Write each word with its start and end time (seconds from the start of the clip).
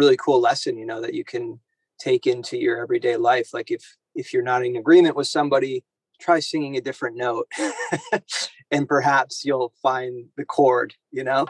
really 0.00 0.16
cool 0.16 0.40
lesson, 0.40 0.78
you 0.78 0.86
know, 0.86 1.00
that 1.02 1.12
you 1.12 1.24
can 1.24 1.60
take 1.98 2.26
into 2.26 2.56
your 2.56 2.78
everyday 2.78 3.16
life. 3.16 3.52
Like 3.52 3.70
if 3.70 3.84
if 4.14 4.32
you're 4.32 4.42
not 4.42 4.64
in 4.64 4.76
agreement 4.76 5.14
with 5.14 5.28
somebody, 5.28 5.84
try 6.18 6.40
singing 6.40 6.76
a 6.76 6.80
different 6.80 7.16
note, 7.16 7.46
and 8.70 8.88
perhaps 8.88 9.44
you'll 9.44 9.74
find 9.82 10.26
the 10.36 10.44
chord. 10.46 10.94
You 11.12 11.24
know. 11.24 11.46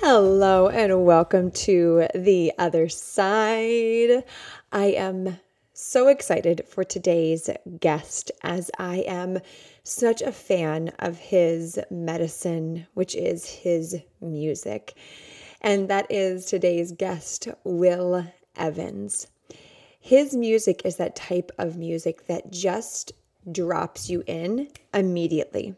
Hello, 0.00 0.68
and 0.68 1.04
welcome 1.04 1.50
to 1.50 2.06
the 2.14 2.50
other 2.58 2.88
side. 2.88 4.24
I 4.72 4.86
am 4.86 5.38
so 5.74 6.08
excited 6.08 6.64
for 6.66 6.82
today's 6.82 7.50
guest 7.78 8.32
as 8.42 8.70
I 8.78 9.04
am 9.06 9.40
such 9.82 10.22
a 10.22 10.32
fan 10.32 10.92
of 10.98 11.18
his 11.18 11.78
medicine, 11.90 12.86
which 12.94 13.14
is 13.14 13.44
his 13.44 14.00
music. 14.22 14.94
And 15.60 15.88
that 15.88 16.10
is 16.10 16.46
today's 16.46 16.92
guest, 16.92 17.48
Will 17.64 18.32
Evans. 18.56 19.26
His 20.00 20.34
music 20.34 20.80
is 20.86 20.96
that 20.96 21.16
type 21.16 21.52
of 21.58 21.76
music 21.76 22.28
that 22.28 22.50
just 22.50 23.12
drops 23.52 24.08
you 24.08 24.24
in 24.26 24.68
immediately. 24.94 25.74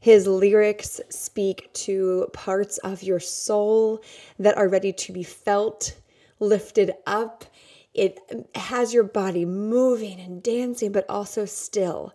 His 0.00 0.26
lyrics 0.26 1.00
speak 1.10 1.70
to 1.74 2.28
parts 2.32 2.78
of 2.78 3.02
your 3.02 3.20
soul 3.20 4.02
that 4.38 4.56
are 4.56 4.68
ready 4.68 4.94
to 4.94 5.12
be 5.12 5.22
felt, 5.22 5.96
lifted 6.38 6.92
up. 7.06 7.44
It 7.92 8.18
has 8.54 8.94
your 8.94 9.04
body 9.04 9.44
moving 9.44 10.18
and 10.18 10.42
dancing, 10.42 10.90
but 10.90 11.04
also 11.08 11.44
still. 11.44 12.14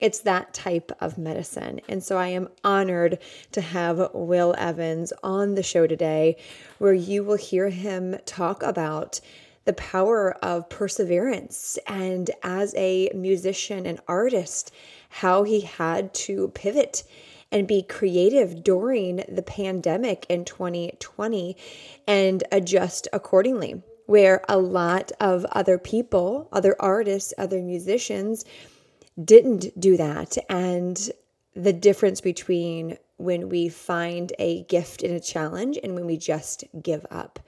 It's 0.00 0.20
that 0.20 0.54
type 0.54 0.90
of 0.98 1.18
medicine. 1.18 1.80
And 1.88 2.02
so 2.02 2.16
I 2.16 2.28
am 2.28 2.48
honored 2.64 3.18
to 3.52 3.60
have 3.60 4.10
Will 4.12 4.54
Evans 4.58 5.12
on 5.22 5.54
the 5.54 5.62
show 5.62 5.86
today, 5.86 6.36
where 6.78 6.94
you 6.94 7.22
will 7.22 7.36
hear 7.36 7.68
him 7.68 8.16
talk 8.24 8.62
about 8.62 9.20
the 9.64 9.72
power 9.72 10.32
of 10.42 10.68
perseverance 10.68 11.78
and 11.86 12.30
as 12.42 12.74
a 12.76 13.10
musician 13.14 13.86
and 13.86 14.00
artist 14.08 14.72
how 15.08 15.42
he 15.42 15.60
had 15.60 16.14
to 16.14 16.48
pivot 16.48 17.04
and 17.52 17.66
be 17.66 17.82
creative 17.82 18.62
during 18.62 19.24
the 19.28 19.42
pandemic 19.42 20.24
in 20.28 20.44
2020 20.44 21.56
and 22.06 22.44
adjust 22.52 23.08
accordingly. 23.12 23.82
Where 24.06 24.42
a 24.48 24.58
lot 24.58 25.12
of 25.20 25.44
other 25.52 25.78
people, 25.78 26.48
other 26.52 26.74
artists, 26.80 27.32
other 27.38 27.62
musicians 27.62 28.44
didn't 29.22 29.78
do 29.78 29.96
that. 29.96 30.36
And 30.48 31.10
the 31.54 31.72
difference 31.72 32.20
between 32.20 32.98
when 33.18 33.48
we 33.48 33.68
find 33.68 34.32
a 34.38 34.64
gift 34.64 35.02
in 35.02 35.14
a 35.14 35.20
challenge 35.20 35.78
and 35.82 35.94
when 35.94 36.06
we 36.06 36.16
just 36.16 36.64
give 36.82 37.06
up. 37.10 37.38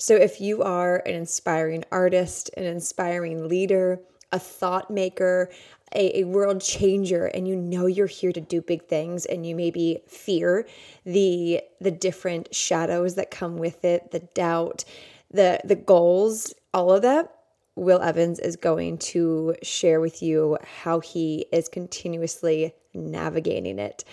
So, 0.00 0.14
if 0.14 0.40
you 0.40 0.62
are 0.62 1.02
an 1.06 1.14
inspiring 1.14 1.84
artist, 1.90 2.50
an 2.56 2.62
inspiring 2.62 3.48
leader, 3.48 4.00
a 4.30 4.38
thought 4.38 4.92
maker, 4.92 5.50
a, 5.94 6.20
a, 6.20 6.24
world 6.24 6.60
changer 6.60 7.26
and 7.26 7.48
you 7.48 7.56
know 7.56 7.86
you're 7.86 8.06
here 8.06 8.32
to 8.32 8.40
do 8.40 8.60
big 8.60 8.84
things 8.84 9.24
and 9.26 9.46
you 9.46 9.56
maybe 9.56 10.02
fear 10.06 10.66
the 11.04 11.62
the 11.80 11.90
different 11.90 12.54
shadows 12.54 13.14
that 13.14 13.30
come 13.30 13.56
with 13.56 13.84
it 13.84 14.10
the 14.10 14.20
doubt 14.20 14.84
the 15.30 15.58
the 15.64 15.74
goals 15.74 16.52
all 16.74 16.92
of 16.92 17.02
that 17.02 17.34
will 17.74 18.02
evans 18.02 18.38
is 18.38 18.56
going 18.56 18.98
to 18.98 19.54
share 19.62 19.98
with 19.98 20.22
you 20.22 20.58
how 20.82 21.00
he 21.00 21.46
is 21.52 21.68
continuously 21.68 22.74
navigating 22.92 23.78
it 23.78 24.04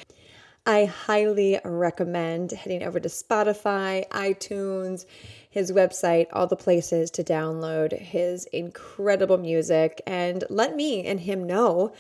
I 0.68 0.86
highly 0.86 1.60
recommend 1.64 2.50
heading 2.52 2.82
over 2.82 3.00
to 3.00 3.08
Spotify, 3.08 4.08
iTunes, 4.10 5.06
his 5.48 5.72
website, 5.72 6.26
all 6.34 6.48
the 6.48 6.56
places 6.56 7.12
to 7.12 7.24
download 7.24 7.96
his 7.96 8.46
incredible 8.46 9.38
music 9.38 10.02
and 10.08 10.44
let 10.50 10.76
me 10.76 11.06
and 11.06 11.20
him 11.20 11.46
know 11.46 11.94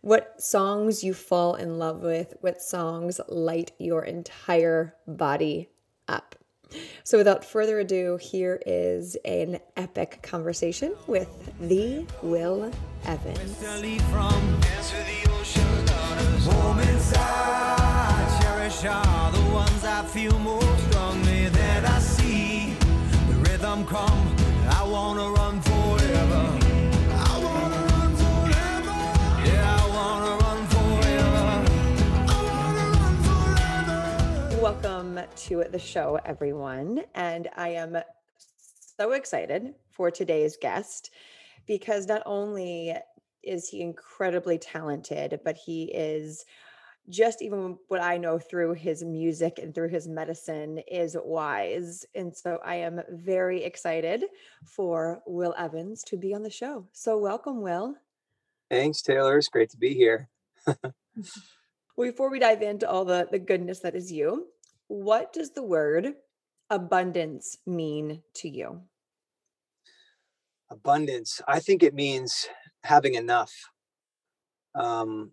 what 0.00 0.40
songs 0.40 1.02
you 1.02 1.12
fall 1.12 1.56
in 1.56 1.78
love 1.80 2.02
with, 2.02 2.34
what 2.40 2.62
songs 2.62 3.20
light 3.26 3.72
your 3.78 4.04
entire 4.04 4.94
body 5.08 5.70
up. 6.06 6.36
So, 7.02 7.18
without 7.18 7.44
further 7.44 7.80
ado, 7.80 8.16
here 8.20 8.60
is 8.64 9.16
an 9.24 9.58
epic 9.76 10.20
conversation 10.22 10.94
with 11.06 11.28
the 11.60 12.06
Will 12.22 12.70
Evans. 13.04 13.60
Are 18.86 19.32
the 19.32 19.40
ones 19.54 19.84
I 19.84 20.02
feel 20.04 20.38
most 20.40 20.90
strongly 20.90 21.48
that 21.48 21.84
I 21.86 21.98
see 22.00 22.74
the 23.28 23.34
rhythm 23.48 23.86
come. 23.86 24.36
I 24.68 24.86
wanna 24.86 25.30
run 25.30 25.60
forever. 25.62 26.64
Welcome 34.60 35.20
to 35.36 35.64
the 35.70 35.78
show, 35.78 36.18
everyone. 36.24 37.04
And 37.14 37.48
I 37.56 37.68
am 37.70 37.96
so 38.98 39.12
excited 39.12 39.74
for 39.90 40.10
today's 40.10 40.56
guest 40.56 41.10
because 41.66 42.06
not 42.06 42.22
only 42.26 42.94
is 43.42 43.68
he 43.68 43.80
incredibly 43.80 44.58
talented, 44.58 45.40
but 45.44 45.56
he 45.56 45.84
is 45.84 46.44
just 47.08 47.42
even 47.42 47.78
what 47.88 48.02
I 48.02 48.16
know 48.16 48.38
through 48.38 48.74
his 48.74 49.04
music 49.04 49.58
and 49.58 49.74
through 49.74 49.90
his 49.90 50.08
medicine 50.08 50.78
is 50.90 51.16
wise. 51.22 52.04
And 52.14 52.34
so 52.34 52.58
I 52.64 52.76
am 52.76 53.02
very 53.10 53.62
excited 53.62 54.24
for 54.64 55.20
Will 55.26 55.54
Evans 55.58 56.02
to 56.04 56.16
be 56.16 56.34
on 56.34 56.42
the 56.42 56.50
show. 56.50 56.86
So 56.92 57.18
welcome, 57.18 57.60
Will. 57.60 57.94
Thanks, 58.70 59.02
Taylor. 59.02 59.36
It's 59.36 59.48
great 59.48 59.70
to 59.70 59.76
be 59.76 59.94
here. 59.94 60.28
Before 61.96 62.30
we 62.30 62.38
dive 62.38 62.62
into 62.62 62.88
all 62.88 63.04
the, 63.04 63.28
the 63.30 63.38
goodness 63.38 63.80
that 63.80 63.94
is 63.94 64.10
you, 64.10 64.46
what 64.88 65.32
does 65.32 65.50
the 65.50 65.62
word 65.62 66.14
abundance 66.70 67.58
mean 67.66 68.22
to 68.36 68.48
you? 68.48 68.80
Abundance. 70.70 71.40
I 71.46 71.60
think 71.60 71.82
it 71.82 71.94
means 71.94 72.46
having 72.82 73.14
enough. 73.14 73.52
Um, 74.74 75.30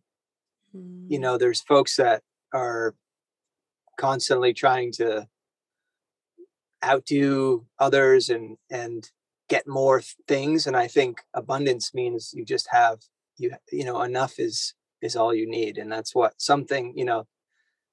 you 0.73 1.17
mm. 1.17 1.21
know 1.21 1.37
there's 1.37 1.61
folks 1.61 1.95
that 1.95 2.21
are 2.53 2.95
constantly 3.97 4.53
trying 4.53 4.91
to 4.91 5.27
outdo 6.83 7.65
others 7.79 8.29
and 8.29 8.57
and 8.69 9.11
get 9.49 9.67
more 9.67 10.01
things 10.27 10.65
and 10.65 10.75
i 10.75 10.87
think 10.87 11.21
abundance 11.33 11.93
means 11.93 12.31
you 12.33 12.45
just 12.45 12.67
have 12.71 12.99
you 13.37 13.51
you 13.71 13.83
know 13.83 14.01
enough 14.01 14.39
is 14.39 14.73
is 15.01 15.15
all 15.15 15.33
you 15.33 15.47
need 15.47 15.77
and 15.77 15.91
that's 15.91 16.15
what 16.15 16.33
something 16.41 16.93
you 16.95 17.05
know 17.05 17.27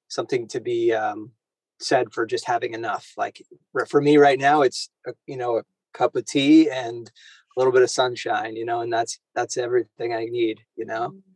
something 0.07 0.47
to 0.47 0.59
be 0.59 0.93
um 0.93 1.31
said 1.79 2.11
for 2.11 2.25
just 2.25 2.45
having 2.45 2.73
enough. 2.73 3.13
Like 3.17 3.45
for 3.87 4.01
me 4.01 4.17
right 4.17 4.39
now 4.39 4.61
it's 4.61 4.89
a, 5.07 5.13
you 5.25 5.37
know 5.37 5.57
a 5.57 5.63
cup 5.93 6.15
of 6.15 6.25
tea 6.25 6.69
and 6.69 7.07
a 7.07 7.59
little 7.59 7.73
bit 7.73 7.81
of 7.81 7.89
sunshine 7.89 8.55
you 8.55 8.63
know 8.65 8.81
and 8.81 8.93
that's 8.93 9.19
that's 9.33 9.57
everything 9.57 10.13
i 10.13 10.25
need 10.25 10.59
you 10.75 10.85
know? 10.85 11.09
Mm 11.09 11.28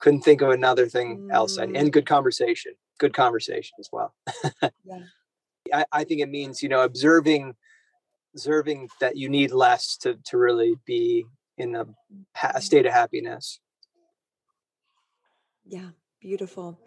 couldn't 0.00 0.22
think 0.22 0.40
of 0.40 0.50
another 0.50 0.88
thing 0.88 1.18
mm. 1.18 1.32
else 1.32 1.56
and, 1.56 1.76
and 1.76 1.92
good 1.92 2.06
conversation 2.06 2.72
good 2.98 3.14
conversation 3.14 3.74
as 3.78 3.88
well 3.92 4.14
yeah. 4.84 4.98
I, 5.72 5.84
I 5.92 6.04
think 6.04 6.20
it 6.20 6.30
means 6.30 6.62
you 6.62 6.68
know 6.68 6.82
observing 6.82 7.54
observing 8.34 8.88
that 9.00 9.16
you 9.16 9.28
need 9.28 9.52
less 9.52 9.96
to 9.98 10.18
to 10.24 10.38
really 10.38 10.74
be 10.84 11.24
in 11.58 11.76
a, 11.76 11.86
state 12.60 12.86
of 12.86 12.92
happiness 12.92 13.60
yeah 15.66 15.90
beautiful 16.20 16.78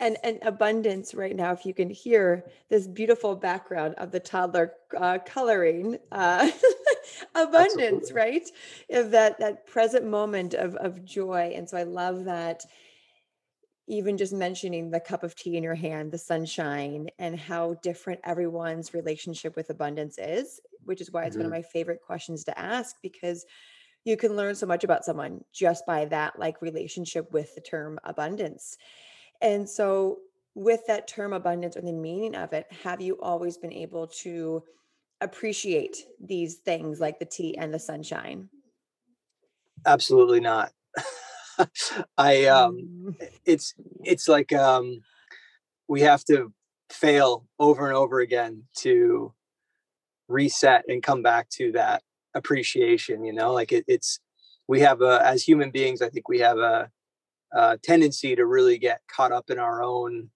and 0.00 0.16
and 0.24 0.38
abundance 0.42 1.14
right 1.14 1.36
now 1.36 1.52
if 1.52 1.64
you 1.64 1.72
can 1.72 1.90
hear 1.90 2.44
this 2.68 2.86
beautiful 2.86 3.36
background 3.36 3.94
of 3.98 4.10
the 4.10 4.20
toddler 4.20 4.72
uh, 4.96 5.18
coloring 5.24 5.98
uh, 6.10 6.50
abundance 7.34 8.10
Absolutely. 8.10 8.12
right 8.14 8.50
of 8.90 9.10
that 9.10 9.38
that 9.38 9.66
present 9.66 10.06
moment 10.06 10.54
of 10.54 10.74
of 10.76 11.04
joy 11.04 11.52
and 11.54 11.68
so 11.68 11.76
i 11.76 11.82
love 11.82 12.24
that 12.24 12.64
even 13.88 14.16
just 14.16 14.32
mentioning 14.32 14.90
the 14.90 15.00
cup 15.00 15.22
of 15.22 15.34
tea 15.34 15.56
in 15.56 15.62
your 15.62 15.74
hand, 15.74 16.12
the 16.12 16.18
sunshine, 16.18 17.08
and 17.18 17.38
how 17.38 17.74
different 17.82 18.20
everyone's 18.24 18.94
relationship 18.94 19.56
with 19.56 19.70
abundance 19.70 20.18
is, 20.18 20.60
which 20.84 21.00
is 21.00 21.10
why 21.10 21.24
it's 21.24 21.36
mm-hmm. 21.36 21.40
one 21.40 21.46
of 21.46 21.52
mm-hmm. 21.52 21.58
my 21.58 21.72
favorite 21.72 22.00
questions 22.00 22.44
to 22.44 22.58
ask 22.58 22.96
because 23.02 23.44
you 24.04 24.16
can 24.16 24.36
learn 24.36 24.54
so 24.54 24.66
much 24.66 24.84
about 24.84 25.04
someone 25.04 25.44
just 25.52 25.84
by 25.86 26.04
that 26.06 26.38
like 26.38 26.62
relationship 26.62 27.32
with 27.32 27.54
the 27.54 27.60
term 27.60 27.98
abundance. 28.04 28.76
And 29.40 29.68
so 29.68 30.18
with 30.54 30.80
that 30.86 31.08
term 31.08 31.32
abundance 31.32 31.76
or 31.76 31.82
the 31.82 31.92
meaning 31.92 32.34
of 32.34 32.52
it, 32.52 32.66
have 32.84 33.00
you 33.00 33.20
always 33.20 33.56
been 33.58 33.72
able 33.72 34.06
to 34.06 34.62
appreciate 35.22 36.04
these 36.20 36.56
things 36.56 37.00
like 37.00 37.18
the 37.18 37.24
tea 37.24 37.56
and 37.56 37.72
the 37.72 37.78
sunshine? 37.78 38.48
Absolutely 39.86 40.40
not. 40.40 40.72
I 42.18 42.46
um 42.46 43.14
mm. 43.20 43.28
it's 43.44 43.74
it's 44.04 44.28
like 44.28 44.52
um 44.52 45.02
we 45.88 46.00
have 46.02 46.24
to 46.24 46.52
fail 46.90 47.46
over 47.58 47.86
and 47.86 47.96
over 47.96 48.20
again 48.20 48.64
to 48.78 49.32
reset 50.28 50.84
and 50.88 51.02
come 51.02 51.22
back 51.22 51.48
to 51.50 51.72
that 51.72 52.02
appreciation 52.34 53.24
you 53.24 53.32
know 53.32 53.52
like 53.52 53.72
it, 53.72 53.84
it's 53.86 54.20
we 54.68 54.80
have 54.80 55.02
a 55.02 55.20
as 55.24 55.42
human 55.42 55.70
beings 55.70 56.00
i 56.00 56.08
think 56.08 56.28
we 56.28 56.38
have 56.38 56.58
a, 56.58 56.90
a 57.52 57.78
tendency 57.82 58.34
to 58.34 58.46
really 58.46 58.78
get 58.78 59.00
caught 59.14 59.32
up 59.32 59.50
in 59.50 59.58
our 59.58 59.82
own 59.82 60.30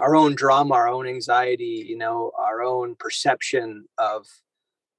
our 0.00 0.16
own 0.16 0.34
drama 0.34 0.74
our 0.74 0.88
own 0.88 1.06
anxiety 1.06 1.86
you 1.88 1.96
know 1.96 2.32
our 2.38 2.62
own 2.62 2.96
perception 2.96 3.84
of 3.96 4.26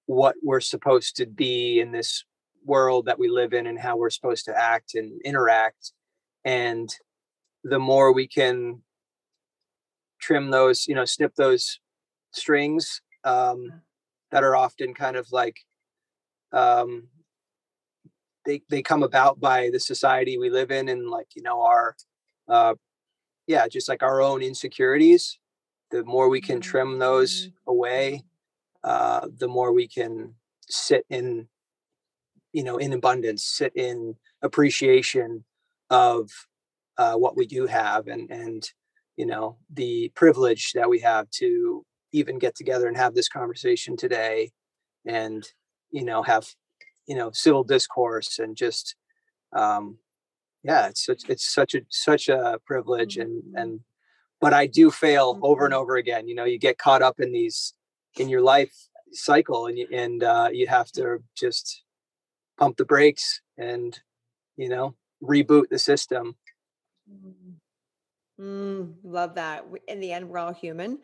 what 0.06 0.36
we're 0.42 0.60
supposed 0.60 1.18
to 1.18 1.28
be 1.28 1.80
in 1.80 1.92
this 1.92 2.24
world 2.66 3.06
that 3.06 3.20
we 3.20 3.30
live 3.30 3.54
in 3.54 3.68
and 3.68 3.80
how 3.80 3.96
we're 3.96 4.10
supposed 4.10 4.46
to 4.46 4.60
act 4.60 4.96
and 4.96 5.22
interact. 5.24 5.94
And 6.44 6.90
the 7.64 7.78
more 7.78 8.12
we 8.12 8.28
can 8.28 8.82
trim 10.20 10.50
those 10.50 10.88
you 10.88 10.96
know 10.96 11.06
snip 11.06 11.36
those 11.36 11.80
strings 12.32 13.02
um, 13.24 13.82
that 14.32 14.44
are 14.44 14.56
often 14.56 14.94
kind 14.94 15.16
of 15.16 15.32
like 15.32 15.58
um, 16.54 17.08
they 18.46 18.62
they 18.70 18.82
come 18.82 19.04
about 19.04 19.40
by 19.40 19.70
the 19.72 19.80
society 19.80 20.38
we 20.38 20.50
live 20.50 20.72
in 20.72 20.90
and 20.90 21.08
like 21.08 21.28
you 21.36 21.44
know 21.44 21.62
our 21.62 21.96
uh, 22.48 22.74
yeah 23.50 23.68
just 23.68 23.90
like 23.90 24.04
our 24.04 24.22
own 24.22 24.42
insecurities 24.42 25.40
the 25.90 26.04
more 26.06 26.30
we 26.30 26.40
can 26.40 26.62
trim 26.62 27.00
those 27.00 27.48
mm-hmm. 27.48 27.72
away 27.72 28.24
uh, 28.84 29.28
the 29.40 29.48
more 29.48 29.74
we 29.74 29.88
can 29.88 30.34
sit 30.70 31.04
in 31.10 31.48
you 32.54 32.64
know 32.64 32.78
in 32.78 32.94
abundance 32.94 33.44
sit 33.44 33.76
in 33.76 34.16
appreciation 34.44 35.44
of 35.90 36.30
uh, 36.98 37.16
what 37.16 37.36
we 37.36 37.46
do 37.46 37.66
have 37.66 38.08
and 38.08 38.30
and 38.30 38.72
you 39.18 39.26
know 39.26 39.58
the 39.74 40.12
privilege 40.16 40.72
that 40.74 40.90
we 40.90 41.00
have 41.00 41.28
to 41.32 41.84
even 42.12 42.38
get 42.38 42.56
together 42.56 42.88
and 42.88 42.98
have 42.98 43.16
this 43.16 43.28
conversation 43.28 43.98
today 43.98 44.52
and 45.06 45.44
you 45.90 46.06
know 46.06 46.22
have 46.22 46.48
you 47.08 47.16
know 47.16 47.32
civil 47.34 47.64
discourse 47.64 48.38
and 48.38 48.56
just 48.56 48.96
um 49.54 49.98
yeah 50.64 50.88
it's 50.88 51.06
such 51.06 51.24
it's 51.30 51.54
such 51.54 51.76
a 51.76 51.82
such 51.90 52.30
a 52.30 52.60
privilege 52.66 53.18
and 53.18 53.44
mm-hmm. 53.44 53.58
and 53.58 53.80
but 54.42 54.54
i 54.54 54.66
do 54.66 54.92
fail 54.92 55.40
over 55.42 55.66
and 55.66 55.74
mm-hmm. 55.74 55.82
over 55.82 55.96
again 55.98 56.28
you 56.28 56.36
know 56.36 56.46
you 56.46 56.58
get 56.58 56.78
caught 56.78 57.02
up 57.02 57.20
in 57.20 57.32
these 57.32 57.74
in 58.18 58.30
your 58.30 58.42
life 58.42 58.74
cycle 59.12 59.68
and 59.68 59.78
you, 59.78 59.88
and 59.92 60.24
uh, 60.24 60.50
you 60.52 60.68
have 60.68 60.92
to 60.94 61.24
just 61.36 61.84
pump 62.58 62.78
the 62.78 62.86
brakes 62.86 63.42
and 63.58 64.00
you 64.58 64.70
know 64.70 64.96
reboot 65.24 65.70
the 65.70 65.80
system. 65.80 66.36
Mm, 67.10 67.54
mm 68.40 68.94
love 69.04 69.36
that. 69.36 69.66
In 69.88 70.00
the 70.00 70.12
end 70.12 70.30
we're 70.30 70.40
all 70.40 70.54
human 70.54 71.00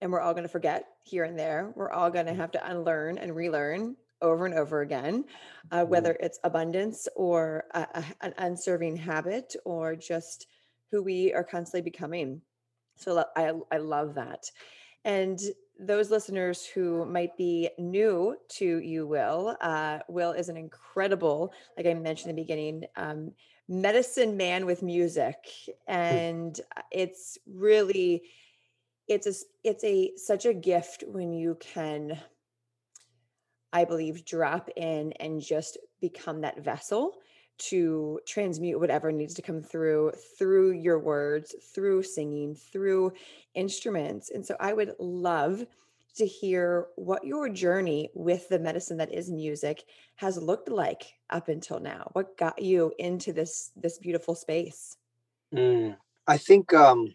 and 0.00 0.12
we're 0.12 0.20
all 0.20 0.32
going 0.32 0.44
to 0.44 0.48
forget 0.48 0.86
here 1.04 1.24
and 1.24 1.38
there. 1.38 1.72
We're 1.74 1.90
all 1.90 2.10
going 2.10 2.26
to 2.26 2.34
have 2.34 2.52
to 2.52 2.70
unlearn 2.70 3.18
and 3.18 3.34
relearn 3.34 3.96
over 4.22 4.46
and 4.46 4.54
over 4.54 4.80
again, 4.80 5.24
uh, 5.70 5.78
mm-hmm. 5.78 5.90
whether 5.90 6.16
it's 6.20 6.38
abundance 6.44 7.08
or 7.16 7.64
a, 7.74 7.86
a, 7.94 8.04
an 8.22 8.34
unserving 8.38 8.96
habit 8.96 9.54
or 9.64 9.96
just 9.96 10.46
who 10.90 11.02
we 11.02 11.32
are 11.32 11.44
constantly 11.44 11.82
becoming. 11.82 12.40
So 12.96 13.24
I, 13.36 13.52
I 13.70 13.78
love 13.78 14.14
that. 14.14 14.50
And 15.04 15.38
those 15.78 16.10
listeners 16.10 16.66
who 16.66 17.04
might 17.06 17.36
be 17.36 17.70
new 17.78 18.36
to 18.48 18.78
you, 18.78 19.06
Will, 19.06 19.56
uh, 19.60 20.00
Will 20.08 20.32
is 20.32 20.48
an 20.48 20.56
incredible, 20.56 21.52
like 21.76 21.86
I 21.86 21.94
mentioned 21.94 22.30
in 22.30 22.36
the 22.36 22.42
beginning, 22.42 22.84
um, 22.96 23.32
medicine 23.68 24.36
man 24.36 24.66
with 24.66 24.82
music, 24.82 25.36
hmm. 25.66 25.72
and 25.86 26.60
it's 26.90 27.38
really, 27.46 28.22
it's 29.06 29.26
a, 29.26 29.34
it's 29.62 29.84
a 29.84 30.12
such 30.16 30.46
a 30.46 30.54
gift 30.54 31.04
when 31.06 31.32
you 31.32 31.56
can 31.60 32.18
I 33.72 33.84
believe, 33.84 34.24
drop 34.24 34.68
in 34.76 35.12
and 35.20 35.40
just 35.40 35.78
become 36.00 36.40
that 36.42 36.62
vessel 36.62 37.14
to 37.58 38.20
transmute 38.24 38.78
whatever 38.78 39.10
needs 39.10 39.34
to 39.34 39.42
come 39.42 39.60
through 39.60 40.12
through 40.38 40.72
your 40.72 40.98
words, 40.98 41.54
through 41.74 42.02
singing, 42.04 42.54
through 42.54 43.12
instruments. 43.54 44.30
And 44.30 44.46
so 44.46 44.56
I 44.60 44.72
would 44.72 44.94
love 44.98 45.66
to 46.16 46.26
hear 46.26 46.86
what 46.96 47.24
your 47.24 47.48
journey 47.48 48.10
with 48.14 48.48
the 48.48 48.58
medicine 48.58 48.96
that 48.98 49.12
is 49.12 49.30
music 49.30 49.84
has 50.16 50.36
looked 50.36 50.68
like 50.68 51.14
up 51.30 51.48
until 51.48 51.80
now. 51.80 52.10
What 52.12 52.36
got 52.36 52.60
you 52.60 52.92
into 52.98 53.32
this 53.32 53.70
this 53.76 53.98
beautiful 53.98 54.34
space? 54.34 54.96
Mm, 55.54 55.96
I 56.26 56.36
think 56.36 56.72
um, 56.74 57.14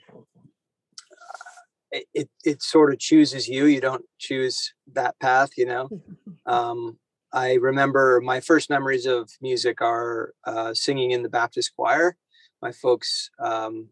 it, 2.14 2.30
it 2.44 2.62
sort 2.62 2.94
of 2.94 3.00
chooses 3.00 3.48
you 3.48 3.66
you 3.66 3.82
don't 3.82 4.06
choose 4.20 4.74
that 4.94 5.18
path 5.20 5.52
you 5.58 5.66
know? 5.66 5.90
Um, 6.46 6.98
i 7.32 7.54
remember 7.54 8.20
my 8.22 8.42
first 8.42 8.70
memories 8.70 9.06
of 9.06 9.30
music 9.42 9.82
are 9.82 10.34
uh, 10.46 10.74
singing 10.74 11.12
in 11.12 11.24
the 11.24 11.30
baptist 11.30 11.72
choir. 11.74 12.18
My 12.62 12.74
folks 12.74 13.30
um, 13.40 13.90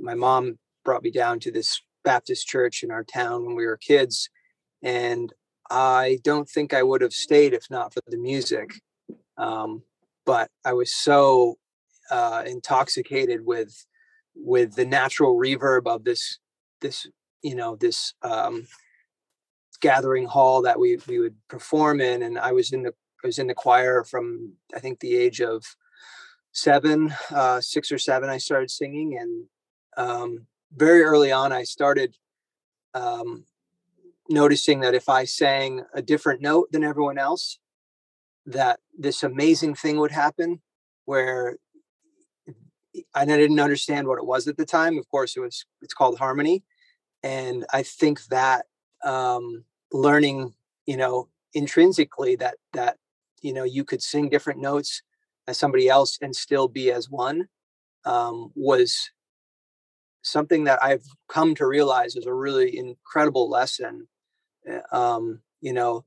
my 0.00 0.14
mom 0.14 0.58
brought 0.84 1.04
me 1.04 1.12
down 1.12 1.38
to 1.40 1.52
this 1.52 1.80
baptist 2.04 2.48
church 2.48 2.82
in 2.82 2.90
our 2.90 3.04
town 3.04 3.46
when 3.46 3.54
we 3.54 3.66
were 3.66 3.76
kids 3.76 4.30
and 4.82 5.32
i 5.70 6.18
don't 6.24 6.48
think 6.48 6.74
i 6.74 6.82
would 6.82 7.02
have 7.02 7.12
stayed 7.12 7.52
if 7.54 7.66
not 7.70 7.94
for 7.94 8.00
the 8.08 8.18
music. 8.18 8.70
Um, 9.38 9.82
but 10.24 10.50
i 10.64 10.72
was 10.72 10.92
so 10.92 11.56
uh, 12.10 12.42
intoxicated 12.46 13.44
with 13.44 13.86
with 14.34 14.74
the 14.74 14.84
natural 14.84 15.36
reverb 15.36 15.86
of 15.86 16.04
this 16.04 16.38
this 16.80 17.06
you 17.42 17.54
know 17.54 17.76
this 17.76 18.14
um, 18.22 18.66
gathering 19.80 20.26
hall 20.26 20.62
that 20.62 20.78
we 20.78 20.98
we 21.06 21.18
would 21.18 21.36
perform 21.48 22.00
in, 22.00 22.22
and 22.22 22.38
I 22.38 22.52
was 22.52 22.72
in 22.72 22.82
the 22.82 22.94
I 23.24 23.26
was 23.26 23.38
in 23.38 23.46
the 23.46 23.54
choir 23.54 24.04
from 24.04 24.54
I 24.74 24.80
think 24.80 25.00
the 25.00 25.16
age 25.16 25.40
of 25.40 25.64
seven, 26.52 27.14
uh, 27.30 27.60
six 27.60 27.92
or 27.92 27.98
seven. 27.98 28.28
I 28.28 28.38
started 28.38 28.70
singing, 28.70 29.18
and 29.18 29.44
um, 29.96 30.46
very 30.74 31.02
early 31.02 31.32
on, 31.32 31.52
I 31.52 31.64
started 31.64 32.16
um, 32.94 33.44
noticing 34.28 34.80
that 34.80 34.94
if 34.94 35.08
I 35.08 35.24
sang 35.24 35.84
a 35.94 36.02
different 36.02 36.40
note 36.40 36.72
than 36.72 36.84
everyone 36.84 37.18
else, 37.18 37.58
that 38.46 38.80
this 38.96 39.22
amazing 39.22 39.74
thing 39.74 39.98
would 39.98 40.12
happen 40.12 40.60
where 41.04 41.58
and 43.14 43.32
I 43.32 43.36
didn't 43.36 43.60
understand 43.60 44.06
what 44.06 44.18
it 44.18 44.26
was 44.26 44.48
at 44.48 44.56
the 44.56 44.64
time. 44.64 44.98
Of 44.98 45.08
course, 45.08 45.36
it 45.36 45.40
was 45.40 45.64
it's 45.82 45.94
called 45.94 46.18
harmony, 46.18 46.64
and 47.26 47.66
i 47.72 47.82
think 47.82 48.24
that 48.26 48.66
um, 49.04 49.64
learning 49.92 50.54
you 50.86 50.96
know 50.96 51.28
intrinsically 51.54 52.36
that 52.36 52.56
that 52.72 52.96
you 53.42 53.52
know 53.52 53.64
you 53.64 53.84
could 53.84 54.02
sing 54.02 54.28
different 54.28 54.60
notes 54.60 55.02
as 55.48 55.58
somebody 55.58 55.88
else 55.88 56.18
and 56.22 56.34
still 56.34 56.68
be 56.68 56.90
as 56.90 57.10
one 57.10 57.48
um, 58.04 58.52
was 58.54 59.10
something 60.22 60.64
that 60.64 60.82
i've 60.82 61.06
come 61.28 61.54
to 61.54 61.66
realize 61.66 62.14
is 62.16 62.26
a 62.26 62.34
really 62.34 62.76
incredible 62.78 63.48
lesson 63.50 64.06
eh, 64.68 64.80
um, 64.92 65.40
you 65.60 65.72
know 65.72 66.04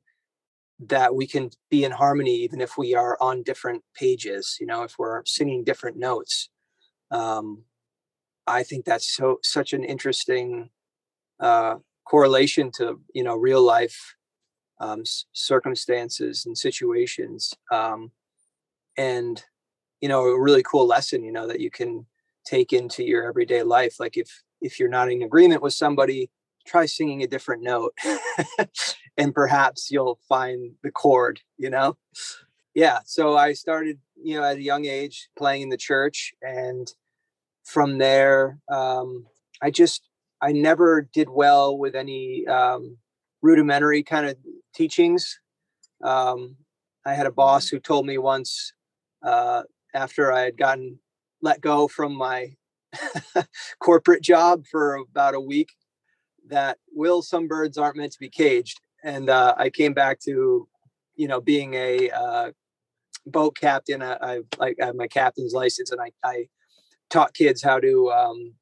that 0.79 1.13
we 1.13 1.27
can 1.27 1.49
be 1.69 1.83
in 1.83 1.91
harmony 1.91 2.35
even 2.35 2.61
if 2.61 2.77
we 2.77 2.95
are 2.95 3.17
on 3.19 3.43
different 3.43 3.83
pages 3.93 4.57
you 4.61 4.67
know 4.67 4.83
if 4.83 4.95
we're 4.97 5.23
singing 5.25 5.63
different 5.63 5.97
notes 5.97 6.49
um, 7.11 7.63
i 8.47 8.63
think 8.63 8.85
that's 8.85 9.15
so 9.15 9.39
such 9.43 9.73
an 9.73 9.83
interesting 9.83 10.69
uh, 11.39 11.75
correlation 12.05 12.71
to 12.71 12.99
you 13.13 13.23
know 13.23 13.35
real 13.35 13.61
life 13.61 14.15
um, 14.79 15.03
circumstances 15.33 16.45
and 16.45 16.57
situations 16.57 17.53
um, 17.71 18.11
and 18.97 19.43
you 20.01 20.09
know 20.09 20.23
a 20.23 20.39
really 20.39 20.63
cool 20.63 20.87
lesson 20.87 21.23
you 21.23 21.31
know 21.31 21.47
that 21.47 21.59
you 21.59 21.69
can 21.69 22.05
take 22.45 22.73
into 22.73 23.03
your 23.03 23.27
everyday 23.27 23.63
life 23.63 23.99
like 23.99 24.17
if 24.17 24.43
if 24.61 24.79
you're 24.79 24.89
not 24.89 25.11
in 25.11 25.21
agreement 25.21 25.61
with 25.61 25.73
somebody 25.73 26.29
try 26.65 26.85
singing 26.85 27.23
a 27.23 27.27
different 27.27 27.63
note 27.63 27.93
and 29.17 29.33
perhaps 29.33 29.89
you'll 29.91 30.19
find 30.27 30.73
the 30.83 30.91
chord 30.91 31.39
you 31.57 31.69
know? 31.69 31.97
Yeah 32.73 32.99
so 33.05 33.37
i 33.37 33.53
started 33.53 33.99
you 34.21 34.35
know 34.35 34.43
at 34.43 34.57
a 34.57 34.61
young 34.61 34.85
age 34.85 35.29
playing 35.37 35.63
in 35.63 35.69
the 35.69 35.77
church 35.77 36.33
and 36.41 36.93
from 37.69 37.99
there, 37.99 38.59
um, 38.69 39.27
I 39.61 39.69
just 39.69 40.08
I 40.41 40.51
never 40.51 41.07
did 41.13 41.29
well 41.29 41.77
with 41.77 41.95
any 41.95 42.47
um, 42.47 42.97
rudimentary 43.41 44.03
kind 44.03 44.27
of 44.27 44.37
teachings. 44.73 45.39
Um, 46.03 46.55
I 47.05 47.13
had 47.13 47.25
a 47.25 47.31
boss 47.31 47.67
who 47.67 47.79
told 47.79 48.05
me 48.05 48.17
once 48.17 48.73
uh, 49.23 49.63
after 49.93 50.31
I 50.31 50.41
had 50.41 50.57
gotten 50.57 50.99
let 51.41 51.61
go 51.61 51.87
from 51.87 52.15
my 52.15 52.55
corporate 53.79 54.21
job 54.21 54.65
for 54.69 54.95
about 54.95 55.35
a 55.35 55.39
week 55.39 55.69
that 56.47 56.77
will 56.93 57.21
some 57.21 57.47
birds 57.47 57.77
aren't 57.77 57.97
meant 57.97 58.11
to 58.13 58.19
be 58.19 58.29
caged. 58.29 58.79
And 59.03 59.29
uh, 59.29 59.55
i 59.57 59.69
came 59.69 59.93
back 59.93 60.19
to 60.21 60.67
you 61.15 61.27
know 61.27 61.39
being 61.39 61.73
a 61.73 62.09
uh, 62.09 62.51
boat 63.25 63.55
captain. 63.55 64.01
I, 64.01 64.17
I 64.21 64.41
I 64.61 64.73
have 64.79 64.95
my 64.95 65.07
captain's 65.07 65.53
license 65.53 65.91
and 65.91 66.01
i, 66.01 66.11
I 66.23 66.47
taught 67.09 67.33
kids 67.33 67.63
how 67.63 67.79
to 67.79 68.11
um, 68.11 68.53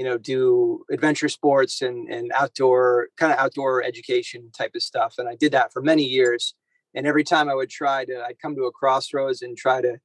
you 0.00 0.06
know 0.06 0.16
do 0.16 0.82
adventure 0.90 1.28
sports 1.28 1.82
and 1.82 2.08
and 2.08 2.32
outdoor 2.34 3.08
kind 3.18 3.34
of 3.34 3.38
outdoor 3.38 3.84
education 3.84 4.50
type 4.56 4.70
of 4.74 4.82
stuff 4.82 5.16
and 5.18 5.28
i 5.28 5.34
did 5.34 5.52
that 5.52 5.74
for 5.74 5.82
many 5.82 6.04
years 6.04 6.54
and 6.94 7.06
every 7.06 7.22
time 7.22 7.50
i 7.50 7.54
would 7.54 7.68
try 7.68 8.02
to 8.06 8.14
i'd 8.26 8.40
come 8.40 8.56
to 8.56 8.62
a 8.62 8.72
crossroads 8.72 9.42
and 9.42 9.58
try 9.58 9.82
to 9.82 9.98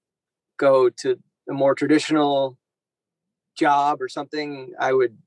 go 0.58 0.90
to 0.90 1.18
a 1.50 1.54
more 1.54 1.74
traditional 1.74 2.58
job 3.58 4.02
or 4.02 4.10
something 4.10 4.74
i 4.82 4.92
would 4.92 5.18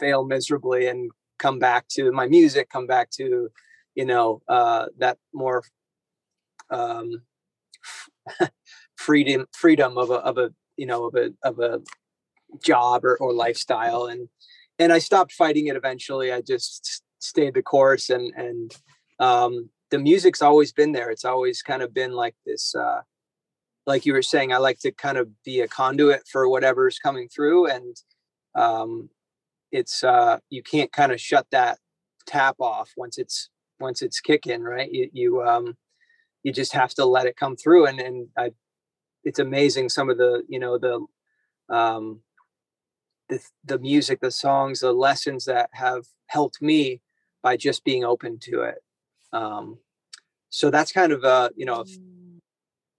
fail 0.00 0.24
miserably 0.24 0.88
and 0.88 1.12
come 1.38 1.60
back 1.60 1.86
to 1.86 2.10
my 2.10 2.26
music 2.26 2.68
come 2.68 2.88
back 2.88 3.08
to 3.08 3.48
you 3.94 4.04
know 4.04 4.42
uh 4.48 4.86
that 4.98 5.16
more 5.32 5.62
um 6.70 7.22
freedom 8.96 9.46
freedom 9.52 9.96
of 9.96 10.10
a 10.10 10.14
of 10.14 10.38
a 10.38 10.50
you 10.76 10.86
know 10.86 11.04
of 11.04 11.14
a 11.14 11.30
of 11.44 11.60
a 11.60 11.80
job 12.62 13.04
or, 13.04 13.16
or 13.18 13.32
lifestyle 13.32 14.06
and 14.06 14.28
and 14.78 14.92
i 14.92 14.98
stopped 14.98 15.32
fighting 15.32 15.66
it 15.68 15.76
eventually. 15.76 16.32
I 16.32 16.40
just 16.42 17.02
stayed 17.20 17.54
the 17.54 17.62
course 17.62 18.10
and 18.10 18.32
and 18.36 18.74
um 19.18 19.70
the 19.90 19.98
music's 19.98 20.42
always 20.42 20.72
been 20.72 20.92
there. 20.92 21.10
It's 21.10 21.24
always 21.24 21.62
kind 21.62 21.82
of 21.82 21.94
been 21.94 22.12
like 22.12 22.34
this 22.44 22.74
uh 22.74 23.00
like 23.86 24.04
you 24.04 24.12
were 24.12 24.22
saying 24.22 24.52
i 24.52 24.56
like 24.58 24.80
to 24.80 24.90
kind 24.90 25.16
of 25.16 25.28
be 25.44 25.60
a 25.60 25.68
conduit 25.68 26.22
for 26.30 26.48
whatever's 26.48 26.98
coming 26.98 27.28
through 27.28 27.66
and 27.68 27.96
um 28.56 29.08
it's 29.72 30.02
uh 30.02 30.38
you 30.50 30.62
can't 30.62 30.92
kind 30.92 31.12
of 31.12 31.20
shut 31.20 31.46
that 31.50 31.78
tap 32.26 32.56
off 32.60 32.90
once 32.96 33.18
it's 33.18 33.48
once 33.78 34.02
it's 34.02 34.20
kicking 34.20 34.62
right? 34.62 34.90
You, 34.92 35.08
you 35.12 35.42
um 35.42 35.76
you 36.42 36.52
just 36.52 36.72
have 36.72 36.94
to 36.94 37.04
let 37.04 37.26
it 37.26 37.36
come 37.36 37.56
through 37.56 37.86
and 37.86 38.00
and 38.00 38.28
i 38.36 38.50
it's 39.24 39.38
amazing 39.38 39.88
some 39.88 40.08
of 40.08 40.18
the 40.18 40.42
you 40.48 40.58
know 40.58 40.78
the 40.78 41.04
um 41.74 42.20
the 43.28 43.40
the 43.64 43.78
music 43.78 44.20
the 44.20 44.30
songs 44.30 44.80
the 44.80 44.92
lessons 44.92 45.44
that 45.44 45.68
have 45.72 46.04
helped 46.26 46.60
me 46.62 47.00
by 47.42 47.56
just 47.56 47.84
being 47.84 48.04
open 48.04 48.38
to 48.38 48.62
it 48.62 48.78
um 49.32 49.78
so 50.50 50.70
that's 50.70 50.92
kind 50.92 51.12
of 51.12 51.24
a 51.24 51.50
you 51.56 51.66
know 51.66 51.84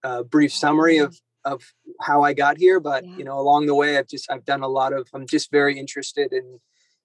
a, 0.03 0.19
a 0.19 0.23
brief 0.23 0.53
summary 0.53 0.97
of 0.97 1.15
of 1.47 1.73
how 2.01 2.23
I 2.23 2.33
got 2.33 2.57
here, 2.57 2.79
but 2.79 3.05
yeah. 3.05 3.17
you 3.17 3.23
know, 3.23 3.39
along 3.39 3.65
the 3.65 3.75
way, 3.75 3.97
I've 3.97 4.07
just 4.07 4.29
I've 4.29 4.45
done 4.45 4.61
a 4.61 4.67
lot 4.67 4.93
of. 4.93 5.07
I'm 5.13 5.25
just 5.25 5.49
very 5.49 5.79
interested 5.79 6.33
in 6.33 6.59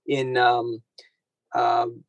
in 0.07 0.37
um, 0.37 0.83
um, 1.55 2.05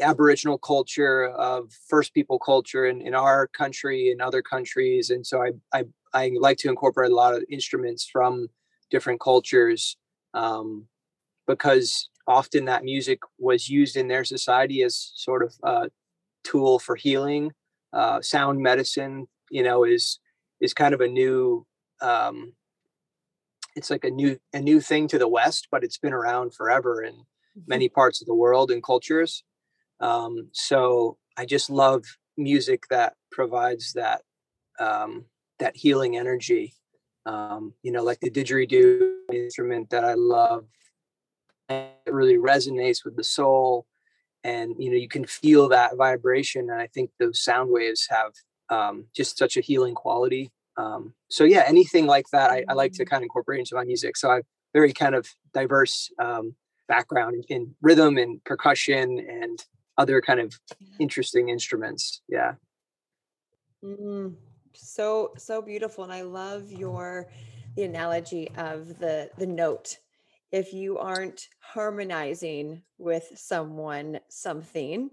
Aboriginal 0.00 0.58
culture, 0.58 1.28
of 1.28 1.72
First 1.88 2.12
People 2.14 2.38
culture, 2.38 2.84
in, 2.86 3.00
in 3.00 3.14
our 3.14 3.46
country 3.46 4.10
and 4.10 4.20
other 4.20 4.42
countries, 4.42 5.10
and 5.10 5.26
so 5.26 5.42
I 5.42 5.52
I 5.72 5.84
I 6.12 6.32
like 6.38 6.58
to 6.58 6.68
incorporate 6.68 7.12
a 7.12 7.16
lot 7.16 7.34
of 7.34 7.44
instruments 7.48 8.08
from 8.10 8.48
different 8.90 9.20
cultures 9.20 9.96
um, 10.34 10.86
because 11.46 12.08
often 12.26 12.66
that 12.66 12.84
music 12.84 13.20
was 13.38 13.68
used 13.68 13.96
in 13.96 14.08
their 14.08 14.24
society 14.24 14.82
as 14.82 15.12
sort 15.14 15.42
of 15.42 15.54
a 15.62 15.90
tool 16.44 16.78
for 16.78 16.96
healing. 16.96 17.52
Uh, 17.92 18.20
sound 18.22 18.60
medicine, 18.60 19.26
you 19.50 19.62
know, 19.62 19.84
is 19.84 20.18
is 20.60 20.72
kind 20.72 20.94
of 20.94 21.00
a 21.00 21.08
new 21.08 21.66
um, 22.00 22.54
it's 23.76 23.90
like 23.90 24.04
a 24.04 24.10
new 24.10 24.38
a 24.52 24.60
new 24.60 24.80
thing 24.80 25.08
to 25.08 25.18
the 25.18 25.28
west 25.28 25.68
but 25.70 25.84
it's 25.84 25.98
been 25.98 26.12
around 26.12 26.54
forever 26.54 27.02
in 27.02 27.14
mm-hmm. 27.14 27.60
many 27.66 27.88
parts 27.88 28.20
of 28.20 28.26
the 28.26 28.34
world 28.34 28.70
and 28.70 28.82
cultures 28.82 29.44
um, 30.00 30.48
so 30.52 31.16
i 31.36 31.44
just 31.44 31.70
love 31.70 32.04
music 32.36 32.84
that 32.90 33.14
provides 33.30 33.92
that 33.92 34.22
um, 34.78 35.24
that 35.58 35.76
healing 35.76 36.16
energy 36.16 36.74
um, 37.26 37.74
you 37.82 37.92
know 37.92 38.02
like 38.02 38.20
the 38.20 38.30
didgeridoo 38.30 39.11
instrument 39.32 39.90
that 39.90 40.04
i 40.04 40.14
love 40.14 40.64
it 41.68 41.92
really 42.06 42.36
resonates 42.36 43.04
with 43.04 43.16
the 43.16 43.24
soul 43.24 43.86
and 44.44 44.74
you 44.78 44.90
know 44.90 44.96
you 44.96 45.08
can 45.08 45.24
feel 45.24 45.68
that 45.68 45.96
vibration 45.96 46.70
and 46.70 46.80
i 46.80 46.86
think 46.88 47.10
those 47.18 47.42
sound 47.42 47.70
waves 47.70 48.06
have 48.10 48.32
um, 48.72 49.04
just 49.14 49.38
such 49.38 49.56
a 49.56 49.60
healing 49.60 49.94
quality. 49.94 50.50
Um, 50.76 51.14
so 51.28 51.44
yeah, 51.44 51.64
anything 51.66 52.06
like 52.06 52.26
that, 52.32 52.50
I, 52.50 52.64
I, 52.68 52.72
like 52.72 52.92
to 52.94 53.04
mm. 53.04 53.10
kind 53.10 53.20
of 53.20 53.24
incorporate 53.24 53.58
into 53.60 53.74
my 53.74 53.84
music. 53.84 54.16
So 54.16 54.30
I've 54.30 54.46
very 54.72 54.94
kind 54.94 55.14
of 55.14 55.28
diverse 55.52 56.10
um, 56.18 56.54
background 56.88 57.34
in, 57.34 57.56
in, 57.56 57.74
rhythm 57.82 58.16
and 58.16 58.42
percussion 58.44 59.18
and 59.18 59.62
other 59.98 60.22
kind 60.22 60.40
of 60.40 60.58
interesting 60.98 61.50
instruments. 61.50 62.22
Yeah. 62.26 62.54
Mm, 63.84 64.36
so 64.72 65.32
so 65.36 65.60
beautiful, 65.60 66.04
and 66.04 66.12
I 66.12 66.22
love 66.22 66.72
your 66.72 67.28
the 67.76 67.84
analogy 67.84 68.50
of 68.56 68.98
the 68.98 69.30
the 69.38 69.46
note. 69.46 69.98
If 70.50 70.74
you 70.74 70.98
aren't 70.98 71.48
harmonizing 71.60 72.82
with 72.98 73.32
someone 73.36 74.20
something, 74.28 75.10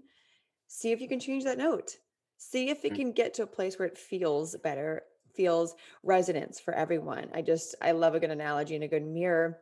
see 0.66 0.92
if 0.92 1.00
you 1.00 1.08
can 1.08 1.20
change 1.20 1.44
that 1.44 1.58
note 1.58 1.96
see 2.40 2.70
if 2.70 2.84
it 2.86 2.94
mm. 2.94 2.96
can 2.96 3.12
get 3.12 3.34
to 3.34 3.42
a 3.42 3.46
place 3.46 3.78
where 3.78 3.86
it 3.86 3.98
feels 3.98 4.56
better 4.64 5.02
feels 5.34 5.76
resonance 6.02 6.58
for 6.58 6.74
everyone 6.74 7.28
i 7.34 7.42
just 7.42 7.74
i 7.82 7.92
love 7.92 8.14
a 8.14 8.20
good 8.20 8.30
analogy 8.30 8.74
and 8.74 8.82
a 8.82 8.88
good 8.88 9.06
mirror 9.06 9.58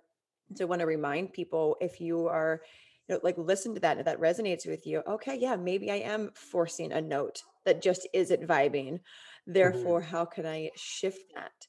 so 0.54 0.64
i 0.64 0.68
want 0.68 0.80
to 0.80 0.86
remind 0.86 1.32
people 1.32 1.76
if 1.80 2.00
you 2.00 2.26
are 2.28 2.62
you 3.08 3.14
know, 3.14 3.20
like 3.22 3.36
listen 3.36 3.74
to 3.74 3.80
that 3.80 3.98
and 3.98 4.00
if 4.00 4.06
that 4.06 4.20
resonates 4.20 4.66
with 4.66 4.86
you 4.86 5.02
okay 5.06 5.36
yeah 5.38 5.56
maybe 5.56 5.90
i 5.90 5.96
am 5.96 6.30
forcing 6.34 6.92
a 6.92 7.00
note 7.00 7.42
that 7.64 7.82
just 7.82 8.06
isn't 8.14 8.46
vibing 8.46 8.92
mm-hmm. 8.92 9.52
therefore 9.52 10.00
mm-hmm. 10.00 10.10
how 10.10 10.24
can 10.24 10.46
i 10.46 10.70
shift 10.76 11.34
that 11.34 11.66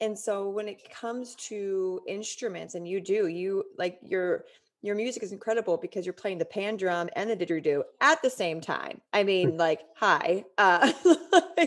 and 0.00 0.18
so 0.18 0.48
when 0.48 0.68
it 0.68 0.90
comes 0.90 1.34
to 1.34 2.00
instruments 2.06 2.74
and 2.74 2.86
you 2.86 3.00
do 3.00 3.26
you 3.26 3.64
like 3.76 3.98
you're 4.02 4.44
your 4.82 4.94
music 4.94 5.22
is 5.22 5.32
incredible 5.32 5.76
because 5.76 6.06
you're 6.06 6.12
playing 6.12 6.38
the 6.38 6.44
pan 6.44 6.76
drum 6.76 7.08
and 7.16 7.28
the 7.28 7.36
didgeridoo 7.36 7.82
at 8.00 8.22
the 8.22 8.30
same 8.30 8.60
time. 8.60 9.00
I 9.12 9.24
mean, 9.24 9.56
like, 9.56 9.80
hi, 9.96 10.44
uh, 10.56 10.92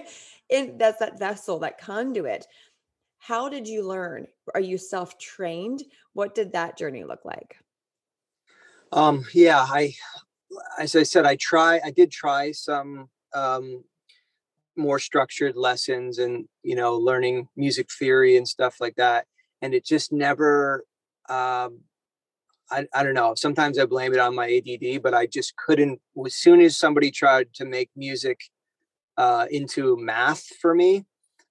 and 0.49 0.79
that's 0.79 0.99
that 0.99 1.19
vessel, 1.19 1.59
that 1.59 1.79
conduit. 1.79 2.47
How 3.19 3.49
did 3.49 3.67
you 3.67 3.85
learn? 3.85 4.27
Are 4.53 4.61
you 4.61 4.77
self 4.77 5.17
trained? 5.17 5.83
What 6.13 6.35
did 6.35 6.53
that 6.53 6.77
journey 6.77 7.03
look 7.03 7.25
like? 7.25 7.57
Um, 8.93 9.25
yeah, 9.33 9.59
I, 9.59 9.93
as 10.79 10.95
I 10.95 11.03
said, 11.03 11.25
I 11.25 11.35
try, 11.35 11.79
I 11.83 11.91
did 11.91 12.11
try 12.11 12.51
some 12.51 13.09
um, 13.33 13.83
more 14.81 14.99
structured 14.99 15.55
lessons 15.55 16.17
and, 16.17 16.45
you 16.63 16.75
know, 16.75 16.95
learning 16.97 17.47
music 17.55 17.89
theory 17.91 18.37
and 18.37 18.47
stuff 18.47 18.77
like 18.79 18.95
that. 18.95 19.25
And 19.61 19.73
it 19.73 19.85
just 19.85 20.11
never, 20.11 20.83
um, 21.29 21.81
I, 22.69 22.87
I 22.93 23.03
don't 23.03 23.13
know. 23.13 23.35
Sometimes 23.35 23.77
I 23.77 23.85
blame 23.85 24.13
it 24.13 24.19
on 24.19 24.35
my 24.35 24.47
ADD, 24.47 25.03
but 25.03 25.13
I 25.13 25.27
just 25.27 25.55
couldn't. 25.55 25.99
As 26.25 26.35
soon 26.35 26.61
as 26.61 26.77
somebody 26.77 27.11
tried 27.11 27.53
to 27.55 27.65
make 27.65 27.89
music 27.95 28.39
uh, 29.17 29.45
into 29.51 29.97
math 29.97 30.45
for 30.61 30.73
me, 30.73 31.05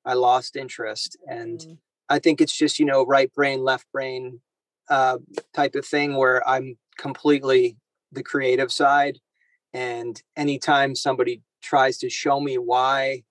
I 0.05 0.15
lost 0.15 0.57
interest. 0.57 1.17
And 1.29 1.61
mm. 1.61 1.79
I 2.09 2.19
think 2.19 2.41
it's 2.41 2.57
just, 2.57 2.79
you 2.79 2.87
know, 2.87 3.05
right 3.05 3.33
brain, 3.33 3.63
left 3.63 3.87
brain 3.93 4.41
uh, 4.89 5.19
type 5.55 5.75
of 5.75 5.87
thing 5.87 6.17
where 6.17 6.47
I'm 6.49 6.79
completely 6.99 7.77
the 8.11 8.23
creative 8.23 8.73
side. 8.73 9.19
And 9.73 10.21
anytime 10.37 10.97
somebody 10.97 11.43
tries 11.63 11.99
to 11.99 12.11
show 12.11 12.41
me 12.41 12.59
why 12.59 13.23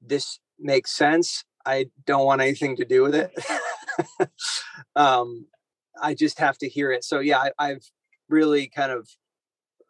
this 0.00 0.38
makes 0.58 0.92
sense, 0.92 1.44
I 1.66 1.86
don't 2.06 2.24
want 2.24 2.40
anything 2.40 2.76
to 2.76 2.84
do 2.84 3.02
with 3.02 3.14
it. 3.14 3.32
um, 4.96 5.46
I 6.00 6.14
just 6.14 6.38
have 6.38 6.58
to 6.58 6.68
hear 6.68 6.90
it. 6.92 7.04
So 7.04 7.20
yeah, 7.20 7.48
I, 7.58 7.68
have 7.68 7.82
really 8.28 8.68
kind 8.68 8.92
of, 8.92 9.08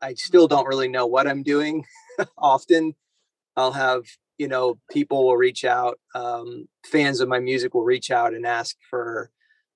I 0.03 0.15
still 0.15 0.49
don't 0.49 0.67
really 0.67 0.89
know 0.89 1.07
what 1.07 1.29
I'm 1.29 1.43
doing. 1.43 1.85
Often, 2.39 2.95
I'll 3.57 3.73
have 3.73 4.05
you 4.39 4.49
know 4.49 4.79
people 4.91 5.27
will 5.27 5.37
reach 5.37 5.65
out, 5.65 5.99
um, 6.15 6.67
fans 6.87 7.21
of 7.21 7.29
my 7.29 7.41
music 7.41 7.75
will 7.75 7.85
reach 7.85 8.11
out 8.11 8.33
and 8.33 8.47
ask 8.47 8.77
for 8.89 9.31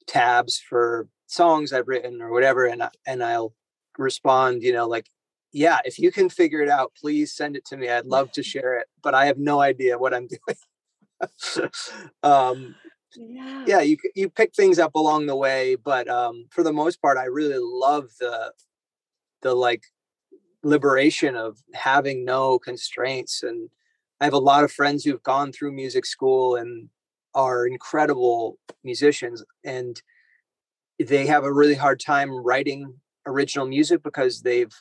tabs 0.06 0.58
for 0.58 1.08
songs 1.26 1.72
I've 1.72 1.88
written 1.88 2.22
or 2.22 2.30
whatever, 2.30 2.64
and 2.64 2.82
I, 2.82 2.90
and 3.06 3.22
I'll 3.22 3.52
respond, 3.98 4.62
you 4.62 4.72
know, 4.72 4.86
like, 4.86 5.06
yeah, 5.54 5.78
if 5.84 6.00
you 6.00 6.10
can 6.10 6.28
figure 6.28 6.60
it 6.60 6.68
out, 6.68 6.92
please 7.00 7.32
send 7.32 7.56
it 7.56 7.64
to 7.66 7.76
me. 7.76 7.88
I'd 7.88 8.06
love 8.06 8.32
to 8.32 8.42
share 8.52 8.74
it, 8.74 8.88
but 9.02 9.14
I 9.14 9.26
have 9.26 9.38
no 9.38 9.60
idea 9.60 9.96
what 9.96 10.12
I'm 10.12 10.26
doing. 11.46 11.70
um, 12.24 12.74
yeah. 13.16 13.64
yeah, 13.66 13.80
you 13.80 13.96
you 14.16 14.28
pick 14.28 14.52
things 14.54 14.80
up 14.80 14.96
along 14.96 15.26
the 15.26 15.36
way, 15.36 15.76
but 15.76 16.08
um, 16.08 16.46
for 16.50 16.64
the 16.64 16.72
most 16.72 17.00
part, 17.00 17.16
I 17.16 17.26
really 17.26 17.58
love 17.58 18.10
the 18.18 18.52
the 19.42 19.54
like 19.54 19.84
liberation 20.64 21.36
of 21.36 21.58
having 21.72 22.24
no 22.24 22.58
constraints. 22.58 23.44
And 23.44 23.70
I 24.20 24.24
have 24.24 24.34
a 24.34 24.38
lot 24.38 24.64
of 24.64 24.72
friends 24.72 25.04
who've 25.04 25.22
gone 25.22 25.52
through 25.52 25.72
music 25.72 26.04
school 26.04 26.56
and 26.56 26.88
are 27.34 27.64
incredible 27.64 28.58
musicians, 28.82 29.44
and 29.64 30.02
they 30.98 31.26
have 31.26 31.44
a 31.44 31.52
really 31.52 31.74
hard 31.74 32.00
time 32.00 32.32
writing 32.32 32.94
original 33.24 33.66
music 33.66 34.02
because 34.02 34.42
they've 34.42 34.74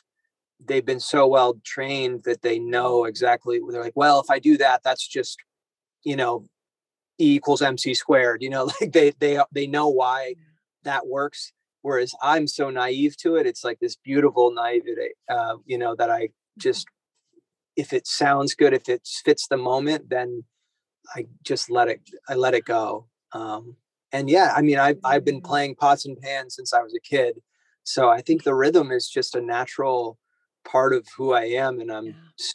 they've 0.66 0.84
been 0.84 1.00
so 1.00 1.26
well 1.26 1.60
trained 1.64 2.22
that 2.24 2.42
they 2.42 2.58
know 2.58 3.04
exactly 3.04 3.60
they're 3.70 3.82
like 3.82 3.96
well 3.96 4.20
if 4.20 4.30
i 4.30 4.38
do 4.38 4.56
that 4.56 4.82
that's 4.82 5.06
just 5.06 5.38
you 6.04 6.16
know 6.16 6.44
e 7.20 7.34
equals 7.34 7.62
mc 7.62 7.94
squared 7.94 8.42
you 8.42 8.50
know 8.50 8.64
like 8.80 8.92
they 8.92 9.10
they 9.18 9.38
they 9.52 9.66
know 9.66 9.88
why 9.88 10.34
that 10.84 11.06
works 11.06 11.52
whereas 11.82 12.14
i'm 12.22 12.46
so 12.46 12.70
naive 12.70 13.16
to 13.16 13.36
it 13.36 13.46
it's 13.46 13.64
like 13.64 13.78
this 13.80 13.96
beautiful 13.96 14.52
naivety 14.52 15.10
uh, 15.28 15.56
you 15.64 15.78
know 15.78 15.94
that 15.94 16.10
i 16.10 16.28
just 16.58 16.86
if 17.76 17.92
it 17.92 18.06
sounds 18.06 18.54
good 18.54 18.72
if 18.72 18.88
it 18.88 19.06
fits 19.24 19.46
the 19.48 19.56
moment 19.56 20.08
then 20.08 20.44
i 21.14 21.26
just 21.42 21.70
let 21.70 21.88
it 21.88 22.00
i 22.28 22.34
let 22.34 22.54
it 22.54 22.64
go 22.64 23.06
um 23.32 23.76
and 24.12 24.30
yeah 24.30 24.52
i 24.56 24.62
mean 24.62 24.78
i've, 24.78 24.98
I've 25.04 25.24
been 25.24 25.40
playing 25.40 25.74
pots 25.74 26.06
and 26.06 26.18
pans 26.20 26.54
since 26.54 26.72
i 26.72 26.82
was 26.82 26.94
a 26.94 27.00
kid 27.00 27.40
so 27.82 28.08
i 28.08 28.20
think 28.20 28.42
the 28.42 28.54
rhythm 28.54 28.90
is 28.90 29.08
just 29.08 29.34
a 29.34 29.40
natural 29.40 30.18
part 30.64 30.92
of 30.92 31.06
who 31.16 31.32
I 31.32 31.44
am 31.44 31.80
and 31.80 31.90
I'm 31.90 32.06
yeah. 32.06 32.12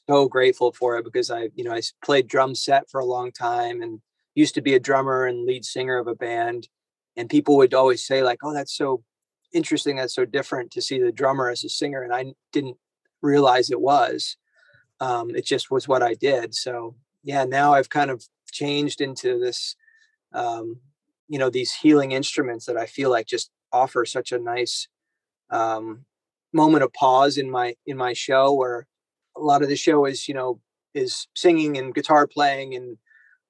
so 0.08 0.28
grateful 0.28 0.72
for 0.72 0.98
it 0.98 1.06
because 1.06 1.30
I 1.30 1.50
you 1.56 1.63
know 1.63 1.74
I 1.74 1.82
played 2.04 2.28
drum 2.28 2.56
set 2.56 2.89
for 2.89 3.00
a 3.00 3.06
long 3.06 3.32
time 3.32 3.82
and 3.82 4.01
used 4.36 4.56
to 4.56 4.62
be 4.62 4.75
a 4.75 4.80
drummer 4.80 5.25
and 5.25 5.46
lead 5.46 5.66
singer 5.66 5.98
of 5.98 6.08
a 6.08 6.16
band 6.16 6.68
and 7.16 7.30
people 7.30 7.58
would 7.58 7.74
always 7.74 8.06
say 8.06 8.24
like 8.24 8.39
oh 8.44 8.54
that's 8.54 8.75
so 8.75 9.04
interesting 9.54 9.96
that's 9.96 10.16
so 10.16 10.25
different 10.25 10.72
to 10.72 10.82
see 10.82 11.00
the 11.00 11.12
drummer 11.12 11.50
as 11.50 11.63
a 11.63 11.70
singer 11.70 12.01
and 12.01 12.13
I 12.13 12.34
didn't 12.51 12.78
realize 13.22 13.70
it 13.70 13.82
was 13.82 14.38
um, 15.00 15.36
it 15.36 15.46
just 15.46 15.72
was 15.72 15.88
what 15.88 16.04
I 16.04 16.13
did 16.13 16.54
so 16.56 16.96
yeah 17.24 17.46
now 17.46 17.74
I've 17.74 17.89
kind 17.89 18.12
of 18.12 18.24
changed 18.51 19.01
into 19.01 19.39
this 19.39 19.75
um, 20.34 20.80
you 21.28 21.39
know 21.39 21.50
these 21.50 21.74
healing 21.74 22.12
instruments 22.12 22.66
that 22.66 22.78
I 22.78 22.86
feel 22.86 23.10
like 23.10 23.28
just 23.28 23.51
offer 23.72 24.06
such 24.06 24.32
a 24.32 24.39
nice 24.39 24.88
um, 25.51 26.06
moment 26.53 26.84
of 26.84 26.94
pause 26.94 27.38
in 27.38 27.50
my 27.50 27.75
in 27.86 27.98
my 27.98 28.13
show 28.13 28.53
where 28.53 28.88
a 29.38 29.41
lot 29.41 29.62
of 29.62 29.70
the 29.70 29.75
show 29.75 30.06
is 30.06 30.27
you 30.27 30.34
know 30.34 30.60
is 30.94 31.27
singing 31.36 31.77
and 31.77 31.94
guitar 31.94 32.27
playing 32.27 32.75
and 32.75 32.98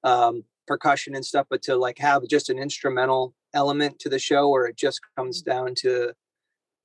um, 0.04 0.44
percussion 0.66 1.14
and 1.14 1.24
stuff 1.24 1.46
but 1.50 1.62
to 1.62 1.76
like 1.76 1.98
have 1.98 2.26
just 2.28 2.50
an 2.50 2.58
instrumental 2.58 3.34
element 3.54 3.98
to 3.98 4.08
the 4.08 4.18
show 4.18 4.48
where 4.48 4.66
it 4.66 4.76
just 4.76 5.00
comes 5.16 5.42
mm-hmm. 5.42 5.50
down 5.50 5.74
to 5.74 6.12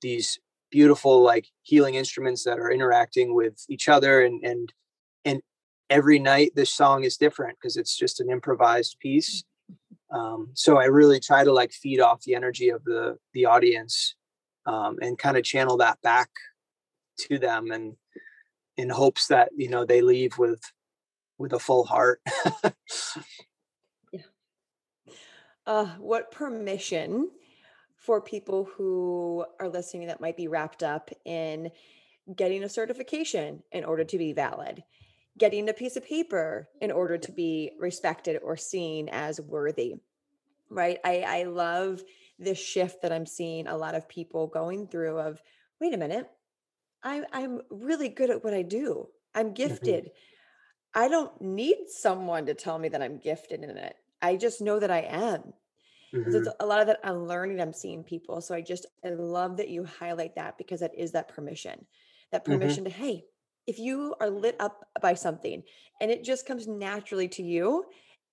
these 0.02 0.38
beautiful 0.70 1.22
like 1.22 1.46
healing 1.62 1.94
instruments 1.94 2.44
that 2.44 2.58
are 2.58 2.70
interacting 2.70 3.34
with 3.34 3.64
each 3.68 3.88
other 3.88 4.22
and 4.22 4.44
and 4.44 4.72
and 5.24 5.40
every 5.88 6.18
night 6.18 6.52
this 6.56 6.72
song 6.72 7.04
is 7.04 7.16
different 7.16 7.56
because 7.60 7.76
it's 7.76 7.96
just 7.96 8.20
an 8.20 8.30
improvised 8.30 8.96
piece 8.98 9.44
mm-hmm. 9.70 10.16
um, 10.16 10.48
so 10.54 10.78
i 10.78 10.84
really 10.84 11.20
try 11.20 11.44
to 11.44 11.52
like 11.52 11.72
feed 11.72 12.00
off 12.00 12.22
the 12.22 12.34
energy 12.34 12.70
of 12.70 12.82
the 12.84 13.16
the 13.32 13.44
audience 13.44 14.15
um, 14.66 14.98
and 15.00 15.18
kind 15.18 15.36
of 15.36 15.44
channel 15.44 15.78
that 15.78 16.00
back 16.02 16.28
to 17.18 17.38
them 17.38 17.70
and 17.70 17.96
in 18.76 18.90
hopes 18.90 19.28
that 19.28 19.50
you 19.56 19.68
know 19.68 19.84
they 19.84 20.02
leave 20.02 20.36
with 20.38 20.60
with 21.38 21.52
a 21.52 21.58
full 21.58 21.84
heart. 21.84 22.20
Yeah. 24.12 24.22
Uh, 25.66 25.86
what 25.98 26.30
permission 26.30 27.30
for 27.96 28.20
people 28.20 28.68
who 28.76 29.44
are 29.58 29.68
listening 29.68 30.06
that 30.06 30.20
might 30.20 30.36
be 30.36 30.48
wrapped 30.48 30.82
up 30.82 31.10
in 31.24 31.70
getting 32.34 32.62
a 32.62 32.68
certification 32.68 33.62
in 33.72 33.84
order 33.84 34.04
to 34.04 34.18
be 34.18 34.32
valid 34.32 34.82
getting 35.38 35.68
a 35.68 35.74
piece 35.74 35.96
of 35.96 36.04
paper 36.04 36.68
in 36.80 36.90
order 36.90 37.18
to 37.18 37.30
be 37.30 37.72
respected 37.78 38.40
or 38.42 38.56
seen 38.56 39.08
as 39.10 39.40
worthy 39.40 39.96
right? 40.70 40.98
I 41.04 41.24
i 41.26 41.42
love 41.44 42.02
this 42.38 42.58
shift 42.58 43.02
that 43.02 43.12
I'm 43.12 43.26
seeing 43.26 43.66
a 43.66 43.76
lot 43.76 43.94
of 43.94 44.08
people 44.08 44.46
going 44.46 44.88
through 44.88 45.18
of 45.18 45.40
wait 45.80 45.94
a 45.94 45.98
minute, 45.98 46.28
I'm 47.02 47.24
I'm 47.32 47.60
really 47.70 48.08
good 48.08 48.30
at 48.30 48.44
what 48.44 48.54
I 48.54 48.62
do. 48.62 49.08
I'm 49.34 49.46
mm-hmm. 49.46 49.54
gifted. 49.54 50.04
Mm-hmm. 50.04 51.02
I 51.04 51.08
don't 51.08 51.40
need 51.42 51.76
someone 51.88 52.46
to 52.46 52.54
tell 52.54 52.78
me 52.78 52.88
that 52.88 53.02
I'm 53.02 53.18
gifted 53.18 53.62
in 53.62 53.76
it. 53.76 53.96
I 54.22 54.36
just 54.36 54.60
know 54.60 54.80
that 54.80 54.90
I 54.90 55.00
am. 55.00 55.52
Mm-hmm. 56.14 56.44
So 56.44 56.52
a 56.60 56.66
lot 56.66 56.80
of 56.80 56.86
that 56.86 57.00
unlearning 57.04 57.60
I'm 57.60 57.72
seeing 57.72 58.02
people. 58.02 58.40
So 58.40 58.54
I 58.54 58.60
just 58.60 58.86
I 59.04 59.10
love 59.10 59.58
that 59.58 59.68
you 59.68 59.84
highlight 59.84 60.36
that 60.36 60.56
because 60.56 60.80
that 60.80 60.94
is 60.96 61.12
that 61.12 61.28
permission. 61.28 61.84
That 62.32 62.44
mm-hmm. 62.44 62.58
permission 62.58 62.84
mm-hmm. 62.84 63.02
to, 63.02 63.06
hey, 63.06 63.24
if 63.66 63.78
you 63.78 64.14
are 64.20 64.30
lit 64.30 64.56
up 64.60 64.86
by 65.02 65.14
something 65.14 65.62
and 66.00 66.10
it 66.10 66.24
just 66.24 66.46
comes 66.46 66.66
naturally 66.66 67.28
to 67.28 67.42
you, 67.42 67.84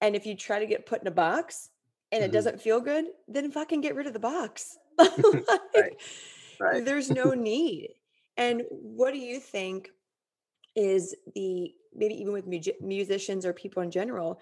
and 0.02 0.16
if 0.16 0.26
you 0.26 0.36
try 0.36 0.60
to 0.60 0.66
get 0.66 0.86
put 0.86 1.02
in 1.02 1.08
a 1.08 1.12
box, 1.12 1.70
and 2.14 2.22
mm-hmm. 2.22 2.30
it 2.30 2.32
doesn't 2.32 2.62
feel 2.62 2.80
good, 2.80 3.06
then 3.28 3.52
fucking 3.52 3.82
get 3.82 3.96
rid 3.96 4.06
of 4.06 4.14
the 4.14 4.20
box. 4.20 4.78
like, 4.98 5.12
right. 5.76 5.94
Right. 6.60 6.86
There's 6.86 7.10
no 7.10 7.32
need. 7.32 7.90
And 8.38 8.62
what 8.70 9.14
do 9.14 9.20
you 9.20 9.40
think 9.40 9.90
is 10.76 11.16
the 11.34 11.74
maybe 11.96 12.14
even 12.16 12.34
with 12.34 12.46
mu- 12.48 12.60
musicians 12.82 13.46
or 13.46 13.54
people 13.54 13.82
in 13.82 13.90
general, 13.90 14.40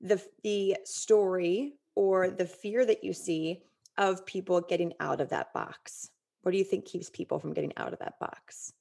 the 0.00 0.22
the 0.44 0.76
story 0.84 1.74
or 1.96 2.30
the 2.30 2.46
fear 2.46 2.86
that 2.86 3.02
you 3.02 3.12
see 3.12 3.62
of 3.96 4.24
people 4.24 4.60
getting 4.60 4.92
out 5.00 5.20
of 5.20 5.28
that 5.30 5.52
box? 5.52 6.10
What 6.42 6.52
do 6.52 6.58
you 6.58 6.64
think 6.64 6.84
keeps 6.84 7.10
people 7.10 7.40
from 7.40 7.52
getting 7.52 7.72
out 7.76 7.92
of 7.92 7.98
that 7.98 8.18
box? 8.20 8.72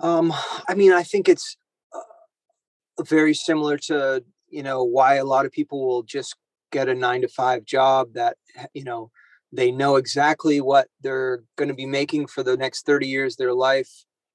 Um, 0.00 0.32
I 0.68 0.74
mean, 0.74 0.92
I 0.92 1.02
think 1.02 1.28
it's 1.28 1.56
uh, 1.94 3.02
very 3.02 3.34
similar 3.34 3.78
to 3.78 4.22
you 4.50 4.62
know 4.62 4.84
why 4.84 5.14
a 5.14 5.24
lot 5.24 5.46
of 5.46 5.52
people 5.52 5.86
will 5.86 6.02
just 6.02 6.36
get 6.70 6.88
a 6.88 6.94
nine 6.94 7.22
to 7.22 7.28
five 7.28 7.64
job 7.64 8.14
that 8.14 8.36
you 8.74 8.84
know 8.84 9.10
they 9.52 9.70
know 9.70 9.96
exactly 9.96 10.60
what 10.60 10.88
they're 11.00 11.42
going 11.56 11.68
to 11.68 11.74
be 11.74 11.86
making 11.86 12.26
for 12.26 12.42
the 12.42 12.56
next 12.56 12.86
30 12.86 13.08
years 13.08 13.34
of 13.34 13.38
their 13.38 13.54
life. 13.54 13.90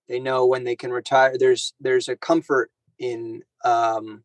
They 0.10 0.20
know 0.20 0.46
when 0.46 0.64
they 0.64 0.76
can 0.76 0.92
retire 0.92 1.38
there's 1.38 1.74
there's 1.80 2.10
a 2.10 2.16
comfort 2.16 2.70
in 3.00 3.44
um 3.64 4.24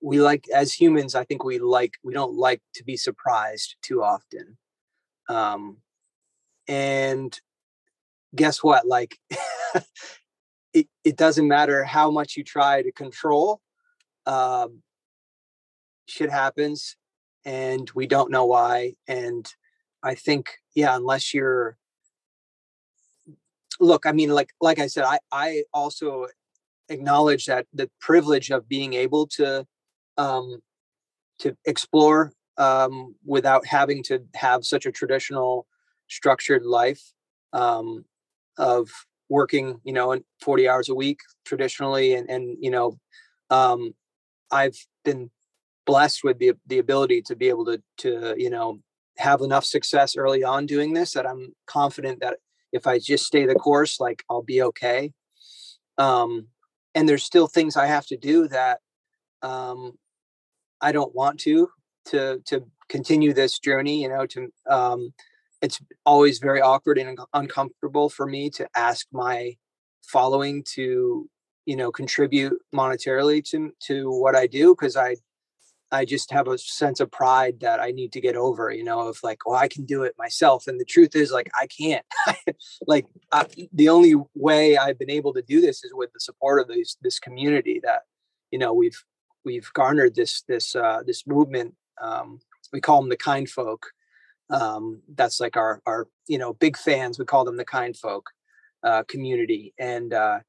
we 0.00 0.20
like 0.20 0.46
as 0.52 0.72
humans 0.72 1.14
i 1.14 1.22
think 1.22 1.44
we 1.44 1.60
like 1.60 1.94
we 2.02 2.12
don't 2.12 2.34
like 2.34 2.60
to 2.74 2.82
be 2.84 2.96
surprised 2.96 3.76
too 3.82 4.02
often. 4.02 4.56
Um 5.28 5.78
and 6.68 7.38
guess 8.34 8.62
what? 8.62 8.86
Like 8.86 9.18
it, 10.72 10.86
it 11.04 11.16
doesn't 11.16 11.48
matter 11.48 11.84
how 11.84 12.10
much 12.10 12.36
you 12.36 12.44
try 12.44 12.82
to 12.82 12.92
control 12.92 13.60
um 14.26 14.82
shit 16.12 16.30
happens 16.30 16.96
and 17.46 17.90
we 17.94 18.06
don't 18.06 18.30
know 18.30 18.44
why 18.44 18.94
and 19.08 19.54
i 20.02 20.14
think 20.14 20.58
yeah 20.74 20.94
unless 20.94 21.32
you're 21.32 21.78
look 23.80 24.04
i 24.04 24.12
mean 24.12 24.28
like 24.28 24.50
like 24.60 24.78
i 24.78 24.86
said 24.86 25.04
i 25.04 25.18
i 25.32 25.62
also 25.72 26.26
acknowledge 26.90 27.46
that 27.46 27.66
the 27.72 27.90
privilege 27.98 28.50
of 28.50 28.68
being 28.68 28.92
able 28.92 29.26
to 29.26 29.66
um 30.18 30.60
to 31.38 31.56
explore 31.64 32.30
um 32.58 33.14
without 33.24 33.66
having 33.66 34.02
to 34.02 34.22
have 34.34 34.66
such 34.66 34.84
a 34.84 34.92
traditional 34.92 35.66
structured 36.08 36.62
life 36.62 37.02
um 37.54 38.04
of 38.58 38.86
working 39.30 39.80
you 39.82 39.94
know 39.94 40.20
40 40.42 40.68
hours 40.68 40.90
a 40.90 40.94
week 40.94 41.20
traditionally 41.46 42.12
and 42.12 42.28
and 42.28 42.58
you 42.60 42.70
know 42.70 42.98
um 43.48 43.94
i've 44.50 44.76
been 45.06 45.30
blessed 45.92 46.24
with 46.24 46.38
the 46.38 46.52
the 46.66 46.78
ability 46.78 47.20
to 47.20 47.36
be 47.36 47.50
able 47.50 47.66
to 47.66 47.76
to 47.98 48.34
you 48.38 48.48
know 48.48 48.78
have 49.18 49.42
enough 49.42 49.66
success 49.76 50.16
early 50.16 50.42
on 50.42 50.64
doing 50.64 50.94
this 50.94 51.12
that 51.12 51.26
I'm 51.26 51.54
confident 51.66 52.20
that 52.20 52.38
if 52.72 52.86
I 52.86 52.98
just 52.98 53.26
stay 53.26 53.44
the 53.44 53.54
course, 53.54 54.00
like 54.00 54.24
I'll 54.30 54.42
be 54.54 54.62
okay. 54.62 55.12
Um, 55.98 56.46
and 56.94 57.06
there's 57.06 57.24
still 57.24 57.46
things 57.46 57.76
I 57.76 57.86
have 57.96 58.06
to 58.06 58.16
do 58.16 58.48
that 58.48 58.80
um, 59.42 59.98
I 60.80 60.92
don't 60.92 61.14
want 61.14 61.40
to 61.40 61.68
to 62.06 62.40
to 62.46 62.64
continue 62.88 63.34
this 63.34 63.58
journey. 63.58 64.02
You 64.02 64.08
know, 64.08 64.24
to 64.32 64.40
um, 64.70 65.12
it's 65.60 65.78
always 66.06 66.38
very 66.38 66.62
awkward 66.62 66.96
and 66.96 67.18
uncomfortable 67.34 68.08
for 68.08 68.26
me 68.26 68.48
to 68.50 68.66
ask 68.74 69.06
my 69.12 69.56
following 70.02 70.64
to 70.76 71.28
you 71.66 71.76
know 71.76 71.92
contribute 71.92 72.58
monetarily 72.74 73.44
to 73.50 73.72
to 73.88 74.10
what 74.10 74.34
I 74.34 74.46
do 74.46 74.74
because 74.74 74.96
I 74.96 75.16
I 75.92 76.04
just 76.04 76.30
have 76.30 76.48
a 76.48 76.58
sense 76.58 77.00
of 77.00 77.10
pride 77.10 77.60
that 77.60 77.78
I 77.78 77.90
need 77.90 78.12
to 78.12 78.20
get 78.20 78.34
over, 78.34 78.70
you 78.70 78.82
know, 78.82 79.06
of 79.08 79.18
like, 79.22 79.46
well, 79.46 79.56
I 79.56 79.68
can 79.68 79.84
do 79.84 80.02
it 80.02 80.14
myself. 80.18 80.66
And 80.66 80.80
the 80.80 80.84
truth 80.84 81.14
is, 81.14 81.30
like, 81.30 81.50
I 81.60 81.66
can't. 81.66 82.04
like, 82.86 83.06
I, 83.30 83.46
the 83.72 83.90
only 83.90 84.14
way 84.34 84.76
I've 84.76 84.98
been 84.98 85.10
able 85.10 85.34
to 85.34 85.42
do 85.42 85.60
this 85.60 85.84
is 85.84 85.92
with 85.94 86.12
the 86.12 86.20
support 86.20 86.60
of 86.60 86.68
this 86.68 86.96
this 87.02 87.18
community 87.18 87.80
that, 87.84 88.02
you 88.50 88.58
know, 88.58 88.72
we've 88.72 89.04
we've 89.44 89.70
garnered 89.74 90.14
this 90.14 90.42
this 90.48 90.74
uh, 90.74 91.02
this 91.06 91.26
movement 91.26 91.74
um, 92.02 92.40
we 92.72 92.80
call 92.80 93.00
them 93.00 93.10
the 93.10 93.16
kind 93.16 93.48
folk. 93.48 93.86
Um, 94.50 95.00
that's 95.14 95.40
like 95.40 95.56
our 95.56 95.80
our 95.86 96.08
you 96.26 96.38
know 96.38 96.52
big 96.54 96.76
fans. 96.76 97.18
We 97.18 97.24
call 97.24 97.44
them 97.44 97.56
the 97.56 97.64
kind 97.64 97.96
folk 97.96 98.30
uh, 98.82 99.04
community, 99.04 99.72
and 99.78 100.12
uh, 100.12 100.40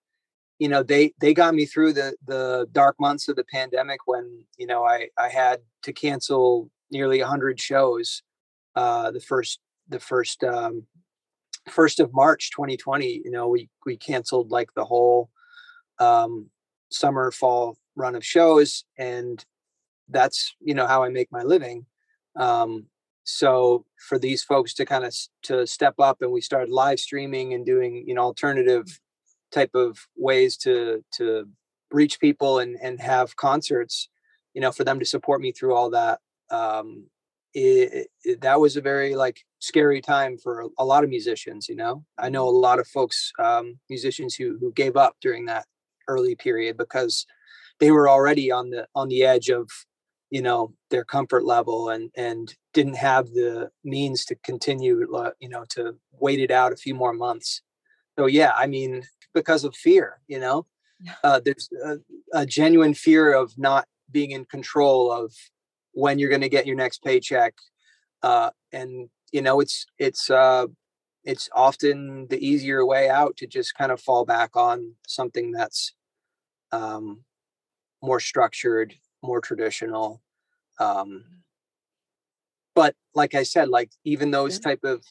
you 0.59 0.69
know 0.69 0.83
they 0.83 1.13
they 1.19 1.33
got 1.33 1.55
me 1.55 1.65
through 1.65 1.93
the 1.93 2.15
the 2.25 2.67
dark 2.71 2.95
months 2.99 3.27
of 3.27 3.35
the 3.35 3.43
pandemic 3.45 4.01
when 4.05 4.45
you 4.57 4.67
know 4.67 4.83
I 4.83 5.09
I 5.17 5.29
had 5.29 5.59
to 5.83 5.93
cancel 5.93 6.69
nearly 6.91 7.19
100 7.19 7.59
shows 7.59 8.21
uh, 8.75 9.11
the 9.11 9.19
first 9.19 9.59
the 9.89 9.99
first 9.99 10.43
um, 10.43 10.85
first 11.69 11.99
of 11.99 12.13
March 12.13 12.51
2020. 12.51 13.21
You 13.25 13.31
know 13.31 13.47
we 13.47 13.69
we 13.85 13.97
canceled 13.97 14.51
like 14.51 14.73
the 14.75 14.85
whole 14.85 15.29
um, 15.99 16.49
summer 16.89 17.31
fall 17.31 17.77
run 17.95 18.15
of 18.15 18.25
shows 18.25 18.85
and 18.97 19.45
that's 20.09 20.55
you 20.59 20.73
know 20.73 20.87
how 20.87 21.03
i 21.03 21.09
make 21.09 21.31
my 21.31 21.43
living 21.43 21.85
um, 22.35 22.85
so 23.23 23.85
for 24.07 24.17
these 24.17 24.43
folks 24.43 24.73
to 24.73 24.85
kind 24.85 25.05
of 25.05 25.15
to 25.43 25.65
step 25.67 25.95
up 25.99 26.21
and 26.21 26.31
we 26.31 26.41
started 26.41 26.69
live 26.69 26.99
streaming 26.99 27.53
and 27.53 27.65
doing 27.65 28.03
you 28.07 28.13
know 28.13 28.21
alternative 28.21 28.99
type 29.53 29.71
of 29.75 29.97
ways 30.17 30.57
to 30.57 31.03
to 31.13 31.47
reach 31.91 32.19
people 32.19 32.59
and 32.59 32.77
and 32.81 32.99
have 32.99 33.35
concerts 33.35 34.09
you 34.53 34.61
know 34.61 34.71
for 34.71 34.83
them 34.83 34.99
to 34.99 35.05
support 35.05 35.41
me 35.41 35.51
through 35.51 35.73
all 35.73 35.89
that 35.89 36.19
um 36.51 37.05
it, 37.55 38.07
it, 38.23 38.41
that 38.41 38.59
was 38.59 38.75
a 38.77 38.81
very 38.81 39.15
like 39.15 39.41
scary 39.59 40.01
time 40.01 40.37
for 40.37 40.65
a 40.79 40.85
lot 40.85 41.03
of 41.03 41.09
musicians 41.09 41.69
you 41.69 41.75
know? 41.75 42.03
I 42.17 42.29
know 42.29 42.47
a 42.47 42.49
lot 42.49 42.79
of 42.79 42.87
folks 42.87 43.31
um 43.39 43.79
musicians 43.89 44.35
who 44.35 44.57
who 44.59 44.73
gave 44.73 44.97
up 44.97 45.15
during 45.21 45.45
that 45.45 45.65
early 46.07 46.35
period 46.35 46.77
because 46.77 47.25
they 47.79 47.91
were 47.91 48.09
already 48.09 48.51
on 48.51 48.71
the 48.71 48.87
on 48.95 49.07
the 49.07 49.23
edge 49.23 49.49
of 49.49 49.69
you 50.31 50.41
know 50.41 50.73
their 50.89 51.05
comfort 51.05 51.45
level 51.45 51.89
and 51.89 52.09
and 52.17 52.55
didn't 52.73 52.95
have 52.95 53.27
the 53.27 53.69
means 53.83 54.25
to 54.25 54.35
continue 54.43 55.07
you 55.39 55.49
know 55.49 55.63
to 55.69 55.95
wait 56.11 56.39
it 56.39 56.49
out 56.49 56.73
a 56.73 56.77
few 56.77 56.95
more 56.95 57.13
months. 57.13 57.61
So 58.17 58.25
yeah 58.25 58.51
i 58.55 58.67
mean 58.67 59.03
because 59.33 59.63
of 59.63 59.75
fear 59.75 60.19
you 60.27 60.39
know 60.39 60.65
uh, 61.23 61.39
there's 61.43 61.69
a, 61.83 61.97
a, 62.33 62.45
genuine 62.45 62.93
fear 62.93 63.33
of 63.33 63.57
not 63.57 63.85
being 64.11 64.31
in 64.31 64.45
control 64.45 65.11
of 65.11 65.33
when 65.91 66.17
you're 66.17 66.29
going 66.29 66.41
to 66.41 66.49
get 66.49 66.65
your 66.65 66.77
next 66.77 67.03
paycheck 67.03 67.53
uh, 68.21 68.51
and 68.71 69.09
you 69.31 69.41
know 69.41 69.59
it's 69.59 69.85
it's 69.97 70.29
uh, 70.29 70.65
it's 71.23 71.49
often 71.53 72.27
the 72.29 72.45
easier 72.45 72.85
way 72.85 73.09
out 73.09 73.37
to 73.37 73.47
just 73.47 73.75
kind 73.75 73.91
of 73.91 74.01
fall 74.01 74.25
back 74.25 74.55
on 74.55 74.93
something 75.07 75.51
that's 75.51 75.93
um, 76.71 77.23
more 78.01 78.19
structured, 78.19 78.95
more 79.21 79.39
traditional. 79.39 80.21
Um, 80.79 81.23
but 82.75 82.95
like 83.15 83.35
I 83.35 83.43
said, 83.43 83.69
like 83.69 83.91
even 84.03 84.31
those 84.31 84.55
yeah. 84.55 84.71
type 84.71 84.83
of 84.83 85.05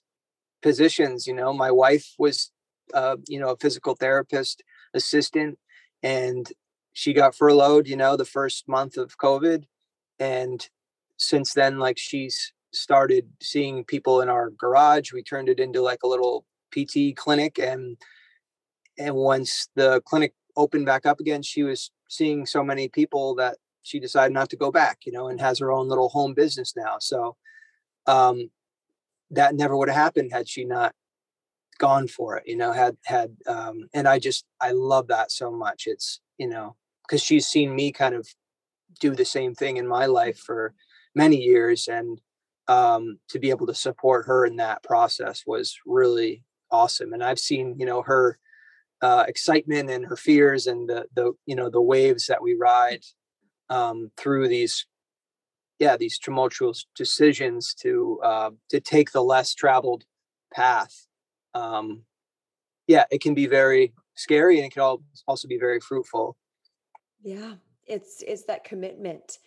positions, 0.60 1.26
you 1.26 1.34
know, 1.34 1.52
my 1.52 1.70
wife 1.70 2.06
was, 2.18 2.50
uh, 2.94 3.16
you 3.28 3.40
know, 3.40 3.50
a 3.50 3.56
physical 3.56 3.94
therapist 3.94 4.62
assistant, 4.94 5.58
and 6.02 6.48
she 6.92 7.12
got 7.12 7.34
furloughed, 7.34 7.88
you 7.88 7.96
know, 7.96 8.16
the 8.16 8.24
first 8.24 8.68
month 8.68 8.96
of 8.96 9.18
COVID, 9.18 9.64
and 10.18 10.68
since 11.16 11.54
then, 11.54 11.78
like 11.78 11.98
she's 11.98 12.52
started 12.72 13.28
seeing 13.40 13.84
people 13.84 14.20
in 14.20 14.28
our 14.28 14.50
garage. 14.50 15.12
We 15.12 15.22
turned 15.22 15.48
it 15.48 15.60
into 15.60 15.82
like 15.82 16.02
a 16.02 16.08
little 16.08 16.44
PT 16.72 17.16
clinic, 17.16 17.58
and 17.58 17.96
and 18.98 19.14
once 19.14 19.68
the 19.74 20.00
clinic 20.04 20.34
opened 20.56 20.86
back 20.86 21.06
up 21.06 21.20
again, 21.20 21.42
she 21.42 21.62
was 21.62 21.90
seeing 22.08 22.44
so 22.46 22.62
many 22.62 22.88
people 22.88 23.34
that 23.36 23.56
she 23.82 23.98
decided 23.98 24.32
not 24.32 24.50
to 24.50 24.56
go 24.56 24.70
back, 24.70 24.98
you 25.04 25.12
know, 25.12 25.28
and 25.28 25.40
has 25.40 25.58
her 25.58 25.72
own 25.72 25.88
little 25.88 26.08
home 26.08 26.34
business 26.34 26.74
now. 26.76 26.96
So 27.00 27.36
um, 28.06 28.50
that 29.30 29.54
never 29.54 29.76
would 29.76 29.88
have 29.88 29.96
happened 29.96 30.32
had 30.32 30.48
she 30.48 30.64
not 30.64 30.94
gone 31.82 32.06
for 32.06 32.36
it, 32.36 32.44
you 32.46 32.56
know, 32.56 32.70
had, 32.70 32.96
had, 33.04 33.36
um, 33.48 33.88
and 33.92 34.06
I 34.06 34.20
just, 34.20 34.44
I 34.60 34.70
love 34.70 35.08
that 35.08 35.32
so 35.32 35.50
much. 35.50 35.84
It's, 35.86 36.20
you 36.38 36.48
know, 36.48 36.76
because 37.02 37.20
she's 37.20 37.48
seen 37.48 37.74
me 37.74 37.90
kind 37.90 38.14
of 38.14 38.28
do 39.00 39.16
the 39.16 39.24
same 39.24 39.52
thing 39.52 39.78
in 39.78 39.88
my 39.88 40.06
life 40.06 40.38
for 40.38 40.74
many 41.16 41.38
years. 41.38 41.88
And 41.88 42.20
um, 42.68 43.18
to 43.30 43.40
be 43.40 43.50
able 43.50 43.66
to 43.66 43.74
support 43.74 44.26
her 44.26 44.46
in 44.46 44.56
that 44.56 44.84
process 44.84 45.42
was 45.44 45.76
really 45.84 46.44
awesome. 46.70 47.12
And 47.12 47.24
I've 47.24 47.40
seen, 47.40 47.74
you 47.80 47.84
know, 47.84 48.02
her 48.02 48.38
uh, 49.02 49.24
excitement 49.26 49.90
and 49.90 50.06
her 50.06 50.16
fears 50.16 50.68
and 50.68 50.88
the 50.88 51.06
the 51.12 51.32
you 51.44 51.56
know 51.56 51.68
the 51.68 51.82
waves 51.82 52.26
that 52.28 52.40
we 52.40 52.54
ride 52.54 53.02
um, 53.68 54.12
through 54.16 54.46
these 54.46 54.86
yeah 55.80 55.96
these 55.96 56.20
tumultuous 56.20 56.86
decisions 56.94 57.74
to 57.74 58.20
uh, 58.22 58.50
to 58.70 58.78
take 58.78 59.10
the 59.10 59.24
less 59.24 59.54
traveled 59.54 60.04
path 60.54 61.08
um, 61.54 62.02
yeah 62.86 63.04
it 63.10 63.20
can 63.20 63.34
be 63.34 63.46
very 63.46 63.92
scary 64.14 64.58
and 64.58 64.66
it 64.66 64.72
can 64.72 64.98
also 65.26 65.48
be 65.48 65.58
very 65.58 65.80
fruitful 65.80 66.36
yeah 67.22 67.54
it's 67.86 68.22
it's 68.26 68.44
that 68.44 68.64
commitment 68.64 69.38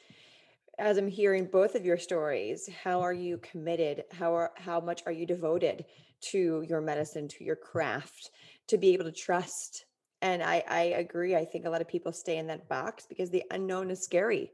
as 0.79 0.97
i'm 0.97 1.07
hearing 1.07 1.45
both 1.45 1.75
of 1.75 1.85
your 1.85 1.97
stories 1.97 2.69
how 2.83 3.01
are 3.01 3.13
you 3.13 3.37
committed 3.37 4.03
how 4.11 4.33
are 4.33 4.51
how 4.55 4.79
much 4.79 5.03
are 5.05 5.11
you 5.11 5.25
devoted 5.25 5.85
to 6.21 6.65
your 6.67 6.81
medicine 6.81 7.27
to 7.27 7.43
your 7.43 7.55
craft 7.55 8.31
to 8.67 8.77
be 8.77 8.93
able 8.93 9.05
to 9.05 9.11
trust. 9.11 9.85
And 10.21 10.41
I, 10.41 10.63
I 10.67 10.81
agree. 10.81 11.35
I 11.35 11.45
think 11.45 11.65
a 11.65 11.69
lot 11.69 11.81
of 11.81 11.87
people 11.87 12.11
stay 12.11 12.37
in 12.37 12.47
that 12.47 12.67
box 12.67 13.05
because 13.07 13.29
the 13.29 13.43
unknown 13.51 13.91
is 13.91 14.03
scary. 14.03 14.51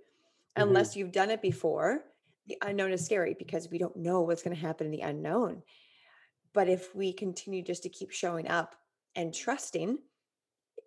Mm-hmm. 0.58 0.68
Unless 0.68 0.96
you've 0.96 1.12
done 1.12 1.30
it 1.30 1.42
before, 1.42 2.04
the 2.48 2.58
unknown 2.62 2.92
is 2.92 3.06
scary 3.06 3.36
because 3.38 3.70
we 3.70 3.78
don't 3.78 3.96
know 3.96 4.22
what's 4.22 4.44
going 4.44 4.56
to 4.56 4.62
happen 4.62 4.88
in 4.88 4.92
the 4.92 5.02
unknown. 5.02 5.62
But 6.54 6.70
if 6.70 6.94
we 6.96 7.14
continue 7.14 7.62
just 7.64 7.84
to 7.84 7.90
keep 7.90 8.12
showing 8.12 8.48
up 8.48 8.76
and 9.16 9.34
trusting, 9.34 9.98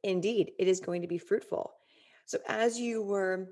indeed, 0.02 0.52
it 0.58 0.68
is 0.68 0.80
going 0.80 1.02
to 1.02 1.08
be 1.08 1.18
fruitful. 1.18 1.74
So 2.26 2.38
as 2.48 2.78
you 2.78 3.02
were 3.02 3.48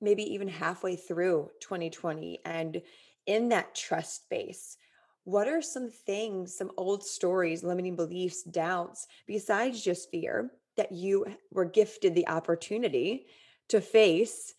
maybe 0.00 0.22
even 0.34 0.48
halfway 0.48 0.96
through 0.96 1.50
2020 1.60 2.40
and 2.44 2.82
in 3.26 3.48
that 3.48 3.74
trust 3.74 4.28
base, 4.28 4.76
what 5.24 5.48
are 5.48 5.62
some 5.62 5.88
things, 5.88 6.56
some 6.56 6.70
old 6.76 7.02
stories, 7.02 7.64
limiting 7.64 7.96
beliefs, 7.96 8.42
doubts, 8.42 9.06
besides 9.26 9.82
just 9.82 10.10
fear, 10.10 10.50
that 10.76 10.92
you 10.92 11.24
were 11.50 11.64
gifted 11.64 12.14
the 12.14 12.28
opportunity 12.28 13.26
to 13.68 13.80
face 13.80 14.52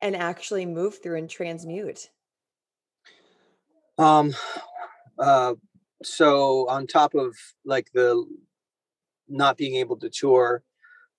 and 0.00 0.16
actually 0.16 0.66
move 0.66 1.00
through 1.00 1.18
and 1.18 1.30
transmute? 1.30 2.10
Um, 3.96 4.34
uh, 5.18 5.54
so 6.02 6.68
on 6.68 6.86
top 6.86 7.14
of 7.14 7.36
like 7.64 7.88
the 7.92 8.24
not 9.28 9.56
being 9.56 9.76
able 9.76 9.96
to 9.96 10.10
tour, 10.10 10.62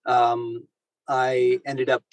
um, 0.06 0.68
I 1.08 1.60
ended 1.66 1.90
up 1.90 2.04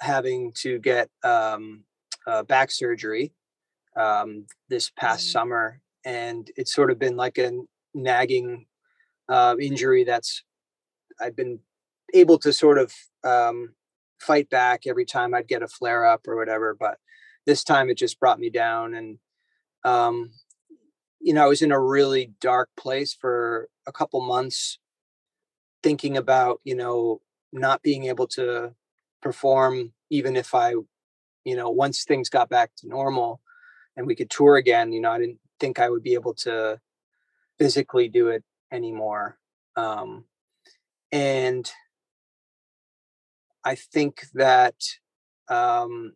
having 0.00 0.52
to 0.58 0.78
get 0.78 1.08
um, 1.24 1.84
uh, 2.26 2.42
back 2.42 2.70
surgery 2.70 3.32
um, 3.96 4.46
this 4.68 4.90
past 4.90 5.28
mm. 5.28 5.32
summer 5.32 5.80
and 6.06 6.50
it's 6.56 6.72
sort 6.72 6.90
of 6.90 6.98
been 6.98 7.16
like 7.16 7.36
a 7.36 7.50
nagging 7.92 8.66
uh, 9.28 9.56
injury 9.60 10.04
that's 10.04 10.44
I've 11.20 11.36
been 11.36 11.58
able 12.14 12.38
to 12.38 12.52
sort 12.52 12.78
of 12.78 12.92
um, 13.24 13.74
fight 14.20 14.48
back 14.48 14.82
every 14.86 15.04
time 15.04 15.34
I'd 15.34 15.48
get 15.48 15.62
a 15.62 15.68
flare 15.68 16.06
up 16.06 16.28
or 16.28 16.36
whatever, 16.36 16.76
but 16.78 16.98
this 17.44 17.64
time 17.64 17.90
it 17.90 17.98
just 17.98 18.20
brought 18.20 18.38
me 18.38 18.50
down 18.50 18.94
and 18.94 19.18
um, 19.84 20.30
you 21.26 21.34
know 21.34 21.44
I 21.44 21.48
was 21.48 21.62
in 21.62 21.72
a 21.72 21.80
really 21.80 22.32
dark 22.40 22.70
place 22.76 23.12
for 23.12 23.68
a 23.86 23.92
couple 23.92 24.20
months 24.20 24.78
thinking 25.82 26.16
about 26.16 26.60
you 26.64 26.76
know 26.76 27.20
not 27.52 27.82
being 27.82 28.04
able 28.04 28.28
to 28.28 28.74
perform 29.20 29.92
even 30.08 30.36
if 30.36 30.54
I 30.54 30.70
you 31.44 31.56
know 31.56 31.70
once 31.70 32.04
things 32.04 32.28
got 32.28 32.48
back 32.48 32.70
to 32.78 32.88
normal 32.88 33.40
and 33.96 34.06
we 34.06 34.14
could 34.14 34.30
tour 34.30 34.56
again 34.56 34.92
you 34.92 35.00
know 35.00 35.10
I 35.10 35.18
didn't 35.18 35.40
think 35.58 35.78
I 35.78 35.90
would 35.90 36.02
be 36.02 36.14
able 36.14 36.34
to 36.34 36.80
physically 37.58 38.08
do 38.08 38.28
it 38.28 38.44
anymore. 38.70 39.38
Um, 39.76 40.24
and 41.12 41.70
I 43.64 43.74
think 43.74 44.26
that 44.34 44.76
um, 45.48 46.12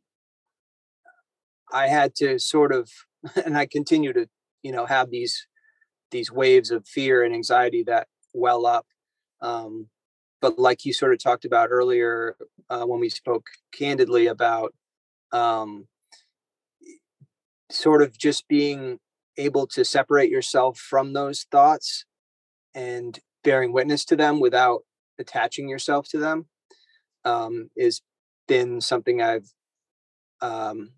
I 1.72 1.88
had 1.88 2.14
to 2.16 2.38
sort 2.38 2.72
of, 2.72 2.90
and 3.44 3.56
I 3.56 3.66
continue 3.66 4.12
to, 4.12 4.28
you 4.62 4.72
know, 4.72 4.86
have 4.86 5.10
these 5.10 5.46
these 6.10 6.30
waves 6.30 6.70
of 6.70 6.86
fear 6.86 7.22
and 7.22 7.34
anxiety 7.34 7.84
that 7.84 8.08
well 8.34 8.66
up. 8.66 8.86
Um, 9.40 9.88
but 10.40 10.58
like 10.58 10.84
you 10.84 10.92
sort 10.92 11.12
of 11.12 11.22
talked 11.22 11.44
about 11.44 11.68
earlier 11.70 12.36
uh, 12.68 12.84
when 12.84 13.00
we 13.00 13.08
spoke 13.08 13.46
candidly 13.72 14.26
about 14.26 14.74
um, 15.32 15.86
sort 17.70 18.02
of 18.02 18.16
just 18.18 18.48
being 18.48 18.98
able 19.36 19.66
to 19.68 19.84
separate 19.84 20.30
yourself 20.30 20.78
from 20.78 21.12
those 21.12 21.46
thoughts 21.50 22.04
and 22.74 23.18
bearing 23.44 23.72
witness 23.72 24.04
to 24.04 24.16
them 24.16 24.40
without 24.40 24.82
attaching 25.18 25.68
yourself 25.68 26.06
to 26.08 26.18
them 26.18 26.46
um, 27.24 27.70
is 27.76 28.02
been 28.48 28.80
something 28.80 29.22
I've 29.22 29.48
um, 30.40 30.90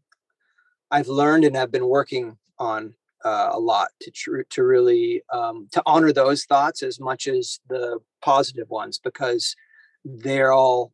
I've 0.91 1.09
learned 1.09 1.45
and 1.45 1.57
have 1.57 1.71
been 1.73 1.87
working 1.87 2.39
on 2.59 2.95
uh, 3.25 3.51
a 3.53 3.59
lot 3.59 3.89
to 4.01 4.11
tr- 4.11 4.43
to 4.51 4.65
really 4.65 5.23
um, 5.33 5.69
to 5.73 5.83
honor 5.87 6.13
those 6.13 6.45
thoughts 6.45 6.83
as 6.83 7.01
much 7.01 7.27
as 7.27 7.61
the 7.69 7.99
positive 8.23 8.69
ones 8.71 8.99
because 9.03 9.55
they're 10.05 10.53
all 10.53 10.93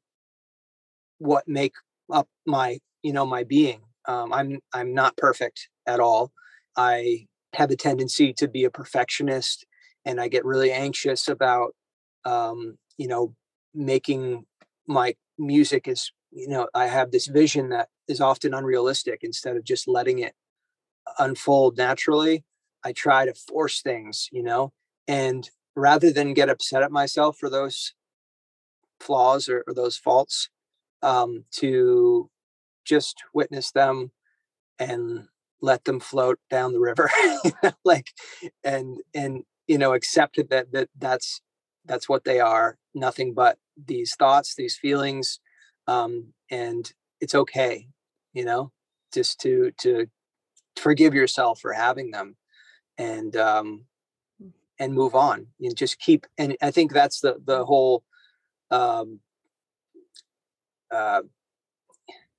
what 1.18 1.44
make 1.46 1.74
up 2.12 2.28
my 2.46 2.78
you 3.02 3.12
know 3.12 3.26
my 3.26 3.44
being. 3.44 3.80
Um, 4.06 4.32
i'm 4.32 4.58
i'm 4.72 4.94
not 4.94 5.16
perfect 5.16 5.68
at 5.86 6.00
all. 6.00 6.32
I 6.76 7.26
have 7.54 7.70
a 7.70 7.76
tendency 7.76 8.32
to 8.34 8.48
be 8.48 8.64
a 8.64 8.70
perfectionist 8.70 9.66
and 10.04 10.20
i 10.20 10.28
get 10.28 10.44
really 10.44 10.70
anxious 10.70 11.28
about 11.28 11.74
um, 12.24 12.78
you 12.96 13.08
know 13.08 13.34
making 13.74 14.44
my 14.86 15.14
music 15.38 15.88
is 15.88 16.12
you 16.32 16.48
know 16.48 16.68
i 16.74 16.86
have 16.86 17.10
this 17.10 17.26
vision 17.26 17.70
that 17.70 17.88
is 18.08 18.20
often 18.20 18.54
unrealistic 18.54 19.20
instead 19.22 19.56
of 19.56 19.64
just 19.64 19.86
letting 19.88 20.18
it 20.18 20.34
unfold 21.18 21.76
naturally 21.76 22.44
i 22.84 22.92
try 22.92 23.24
to 23.24 23.34
force 23.34 23.82
things 23.82 24.28
you 24.32 24.42
know? 24.42 24.72
And 25.06 25.48
rather 25.74 26.10
than 26.10 26.34
get 26.34 26.50
upset 26.50 26.82
at 26.82 26.92
myself 26.92 27.38
for 27.38 27.48
those 27.48 27.94
flaws 29.00 29.48
or, 29.48 29.64
or 29.66 29.74
those 29.74 29.96
faults 29.96 30.50
um, 31.02 31.44
to 31.52 32.30
just 32.84 33.22
witness 33.32 33.70
them 33.70 34.10
and 34.78 35.28
let 35.60 35.84
them 35.84 36.00
float 36.00 36.38
down 36.50 36.72
the 36.72 36.80
river 36.80 37.10
like 37.84 38.10
and 38.62 38.98
and 39.14 39.42
you 39.66 39.76
know 39.76 39.92
accept 39.92 40.36
that 40.50 40.72
that 40.72 40.88
that's 40.98 41.40
that's 41.84 42.08
what 42.08 42.24
they 42.24 42.38
are 42.38 42.78
nothing 42.94 43.34
but 43.34 43.58
these 43.76 44.14
thoughts 44.14 44.54
these 44.54 44.76
feelings 44.76 45.40
um 45.88 46.32
and 46.50 46.92
it's 47.20 47.34
okay 47.34 47.88
you 48.32 48.44
know 48.44 48.70
just 49.12 49.40
to 49.40 49.72
to 49.80 50.06
forgive 50.78 51.14
yourself 51.14 51.60
for 51.60 51.72
having 51.72 52.10
them 52.10 52.36
and 52.96 53.36
um 53.36 53.84
mm. 54.42 54.50
and 54.78 54.94
move 54.94 55.14
on 55.14 55.46
and 55.60 55.76
just 55.76 55.98
keep 55.98 56.26
and 56.36 56.56
i 56.62 56.70
think 56.70 56.92
that's 56.92 57.20
the 57.20 57.36
the 57.44 57.64
whole 57.64 58.02
um 58.70 59.20
uh 60.90 61.22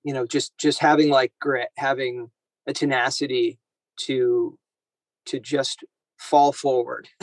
you 0.04 0.14
know 0.14 0.26
just 0.26 0.58
just 0.58 0.80
having 0.80 1.10
like 1.10 1.34
grit 1.40 1.70
having 1.78 2.30
a 2.68 2.74
tenacity 2.74 3.60
to 3.98 4.58
to 5.26 5.40
just 5.40 5.84
fall 6.18 6.52
forward. 6.52 7.08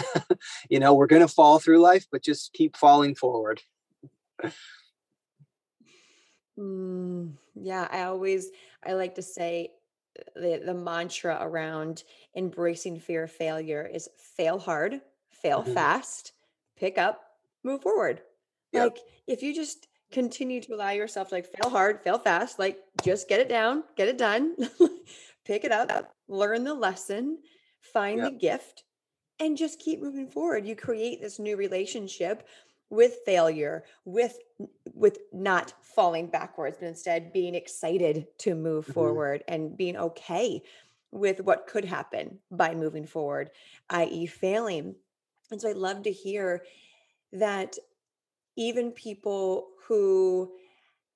You 0.68 0.80
know 0.80 0.94
we're 0.94 1.06
going 1.06 1.26
to 1.26 1.32
fall 1.32 1.58
through 1.58 1.80
life 1.80 2.06
but 2.10 2.22
just 2.22 2.52
keep 2.52 2.76
falling 2.76 3.14
forward. 3.14 3.60
Mm, 6.58 7.34
yeah 7.54 7.86
i 7.90 8.02
always 8.02 8.50
i 8.84 8.94
like 8.94 9.14
to 9.16 9.22
say 9.22 9.70
the 10.34 10.62
the 10.64 10.74
mantra 10.74 11.38
around 11.40 12.04
embracing 12.36 12.98
fear 12.98 13.24
of 13.24 13.30
failure 13.30 13.88
is 13.92 14.08
fail 14.36 14.58
hard 14.58 15.00
fail 15.30 15.62
mm-hmm. 15.62 15.74
fast 15.74 16.32
pick 16.76 16.98
up 16.98 17.22
move 17.64 17.82
forward 17.82 18.20
yep. 18.72 18.84
like 18.84 18.98
if 19.26 19.42
you 19.42 19.54
just 19.54 19.88
continue 20.12 20.60
to 20.60 20.74
allow 20.74 20.90
yourself 20.90 21.28
to 21.28 21.34
like 21.36 21.46
fail 21.46 21.70
hard, 21.70 22.00
fail 22.02 22.18
fast, 22.18 22.58
like 22.58 22.78
just 23.02 23.28
get 23.28 23.40
it 23.40 23.48
down, 23.48 23.84
get 23.96 24.08
it 24.08 24.18
done, 24.18 24.54
pick 25.44 25.64
it 25.64 25.72
up, 25.72 26.12
learn 26.28 26.64
the 26.64 26.74
lesson, 26.74 27.38
find 27.80 28.18
yep. 28.18 28.32
the 28.32 28.38
gift, 28.38 28.84
and 29.40 29.56
just 29.56 29.80
keep 29.80 30.00
moving 30.00 30.28
forward. 30.28 30.66
You 30.66 30.76
create 30.76 31.20
this 31.20 31.38
new 31.38 31.56
relationship 31.56 32.46
with 32.90 33.18
failure, 33.24 33.84
with 34.04 34.38
with 34.94 35.18
not 35.32 35.74
falling 35.82 36.26
backwards, 36.28 36.78
but 36.80 36.86
instead 36.88 37.32
being 37.32 37.54
excited 37.54 38.26
to 38.38 38.54
move 38.54 38.84
mm-hmm. 38.84 38.92
forward 38.92 39.44
and 39.48 39.76
being 39.76 39.96
okay 39.96 40.62
with 41.12 41.40
what 41.40 41.66
could 41.66 41.84
happen 41.84 42.38
by 42.50 42.74
moving 42.74 43.06
forward, 43.06 43.50
i.e., 43.90 44.26
failing. 44.26 44.94
And 45.50 45.60
so 45.60 45.68
I 45.68 45.72
love 45.72 46.02
to 46.02 46.12
hear 46.12 46.64
that 47.32 47.76
even 48.56 48.90
people 48.90 49.68
who 49.86 50.52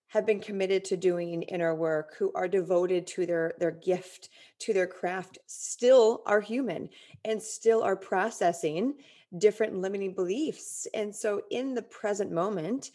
have 0.08 0.26
been 0.26 0.40
committed 0.40 0.84
to 0.84 0.96
doing 0.96 1.42
inner 1.42 1.74
work 1.74 2.16
who 2.18 2.32
are 2.34 2.48
devoted 2.48 3.06
to 3.06 3.26
their 3.26 3.54
their 3.58 3.70
gift 3.70 4.28
to 4.58 4.72
their 4.72 4.86
craft 4.86 5.38
still 5.46 6.22
are 6.26 6.40
human 6.40 6.88
and 7.24 7.40
still 7.40 7.82
are 7.82 7.96
processing 7.96 8.94
different 9.38 9.80
limiting 9.80 10.12
beliefs 10.14 10.86
and 10.94 11.14
so 11.14 11.42
in 11.50 11.74
the 11.74 11.82
present 11.82 12.32
moment 12.32 12.90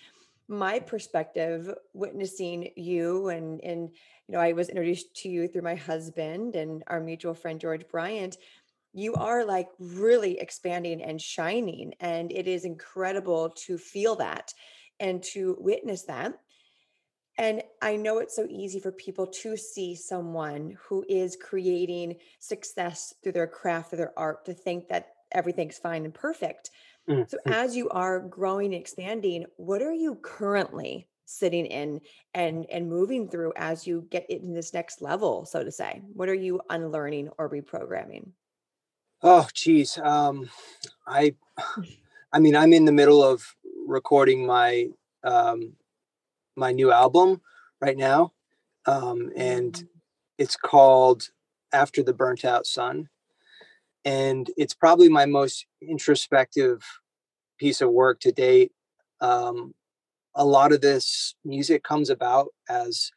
my 0.48 0.80
perspective 0.80 1.74
witnessing 1.94 2.70
you 2.76 3.30
and 3.30 3.64
and 3.64 3.90
you 4.28 4.34
know 4.34 4.40
i 4.40 4.52
was 4.52 4.70
introduced 4.70 5.16
to 5.16 5.30
you 5.30 5.48
through 5.48 5.62
my 5.62 5.76
husband 5.76 6.56
and 6.56 6.84
our 6.88 7.00
mutual 7.00 7.34
friend 7.34 7.60
george 7.60 7.88
bryant 7.88 8.38
you 8.94 9.14
are 9.16 9.44
like 9.44 9.68
really 9.78 10.40
expanding 10.40 11.02
and 11.02 11.22
shining 11.22 11.94
and 12.00 12.32
it 12.32 12.48
is 12.48 12.64
incredible 12.64 13.50
to 13.50 13.78
feel 13.78 14.16
that 14.16 14.54
and 15.00 15.22
to 15.22 15.58
witness 15.60 16.04
that. 16.04 16.34
And 17.38 17.62
I 17.82 17.98
know 17.98 18.20
it's 18.20 18.36
so 18.36 18.48
easy 18.50 18.80
for 18.80 18.94
people 18.94 19.28
to 19.28 19.58
see 19.58 19.96
someone 19.96 20.78
who 20.88 21.06
is 21.10 21.36
creating 21.36 22.16
success 22.40 23.14
through 23.22 23.34
their 23.34 23.48
craft, 23.48 23.90
through 23.90 23.98
their 23.98 24.18
art, 24.18 24.46
to 24.46 24.54
think 24.54 24.88
that 24.88 25.15
everything's 25.36 25.78
fine 25.78 26.06
and 26.06 26.14
perfect. 26.14 26.72
Mm-hmm. 27.08 27.24
So, 27.28 27.38
as 27.46 27.76
you 27.76 27.90
are 27.90 28.20
growing 28.20 28.74
and 28.74 28.82
expanding, 28.82 29.46
what 29.58 29.82
are 29.84 29.94
you 29.94 30.16
currently 30.24 31.08
sitting 31.26 31.66
in 31.66 32.02
and 32.34 32.66
and 32.72 32.90
moving 32.90 33.28
through 33.30 33.54
as 33.56 33.86
you 33.86 34.08
get 34.10 34.30
in 34.30 34.54
this 34.54 34.74
next 34.74 35.02
level, 35.02 35.46
so 35.46 35.64
to 35.64 35.72
say? 35.72 36.02
What 36.14 36.30
are 36.30 36.34
you 36.34 36.62
unlearning 36.70 37.30
or 37.38 37.50
reprogramming? 37.50 38.30
Oh, 39.22 39.48
geez, 39.54 39.98
um, 39.98 40.50
I, 41.08 41.36
I 42.32 42.40
mean, 42.40 42.56
I'm 42.56 42.74
in 42.74 42.86
the 42.86 42.92
middle 42.92 43.24
of 43.24 43.56
recording 43.88 44.46
my 44.46 44.90
um, 45.24 45.74
my 46.56 46.72
new 46.72 46.92
album 46.92 47.42
right 47.82 47.98
now, 47.98 48.34
um, 48.86 49.32
and 49.36 49.74
mm. 49.74 49.88
it's 50.38 50.56
called 50.56 51.30
After 51.74 52.04
the 52.04 52.14
Burnt 52.14 52.46
Out 52.46 52.66
Sun, 52.66 53.10
and 54.06 54.52
it's 54.56 54.76
probably 54.76 55.10
my 55.10 55.26
most 55.26 55.66
introspective 55.82 56.84
piece 57.60 57.82
of 57.82 57.92
work 57.92 58.20
to 58.22 58.32
date. 58.32 58.72
Um, 59.20 59.74
a 60.36 60.46
lot 60.46 60.72
of 60.72 60.82
this 60.82 61.36
music 61.44 61.84
comes 61.84 62.10
about 62.10 62.50
as 62.70 63.12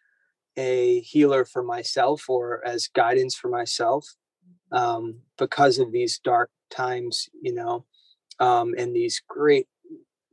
a 0.57 1.01
healer 1.01 1.45
for 1.45 1.63
myself 1.63 2.25
or 2.29 2.67
as 2.67 2.89
guidance 2.89 3.35
for 3.35 3.49
myself 3.49 4.07
um, 4.73 5.21
because 5.37 5.79
of 5.79 5.93
these 5.93 6.19
dark 6.19 6.51
times, 6.71 7.29
you 7.43 7.55
know, 7.55 7.85
um, 8.41 8.75
and 8.79 8.95
these 8.95 9.23
great 9.29 9.67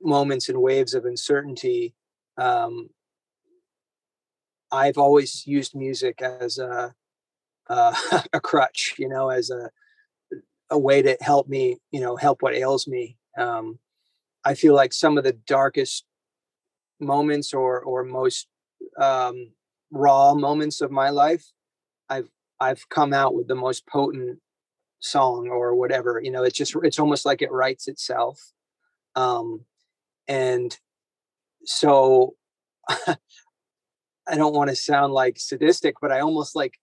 moments 0.02 0.48
and 0.48 0.62
waves 0.62 0.94
of 0.94 1.06
uncertainty, 1.06 1.96
um, 2.38 2.90
I've 4.72 4.98
always 4.98 5.46
used 5.46 5.76
music 5.76 6.22
as 6.22 6.58
a 6.58 6.94
uh, 7.70 7.96
a 8.34 8.40
crutch, 8.40 8.96
you 8.98 9.10
know, 9.10 9.30
as 9.30 9.50
a 9.50 9.72
a 10.70 10.78
way 10.78 11.02
to 11.02 11.18
help 11.22 11.48
me, 11.48 11.78
you 11.92 12.00
know, 12.00 12.16
help 12.16 12.42
what 12.42 12.56
ails 12.56 12.88
me. 12.88 13.18
Um, 13.38 13.80
I 14.44 14.54
feel 14.56 14.74
like 14.74 14.94
some 14.94 15.18
of 15.18 15.24
the 15.24 15.34
darkest 15.34 16.06
moments 17.00 17.54
or 17.54 17.82
or 17.82 18.04
most 18.04 18.48
um, 19.02 19.52
raw 19.92 20.34
moments 20.34 20.82
of 20.82 20.92
my 20.92 21.10
life, 21.10 21.46
I've 22.10 22.30
I've 22.60 22.88
come 22.90 23.14
out 23.14 23.36
with 23.36 23.48
the 23.48 23.56
most 23.56 23.86
potent 23.88 24.40
song 25.00 25.50
or 25.50 25.76
whatever. 25.76 26.22
You 26.24 26.32
know, 26.32 26.44
it's 26.44 26.58
just 26.58 26.76
it's 26.84 27.00
almost 27.00 27.26
like 27.26 27.42
it 27.42 27.52
writes 27.52 27.88
itself. 27.88 28.40
Um, 29.16 29.66
and 30.28 30.78
so 31.66 32.36
I 32.90 34.36
don't 34.36 34.56
want 34.56 34.70
to 34.70 34.76
sound 34.76 35.14
like 35.14 35.40
sadistic, 35.40 35.96
but 36.02 36.12
I 36.12 36.22
almost 36.22 36.56
like 36.56 36.74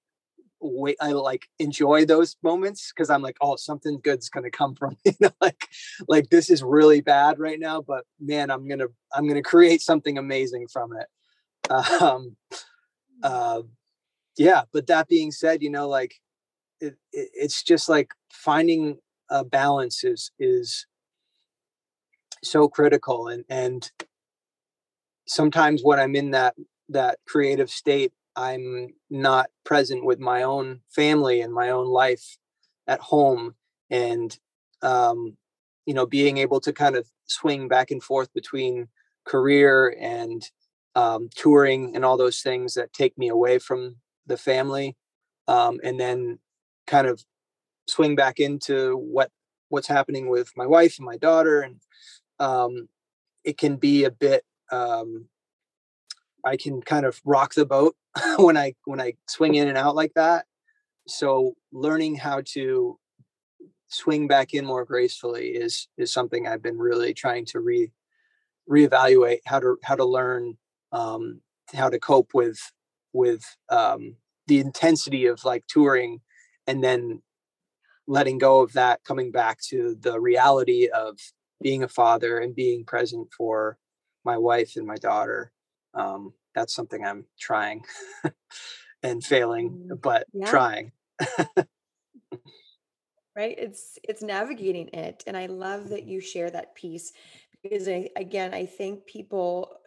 wait 0.62 0.96
I 1.00 1.12
like 1.12 1.48
enjoy 1.58 2.04
those 2.04 2.36
moments 2.42 2.92
because 2.94 3.10
I'm 3.10 3.22
like, 3.22 3.36
oh, 3.40 3.56
something 3.56 4.00
good's 4.02 4.28
gonna 4.28 4.50
come 4.50 4.74
from 4.74 4.96
you 5.04 5.12
know, 5.20 5.30
like 5.40 5.68
like 6.08 6.30
this 6.30 6.50
is 6.50 6.62
really 6.62 7.00
bad 7.00 7.38
right 7.38 7.58
now, 7.58 7.82
but 7.82 8.04
man, 8.20 8.50
I'm 8.50 8.68
gonna 8.68 8.86
I'm 9.12 9.26
gonna 9.28 9.42
create 9.42 9.82
something 9.82 10.18
amazing 10.18 10.68
from 10.68 10.92
it. 10.96 11.06
Um 12.00 12.36
uh 13.22 13.62
yeah, 14.36 14.62
but 14.72 14.86
that 14.88 15.08
being 15.08 15.30
said, 15.30 15.62
you 15.62 15.70
know, 15.70 15.88
like 15.88 16.14
it, 16.80 16.96
it, 17.12 17.28
it's 17.34 17.62
just 17.62 17.88
like 17.88 18.10
finding 18.30 18.98
a 19.30 19.44
balance 19.44 20.04
is 20.04 20.32
is 20.38 20.86
so 22.42 22.68
critical 22.68 23.28
and 23.28 23.44
and 23.48 23.92
sometimes 25.26 25.82
when 25.82 26.00
i'm 26.00 26.16
in 26.16 26.32
that 26.32 26.54
that 26.88 27.18
creative 27.26 27.70
state 27.70 28.12
i'm 28.36 28.88
not 29.10 29.50
present 29.64 30.04
with 30.04 30.18
my 30.18 30.42
own 30.42 30.80
family 30.90 31.40
and 31.40 31.52
my 31.52 31.70
own 31.70 31.86
life 31.86 32.38
at 32.86 33.00
home 33.00 33.54
and 33.90 34.38
um 34.82 35.36
you 35.86 35.94
know 35.94 36.06
being 36.06 36.38
able 36.38 36.60
to 36.60 36.72
kind 36.72 36.96
of 36.96 37.06
swing 37.26 37.68
back 37.68 37.90
and 37.90 38.02
forth 38.02 38.32
between 38.32 38.88
career 39.24 39.94
and 40.00 40.50
um, 40.94 41.30
touring 41.34 41.94
and 41.94 42.04
all 42.04 42.16
those 42.16 42.40
things 42.40 42.74
that 42.74 42.92
take 42.92 43.16
me 43.16 43.28
away 43.28 43.58
from 43.58 43.96
the 44.26 44.36
family 44.36 44.96
um, 45.48 45.80
and 45.82 45.98
then 45.98 46.38
kind 46.86 47.06
of 47.06 47.24
swing 47.88 48.14
back 48.14 48.38
into 48.38 48.96
what 48.96 49.30
what's 49.68 49.88
happening 49.88 50.28
with 50.28 50.50
my 50.56 50.66
wife 50.66 50.98
and 50.98 51.06
my 51.06 51.16
daughter 51.16 51.62
and 51.62 51.80
um, 52.38 52.88
it 53.44 53.56
can 53.56 53.76
be 53.76 54.04
a 54.04 54.10
bit 54.10 54.44
um, 54.70 55.26
i 56.44 56.56
can 56.56 56.82
kind 56.82 57.06
of 57.06 57.20
rock 57.24 57.54
the 57.54 57.66
boat 57.66 57.96
when 58.38 58.56
i 58.56 58.74
when 58.84 59.00
i 59.00 59.14
swing 59.28 59.54
in 59.54 59.68
and 59.68 59.78
out 59.78 59.94
like 59.94 60.12
that. 60.14 60.46
So 61.08 61.54
learning 61.72 62.16
how 62.16 62.42
to 62.52 62.98
swing 63.88 64.26
back 64.28 64.54
in 64.54 64.64
more 64.64 64.84
gracefully 64.84 65.48
is 65.48 65.88
is 65.98 66.12
something 66.12 66.48
i've 66.48 66.62
been 66.62 66.78
really 66.78 67.12
trying 67.12 67.44
to 67.44 67.60
re 67.60 67.90
reevaluate 68.70 69.40
how 69.44 69.60
to 69.60 69.76
how 69.84 69.94
to 69.94 70.04
learn 70.04 70.56
um, 70.92 71.40
how 71.74 71.88
to 71.88 71.98
cope 71.98 72.30
with 72.34 72.58
with 73.12 73.42
um, 73.68 74.16
the 74.46 74.58
intensity 74.58 75.26
of 75.26 75.44
like 75.44 75.66
touring 75.66 76.20
and 76.66 76.82
then 76.82 77.22
letting 78.06 78.38
go 78.38 78.60
of 78.60 78.72
that 78.72 79.04
coming 79.04 79.30
back 79.30 79.58
to 79.60 79.96
the 80.00 80.20
reality 80.20 80.88
of 80.88 81.18
being 81.60 81.82
a 81.82 81.88
father 81.88 82.38
and 82.38 82.54
being 82.54 82.84
present 82.84 83.28
for 83.36 83.78
my 84.24 84.36
wife 84.36 84.72
and 84.76 84.86
my 84.86 84.96
daughter 84.96 85.52
um, 85.94 86.32
that's 86.54 86.74
something 86.74 87.04
i'm 87.04 87.26
trying 87.38 87.84
and 89.02 89.24
failing 89.24 89.78
Mm, 89.78 89.98
but 90.02 90.28
Yeah, 90.32 90.58
trying 90.58 90.92
right. 93.36 93.54
It's 93.58 93.98
it's 94.04 94.22
navigating 94.22 94.88
it, 94.92 95.24
and 95.26 95.36
I 95.36 95.46
love 95.46 95.88
that 95.90 96.04
you 96.04 96.20
share 96.20 96.50
that 96.50 96.74
piece 96.74 97.12
because 97.62 97.88
I, 97.88 98.10
again, 98.16 98.52
I 98.54 98.66
think 98.66 99.06
people, 99.06 99.78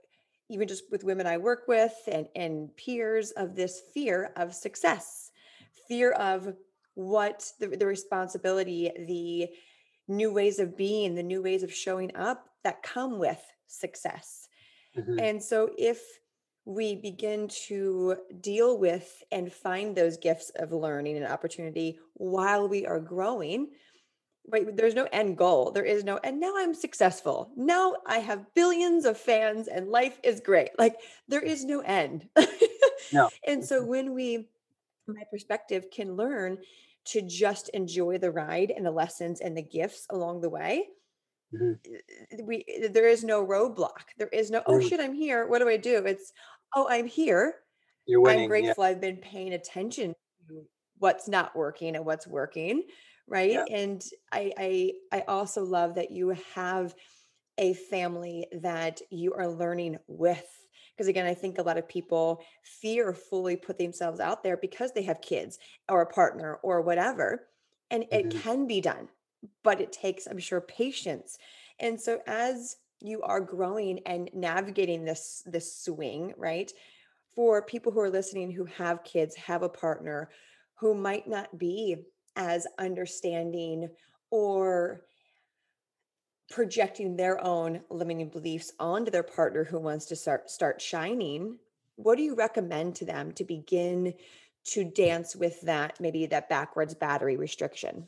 even 0.50 0.68
just 0.68 0.90
with 0.92 1.04
women 1.04 1.28
I 1.28 1.38
work 1.38 1.68
with 1.68 1.94
and 2.08 2.28
and 2.36 2.76
peers, 2.76 3.32
of 3.32 3.56
this 3.56 3.82
fear 3.94 4.32
of 4.36 4.54
success, 4.54 5.32
fear 5.88 6.12
of 6.14 6.56
what 6.96 7.52
the, 7.60 7.68
the 7.68 7.86
responsibility, 7.86 8.92
the 8.98 9.50
new 10.08 10.32
ways 10.32 10.60
of 10.60 10.78
being, 10.78 11.16
the 11.16 11.24
new 11.24 11.42
ways 11.42 11.64
of 11.64 11.74
showing 11.74 12.16
up 12.16 12.50
that 12.64 12.84
come 12.84 13.20
with 13.20 13.44
success. 13.68 14.48
Mhm, 14.96 15.20
And 15.20 15.42
so, 15.44 15.72
if 15.78 16.20
we 16.66 16.96
begin 16.96 17.48
to 17.68 18.18
deal 18.42 18.78
with 18.80 19.24
and 19.32 19.54
find 19.54 19.96
those 19.96 20.18
gifts 20.18 20.52
of 20.56 20.72
learning 20.72 21.16
and 21.16 21.28
opportunity 21.28 22.00
while 22.16 22.68
we 22.68 22.88
are 22.88 23.00
growing, 23.00 23.68
right? 24.52 24.76
There's 24.76 24.96
no 24.96 25.08
end 25.12 25.38
goal. 25.38 25.72
There 25.72 25.86
is 25.86 26.04
no, 26.04 26.20
and 26.24 26.40
now 26.40 26.54
I'm 26.58 26.74
successful. 26.74 27.52
Now 27.56 27.96
I 28.08 28.18
have 28.18 28.54
billions 28.56 29.06
of 29.06 29.18
fans 29.18 29.68
and 29.68 29.90
life 29.90 30.20
is 30.24 30.40
great. 30.40 30.70
Like, 30.80 30.96
there 31.28 31.42
is 31.42 31.66
no 31.66 31.82
end. 31.82 32.28
no 33.14 33.30
and 33.48 33.64
so, 33.64 33.86
when 33.86 34.16
we, 34.16 34.50
my 35.08 35.24
perspective, 35.32 35.86
can 35.94 36.16
learn 36.16 36.58
to 37.06 37.22
just 37.22 37.70
enjoy 37.70 38.18
the 38.18 38.32
ride 38.32 38.74
and 38.76 38.84
the 38.84 38.92
lessons 38.92 39.40
and 39.40 39.56
the 39.56 39.62
gifts 39.62 40.08
along 40.10 40.42
the 40.42 40.50
way 40.50 40.88
Mhm, 41.54 41.80
uh, 41.88 42.44
we 42.44 42.66
uh, 42.84 42.88
there 42.92 43.08
is 43.08 43.24
no 43.24 43.46
roadblock. 43.46 44.14
There 44.18 44.28
is 44.30 44.52
no, 44.52 44.64
oh 44.66 44.80
shit, 44.80 45.00
I'm 45.00 45.14
here. 45.14 45.48
What 45.48 45.60
do 45.60 45.70
I 45.70 45.78
do? 45.78 46.04
It's, 46.06 46.34
oh, 46.76 46.88
I'm 46.90 47.08
here. 47.08 47.56
you're 48.06 48.22
I'm 48.26 48.44
winning 48.44 48.56
yeah 48.58 48.74
grateful 48.74 48.84
I've 48.84 49.02
been 49.02 49.18
paying 49.18 49.54
attention 49.54 50.16
to 50.50 50.68
what's 50.98 51.28
not 51.28 51.56
working 51.56 51.96
and 51.96 52.06
what's 52.06 52.28
working. 52.28 52.84
Right. 53.28 53.62
yeah 53.62 53.66
And 53.70 54.04
I 54.32 54.54
I 54.58 54.94
I 55.20 55.22
also 55.28 55.64
love 55.64 55.96
that 55.96 56.12
you 56.12 56.30
have 56.30 56.96
a 57.58 57.74
family 57.74 58.48
that 58.52 59.02
you 59.12 59.34
are 59.34 59.48
learning 59.48 59.98
with. 60.08 60.46
Because 60.94 61.08
again, 61.08 61.26
I 61.26 61.34
think 61.34 61.58
a 61.58 61.64
lot 61.64 61.78
of 61.78 61.88
people 61.88 62.44
fear 62.64 63.14
fully 63.14 63.58
put 63.58 63.78
themselves 63.78 64.20
out 64.20 64.44
there 64.44 64.58
because 64.58 64.94
they 64.94 65.04
have 65.04 65.22
kids 65.22 65.60
or 65.90 66.02
a 66.02 66.06
partner 66.14 66.56
or 66.64 66.82
whatever. 66.82 67.50
And 67.92 68.06
it 68.12 68.30
mhm, 68.30 68.42
can 68.42 68.66
be 68.68 68.82
done, 68.82 69.10
but 69.64 69.82
it 69.82 69.92
takes, 69.92 70.26
I'm 70.28 70.40
sure, 70.40 70.62
patience. 70.62 71.38
And 71.80 72.00
so 72.00 72.22
as 72.28 72.78
you 73.08 73.22
are 73.22 73.42
growing 73.42 74.00
and 74.06 74.30
navigating 74.34 75.06
this 75.06 75.44
this 75.46 75.76
swing, 75.84 76.34
right? 76.38 76.72
For 77.36 77.62
people 77.62 77.92
who 77.92 78.00
are 78.00 78.10
listening 78.10 78.52
who 78.52 78.66
have 78.66 79.04
kids, 79.04 79.36
have 79.36 79.64
a 79.64 79.70
partner 79.70 80.30
who 80.80 80.94
might 80.94 81.28
not 81.28 81.58
be 81.58 81.98
as 82.36 82.68
understanding 82.78 83.90
or 84.30 85.02
projecting 86.52 87.16
their 87.16 87.44
own 87.44 87.82
limiting 87.90 88.30
beliefs 88.30 88.72
onto 88.80 89.10
their 89.10 89.24
partner 89.24 89.64
who 89.64 89.80
wants 89.80 90.06
to 90.06 90.16
start 90.16 90.50
start 90.50 90.80
shining 90.80 91.58
what 91.96 92.18
do 92.18 92.24
you 92.24 92.36
recommend 92.36 92.94
to 92.96 93.06
them 93.06 93.32
to 93.32 93.44
begin 93.44 94.14
to 94.64 94.84
dance 94.84 95.36
with 95.36 95.60
that 95.62 96.00
maybe 96.00 96.28
that 96.28 96.48
backwards 96.48 96.94
battery 96.94 97.36
restriction 97.36 98.06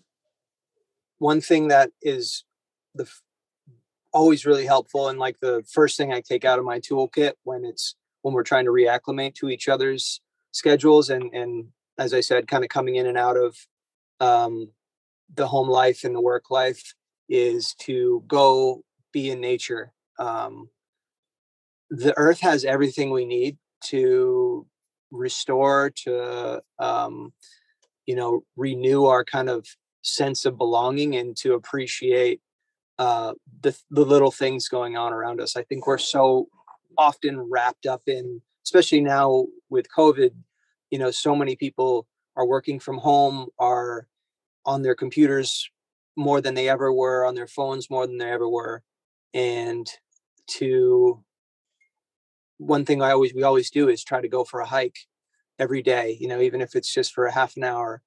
one 1.18 1.42
thing 1.42 1.70
that 1.70 1.90
is 2.04 2.44
the 2.94 3.10
always 4.14 4.46
really 4.46 4.66
helpful 4.66 5.10
and 5.10 5.20
like 5.20 5.40
the 5.40 5.64
first 5.72 5.98
thing 5.98 6.12
I 6.14 6.22
take 6.22 6.46
out 6.46 6.60
of 6.60 6.66
my 6.66 6.80
toolkit 6.80 7.34
when 7.44 7.66
it's 7.66 7.96
when 8.22 8.34
we're 8.34 8.44
trying 8.44 8.66
to 8.66 8.72
reacclimate 8.72 9.36
to 9.36 9.50
each 9.50 9.68
other's 9.68 10.22
schedules 10.52 11.10
and 11.10 11.34
and 11.34 11.68
as 11.98 12.14
I 12.14 12.22
said, 12.22 12.48
kind 12.48 12.64
of 12.64 12.70
coming 12.70 12.96
in 12.96 13.08
and 13.08 13.18
out 13.18 13.38
of 13.38 13.58
um, 14.20 14.70
the 15.34 15.48
home 15.48 15.70
life 15.70 16.04
and 16.04 16.16
the 16.16 16.22
work 16.22 16.50
life 16.50 16.94
is 17.28 17.74
to 17.82 18.24
go 18.28 18.84
be 19.12 19.30
in 19.30 19.42
nature. 19.42 19.92
Um, 20.20 20.70
the 21.90 22.14
earth 22.18 22.42
has 22.42 22.66
everything 22.66 23.10
we 23.10 23.26
need 23.26 23.58
to 23.86 24.68
restore, 25.12 25.92
to 26.04 26.62
um, 26.80 27.34
you 28.06 28.16
know, 28.16 28.44
renew 28.56 29.06
our 29.06 29.24
kind 29.24 29.50
of 29.50 29.66
sense 30.02 30.46
of 30.46 30.58
belonging 30.58 31.16
and 31.16 31.36
to 31.38 31.54
appreciate 31.54 32.42
uh, 33.00 33.34
the 33.62 33.78
the 33.92 34.06
little 34.06 34.32
things 34.32 34.68
going 34.68 34.98
on 34.98 35.14
around 35.14 35.40
us. 35.42 35.56
I 35.56 35.64
think 35.64 35.86
we're 35.86 35.98
so 35.98 36.48
often 36.98 37.40
wrapped 37.40 37.86
up 37.86 38.04
in, 38.08 38.42
especially 38.66 39.02
now 39.02 39.46
with 39.70 39.88
COVID. 39.96 40.32
You 40.90 41.00
know, 41.00 41.12
so 41.12 41.36
many 41.36 41.56
people 41.56 42.08
are 42.36 42.46
working 42.46 42.80
from 42.80 42.98
home, 42.98 43.48
are 43.60 44.08
on 44.66 44.82
their 44.82 44.96
computers 44.96 45.70
more 46.16 46.42
than 46.42 46.56
they 46.56 46.70
ever 46.70 46.92
were, 46.92 47.26
on 47.26 47.36
their 47.36 47.48
phones 47.48 47.90
more 47.90 48.08
than 48.08 48.18
they 48.18 48.32
ever 48.32 48.50
were, 48.50 48.84
and 49.34 49.90
to 50.48 51.24
one 52.58 52.86
thing 52.86 53.02
I 53.02 53.12
always 53.12 53.34
we 53.34 53.44
always 53.44 53.70
do 53.70 53.90
is 53.90 54.04
try 54.04 54.22
to 54.22 54.28
go 54.28 54.44
for 54.44 54.62
a 54.62 54.66
hike 54.66 54.98
every 55.60 55.82
day. 55.82 56.18
You 56.20 56.28
know, 56.28 56.42
even 56.42 56.62
if 56.62 56.76
it's 56.76 56.94
just 56.94 57.14
for 57.14 57.26
a 57.26 57.32
half 57.32 57.56
an 57.58 57.64
hour, 57.64 58.02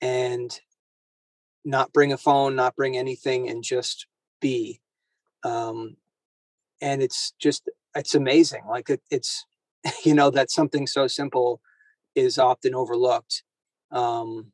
and 0.00 0.58
not 1.64 1.92
bring 1.92 2.12
a 2.12 2.18
phone, 2.18 2.54
not 2.54 2.76
bring 2.76 2.96
anything, 2.96 3.48
and 3.48 3.64
just 3.64 4.06
be. 4.48 4.80
Um, 5.44 5.96
and 6.80 7.02
it's 7.02 7.32
just 7.40 7.68
it's 7.94 8.14
amazing 8.14 8.62
like 8.68 8.90
it, 8.90 9.00
it's 9.10 9.46
you 10.04 10.14
know 10.14 10.30
that 10.30 10.50
something 10.50 10.86
so 10.86 11.06
simple 11.06 11.60
is 12.14 12.38
often 12.38 12.74
overlooked 12.74 13.42
um 13.92 14.52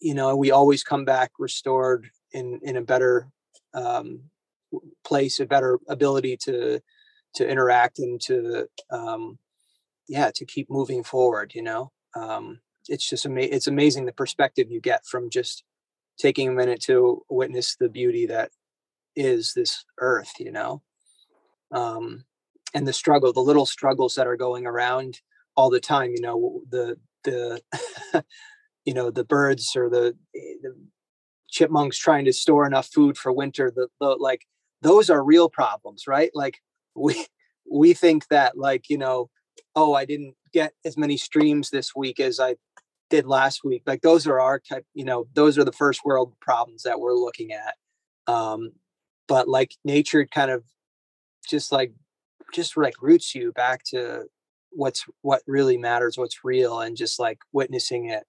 you 0.00 0.14
know 0.14 0.36
we 0.36 0.50
always 0.50 0.82
come 0.82 1.04
back 1.04 1.30
restored 1.38 2.08
in 2.32 2.60
in 2.62 2.76
a 2.76 2.82
better 2.82 3.28
um 3.74 4.20
place 5.04 5.40
a 5.40 5.46
better 5.46 5.78
ability 5.88 6.36
to 6.36 6.80
to 7.34 7.48
interact 7.48 7.98
and 7.98 8.20
to 8.20 8.66
um 8.90 9.38
yeah 10.08 10.30
to 10.34 10.44
keep 10.44 10.70
moving 10.70 11.02
forward 11.02 11.52
you 11.54 11.62
know 11.62 11.90
um 12.16 12.60
it's 12.88 13.08
just 13.08 13.26
ama- 13.26 13.52
it's 13.56 13.66
amazing 13.66 14.04
the 14.06 14.12
perspective 14.12 14.70
you 14.70 14.80
get 14.80 15.04
from 15.06 15.30
just 15.30 15.64
taking 16.18 16.48
a 16.48 16.52
minute 16.52 16.80
to 16.80 17.22
witness 17.28 17.76
the 17.76 17.88
beauty 17.88 18.26
that 18.26 18.50
is 19.16 19.52
this 19.54 19.84
earth 19.98 20.32
you 20.38 20.50
know 20.50 20.82
um, 21.74 22.24
and 22.72 22.86
the 22.86 22.92
struggle, 22.92 23.32
the 23.32 23.40
little 23.40 23.66
struggles 23.66 24.14
that 24.14 24.26
are 24.26 24.36
going 24.36 24.66
around 24.66 25.20
all 25.56 25.70
the 25.70 25.80
time. 25.80 26.10
You 26.10 26.20
know, 26.20 26.60
the 26.70 26.98
the 27.24 27.60
you 28.84 28.94
know 28.94 29.10
the 29.10 29.24
birds 29.24 29.74
or 29.76 29.88
the, 29.90 30.16
eh, 30.34 30.54
the 30.62 30.74
chipmunks 31.48 31.98
trying 31.98 32.24
to 32.24 32.32
store 32.32 32.66
enough 32.66 32.88
food 32.92 33.16
for 33.16 33.32
winter. 33.32 33.72
The, 33.74 33.88
the 34.00 34.16
like 34.18 34.42
those 34.82 35.10
are 35.10 35.22
real 35.22 35.48
problems, 35.48 36.06
right? 36.06 36.30
Like 36.34 36.58
we 36.94 37.26
we 37.70 37.94
think 37.94 38.28
that 38.28 38.56
like 38.56 38.88
you 38.88 38.98
know, 38.98 39.30
oh, 39.74 39.94
I 39.94 40.04
didn't 40.04 40.34
get 40.52 40.72
as 40.84 40.96
many 40.96 41.16
streams 41.16 41.70
this 41.70 41.94
week 41.94 42.20
as 42.20 42.38
I 42.40 42.56
did 43.10 43.26
last 43.26 43.64
week. 43.64 43.82
Like 43.86 44.02
those 44.02 44.26
are 44.26 44.40
our 44.40 44.58
type, 44.58 44.86
you 44.94 45.04
know, 45.04 45.26
those 45.34 45.58
are 45.58 45.64
the 45.64 45.72
first 45.72 46.04
world 46.04 46.34
problems 46.40 46.82
that 46.82 47.00
we're 47.00 47.14
looking 47.14 47.52
at. 47.52 47.74
Um, 48.32 48.72
but 49.28 49.48
like 49.48 49.76
nature 49.84 50.26
kind 50.26 50.50
of 50.50 50.64
just 51.48 51.72
like 51.72 51.92
just 52.52 52.76
like 52.76 52.94
roots 53.02 53.34
you 53.34 53.52
back 53.52 53.82
to 53.84 54.24
what's 54.70 55.04
what 55.22 55.42
really 55.46 55.76
matters 55.76 56.18
what's 56.18 56.44
real 56.44 56.80
and 56.80 56.96
just 56.96 57.18
like 57.18 57.38
witnessing 57.52 58.06
it 58.06 58.24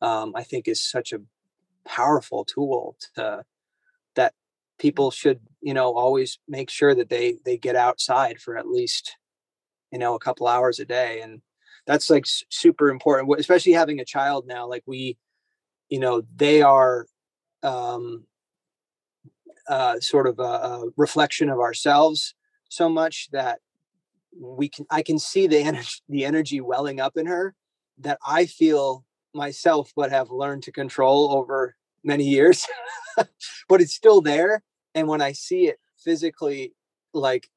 um 0.00 0.32
i 0.34 0.42
think 0.42 0.66
is 0.66 0.82
such 0.82 1.12
a 1.12 1.20
powerful 1.84 2.44
tool 2.44 2.96
to 3.14 3.42
that 4.14 4.32
people 4.78 5.10
should 5.10 5.40
you 5.60 5.74
know 5.74 5.94
always 5.94 6.38
make 6.48 6.70
sure 6.70 6.94
that 6.94 7.10
they 7.10 7.36
they 7.44 7.58
get 7.58 7.76
outside 7.76 8.40
for 8.40 8.56
at 8.56 8.68
least 8.68 9.16
you 9.90 9.98
know 9.98 10.14
a 10.14 10.20
couple 10.20 10.46
hours 10.46 10.78
a 10.78 10.84
day 10.84 11.20
and 11.20 11.42
that's 11.86 12.10
like 12.10 12.24
super 12.26 12.88
important 12.88 13.28
especially 13.38 13.72
having 13.72 14.00
a 14.00 14.04
child 14.04 14.46
now 14.46 14.66
like 14.66 14.82
we 14.86 15.16
you 15.88 15.98
know 15.98 16.22
they 16.36 16.62
are 16.62 17.06
um 17.62 18.24
uh 19.68 19.98
sort 20.00 20.26
of 20.26 20.38
a, 20.38 20.42
a 20.42 20.86
reflection 20.96 21.48
of 21.48 21.58
ourselves 21.58 22.34
so 22.68 22.88
much 22.88 23.28
that 23.32 23.60
we 24.38 24.68
can 24.68 24.86
i 24.90 25.02
can 25.02 25.18
see 25.18 25.46
the 25.46 25.58
energy 25.58 26.00
the 26.08 26.24
energy 26.24 26.60
welling 26.60 27.00
up 27.00 27.16
in 27.16 27.26
her 27.26 27.54
that 27.98 28.18
i 28.26 28.46
feel 28.46 29.04
myself 29.34 29.92
but 29.96 30.10
have 30.10 30.30
learned 30.30 30.62
to 30.62 30.72
control 30.72 31.32
over 31.32 31.74
many 32.04 32.24
years. 32.24 32.66
But 33.68 33.82
it's 33.82 33.94
still 33.94 34.22
there 34.22 34.62
and 34.94 35.06
when 35.06 35.20
i 35.20 35.32
see 35.32 35.66
it 35.68 35.78
physically 35.98 36.72
like 37.12 37.50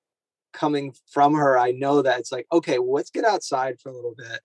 coming 0.55 0.93
from 1.11 1.33
her 1.33 1.59
i 1.59 1.71
know 1.71 2.01
that 2.01 2.19
it's 2.19 2.31
like 2.31 2.47
okay 2.51 2.79
well, 2.79 2.93
let's 2.93 3.11
get 3.11 3.25
outside 3.25 3.79
for 3.79 3.89
a 3.89 3.95
little 3.95 4.15
bit 4.17 4.39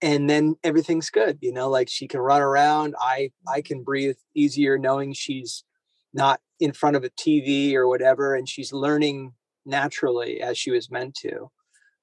and 0.00 0.28
then 0.28 0.54
everything's 0.62 1.10
good 1.10 1.38
you 1.40 1.52
know 1.52 1.68
like 1.68 1.88
she 1.88 2.06
can 2.06 2.20
run 2.20 2.40
around 2.40 2.94
i 3.00 3.30
i 3.48 3.60
can 3.60 3.82
breathe 3.82 4.16
easier 4.34 4.78
knowing 4.78 5.12
she's 5.12 5.64
not 6.12 6.40
in 6.60 6.72
front 6.72 6.94
of 6.94 7.04
a 7.04 7.10
tv 7.10 7.74
or 7.74 7.88
whatever 7.88 8.34
and 8.34 8.48
she's 8.48 8.72
learning 8.72 9.32
naturally 9.66 10.40
as 10.40 10.56
she 10.56 10.70
was 10.70 10.90
meant 10.90 11.14
to 11.14 11.50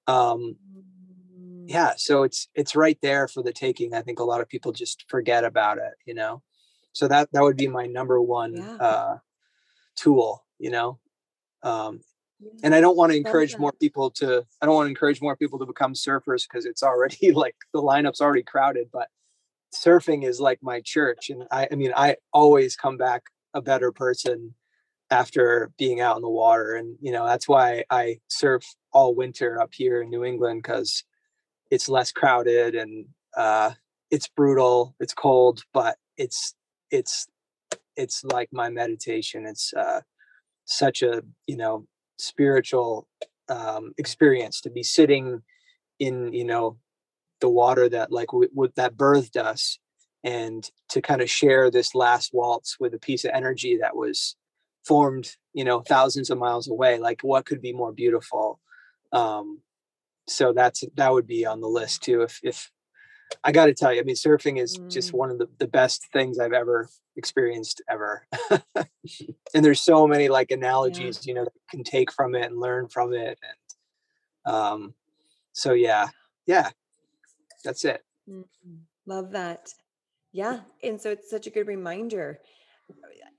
um 0.08 0.56
mm. 0.76 1.66
yeah 1.68 1.94
so 1.96 2.24
it's 2.24 2.50
it's 2.56 2.76
right 2.76 2.98
there 3.02 3.28
for 3.28 3.44
the 3.44 3.54
taking 3.54 3.94
i 3.94 4.02
think 4.02 4.20
a 4.20 4.26
lot 4.26 4.42
of 4.42 4.50
people 4.50 4.72
just 4.72 5.06
forget 5.08 5.44
about 5.44 5.78
it 5.78 5.94
you 6.06 6.14
know 6.14 6.42
so 6.94 7.08
that 7.08 7.30
that 7.32 7.44
would 7.44 7.58
be 7.58 7.68
my 7.68 7.86
number 7.86 8.22
one 8.22 8.58
yeah. 8.58 8.76
uh 8.76 9.18
tool 9.96 10.44
you 10.58 10.72
know 10.72 11.00
um 11.64 12.02
and 12.64 12.76
i 12.76 12.82
don't 12.82 12.98
want 12.98 13.12
to 13.12 13.18
encourage 13.18 13.58
more 13.58 13.74
people 13.74 14.10
to 14.10 14.46
i 14.62 14.66
don't 14.66 14.76
want 14.76 14.86
to 14.86 14.89
encourage 14.89 15.22
more 15.22 15.36
people 15.36 15.60
to 15.60 15.66
become 15.66 15.94
surfers 15.94 16.44
because 16.48 16.66
it's 16.66 16.84
already 16.84 17.32
like 17.34 17.56
the 17.74 17.82
lineup's 17.82 18.22
already 18.22 18.44
crowded 18.44 18.88
but 18.92 19.08
surfing 19.74 20.24
is 20.26 20.39
like 20.39 20.60
my 20.62 20.82
church 20.82 21.30
and 21.30 21.44
i 21.52 21.68
i 21.72 21.76
mean 21.76 21.94
i 21.96 22.16
always 22.34 22.76
come 22.76 22.98
back 22.98 23.24
a 23.54 23.62
better 23.62 23.92
person 23.92 24.54
after 25.10 25.72
being 25.78 26.00
out 26.00 26.16
in 26.16 26.22
the 26.22 26.30
water 26.30 26.76
and 26.76 26.98
you 27.02 27.12
know 27.12 27.26
that's 27.26 27.48
why 27.48 27.84
i 27.89 28.18
surf 28.28 28.64
all 28.94 29.16
winter 29.16 29.60
up 29.62 29.70
here 29.74 30.02
in 30.02 30.10
new 30.10 30.24
england 30.24 30.62
because 30.62 31.04
it's 31.70 31.89
less 31.89 32.12
crowded 32.12 32.76
and 32.76 33.06
uh 33.38 33.72
it's 34.10 34.28
brutal 34.28 34.96
it's 35.00 35.14
cold 35.14 35.64
but 35.74 35.98
it's 36.18 36.54
it's 36.92 37.28
it's 37.96 38.24
like 38.24 38.50
my 38.52 38.70
meditation 38.70 39.46
it's 39.46 39.74
uh 39.74 40.02
such 40.66 41.02
a 41.02 41.24
you 41.48 41.58
know 41.58 41.86
spiritual 42.22 43.08
um 43.50 43.94
experience 43.98 44.62
to 44.62 44.70
be 44.70 44.84
sitting 44.84 45.42
in 46.00 46.32
you 46.34 46.46
know 46.46 46.78
the 47.40 47.50
water 47.50 47.90
that 47.90 48.12
like 48.12 48.28
w- 48.28 48.50
w- 48.50 48.72
that 48.76 48.96
birthed 48.96 49.36
us 49.36 49.80
and 50.24 50.70
to 50.90 51.02
kind 51.02 51.22
of 51.22 51.30
share 51.30 51.72
this 51.72 51.96
last 51.96 52.32
waltz 52.34 52.78
with 52.80 52.94
a 52.94 53.00
piece 53.00 53.26
of 53.26 53.32
energy 53.34 53.78
that 53.82 53.96
was 53.96 54.36
formed 54.86 55.36
you 55.54 55.64
know 55.64 55.82
thousands 55.82 56.30
of 56.30 56.38
miles 56.38 56.70
away 56.70 57.00
like 57.00 57.22
what 57.22 57.46
could 57.46 57.62
be 57.62 57.74
more 57.74 57.92
beautiful? 57.92 58.60
Um 59.12 59.60
so 60.28 60.54
that's 60.54 60.84
that 60.96 61.12
would 61.12 61.28
be 61.28 61.46
on 61.46 61.62
the 61.62 61.68
list 61.68 62.04
too 62.04 62.22
if 62.22 62.40
if 62.44 62.72
i 63.44 63.52
got 63.52 63.66
to 63.66 63.74
tell 63.74 63.94
you 63.94 64.00
i 64.00 64.04
mean 64.04 64.16
surfing 64.16 64.60
is 64.60 64.78
mm. 64.78 64.90
just 64.90 65.14
one 65.14 65.30
of 65.30 65.38
the, 65.38 65.48
the 65.60 65.68
best 65.68 66.08
things 66.12 66.40
i've 66.40 66.54
ever 66.54 66.90
experienced 67.16 67.82
ever 67.90 68.26
and 69.54 69.66
there's 69.66 69.82
so 69.82 70.08
many 70.08 70.30
like 70.30 70.52
analogies 70.52 71.26
yeah. 71.26 71.30
you 71.30 71.36
know 71.36 71.44
that 71.44 71.54
you 71.56 71.68
can 71.70 71.84
take 71.84 72.12
from 72.12 72.36
it 72.36 72.50
and 72.50 72.60
learn 72.60 72.88
from 72.88 73.14
it 73.14 73.38
and 73.44 74.54
um 74.54 74.94
so 75.52 75.74
yeah 75.74 76.08
yeah 76.46 76.70
that's 77.64 77.86
it 77.86 78.04
mm-hmm. 78.30 78.76
love 79.06 79.32
that 79.32 79.70
yeah 80.32 80.62
and 80.84 81.00
so 81.00 81.12
it's 81.12 81.30
such 81.30 81.48
a 81.48 81.52
good 81.52 81.68
reminder 81.68 82.40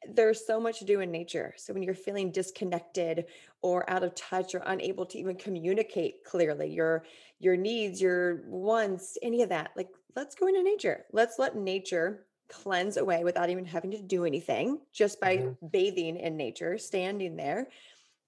there's 0.08 0.46
so 0.46 0.60
much 0.60 0.78
to 0.80 0.84
do 0.84 1.00
in 1.00 1.10
nature. 1.10 1.54
So 1.56 1.72
when 1.72 1.82
you're 1.82 1.94
feeling 1.94 2.30
disconnected 2.30 3.26
or 3.60 3.88
out 3.88 4.02
of 4.02 4.14
touch 4.14 4.54
or 4.54 4.62
unable 4.66 5.06
to 5.06 5.18
even 5.18 5.36
communicate 5.36 6.24
clearly 6.24 6.72
your 6.72 7.04
your 7.38 7.56
needs, 7.56 8.00
your 8.00 8.42
wants, 8.46 9.18
any 9.22 9.42
of 9.42 9.48
that, 9.48 9.70
like 9.76 9.88
let's 10.14 10.34
go 10.34 10.46
into 10.46 10.62
nature. 10.62 11.04
Let's 11.12 11.38
let 11.38 11.56
nature 11.56 12.26
cleanse 12.48 12.96
away 12.96 13.24
without 13.24 13.50
even 13.50 13.64
having 13.64 13.90
to 13.92 14.02
do 14.02 14.24
anything, 14.24 14.78
just 14.92 15.20
by 15.20 15.38
mm-hmm. 15.38 15.66
bathing 15.68 16.16
in 16.18 16.36
nature, 16.36 16.78
standing 16.78 17.36
there, 17.36 17.68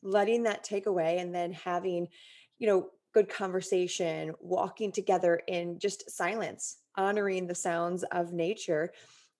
letting 0.02 0.44
that 0.44 0.64
take 0.64 0.86
away 0.86 1.18
and 1.18 1.34
then 1.34 1.52
having, 1.52 2.08
you 2.58 2.66
know, 2.66 2.90
good 3.12 3.28
conversation, 3.28 4.34
walking 4.40 4.90
together 4.90 5.40
in 5.46 5.78
just 5.78 6.10
silence, 6.10 6.78
honoring 6.96 7.46
the 7.46 7.54
sounds 7.54 8.02
of 8.04 8.32
nature 8.32 8.92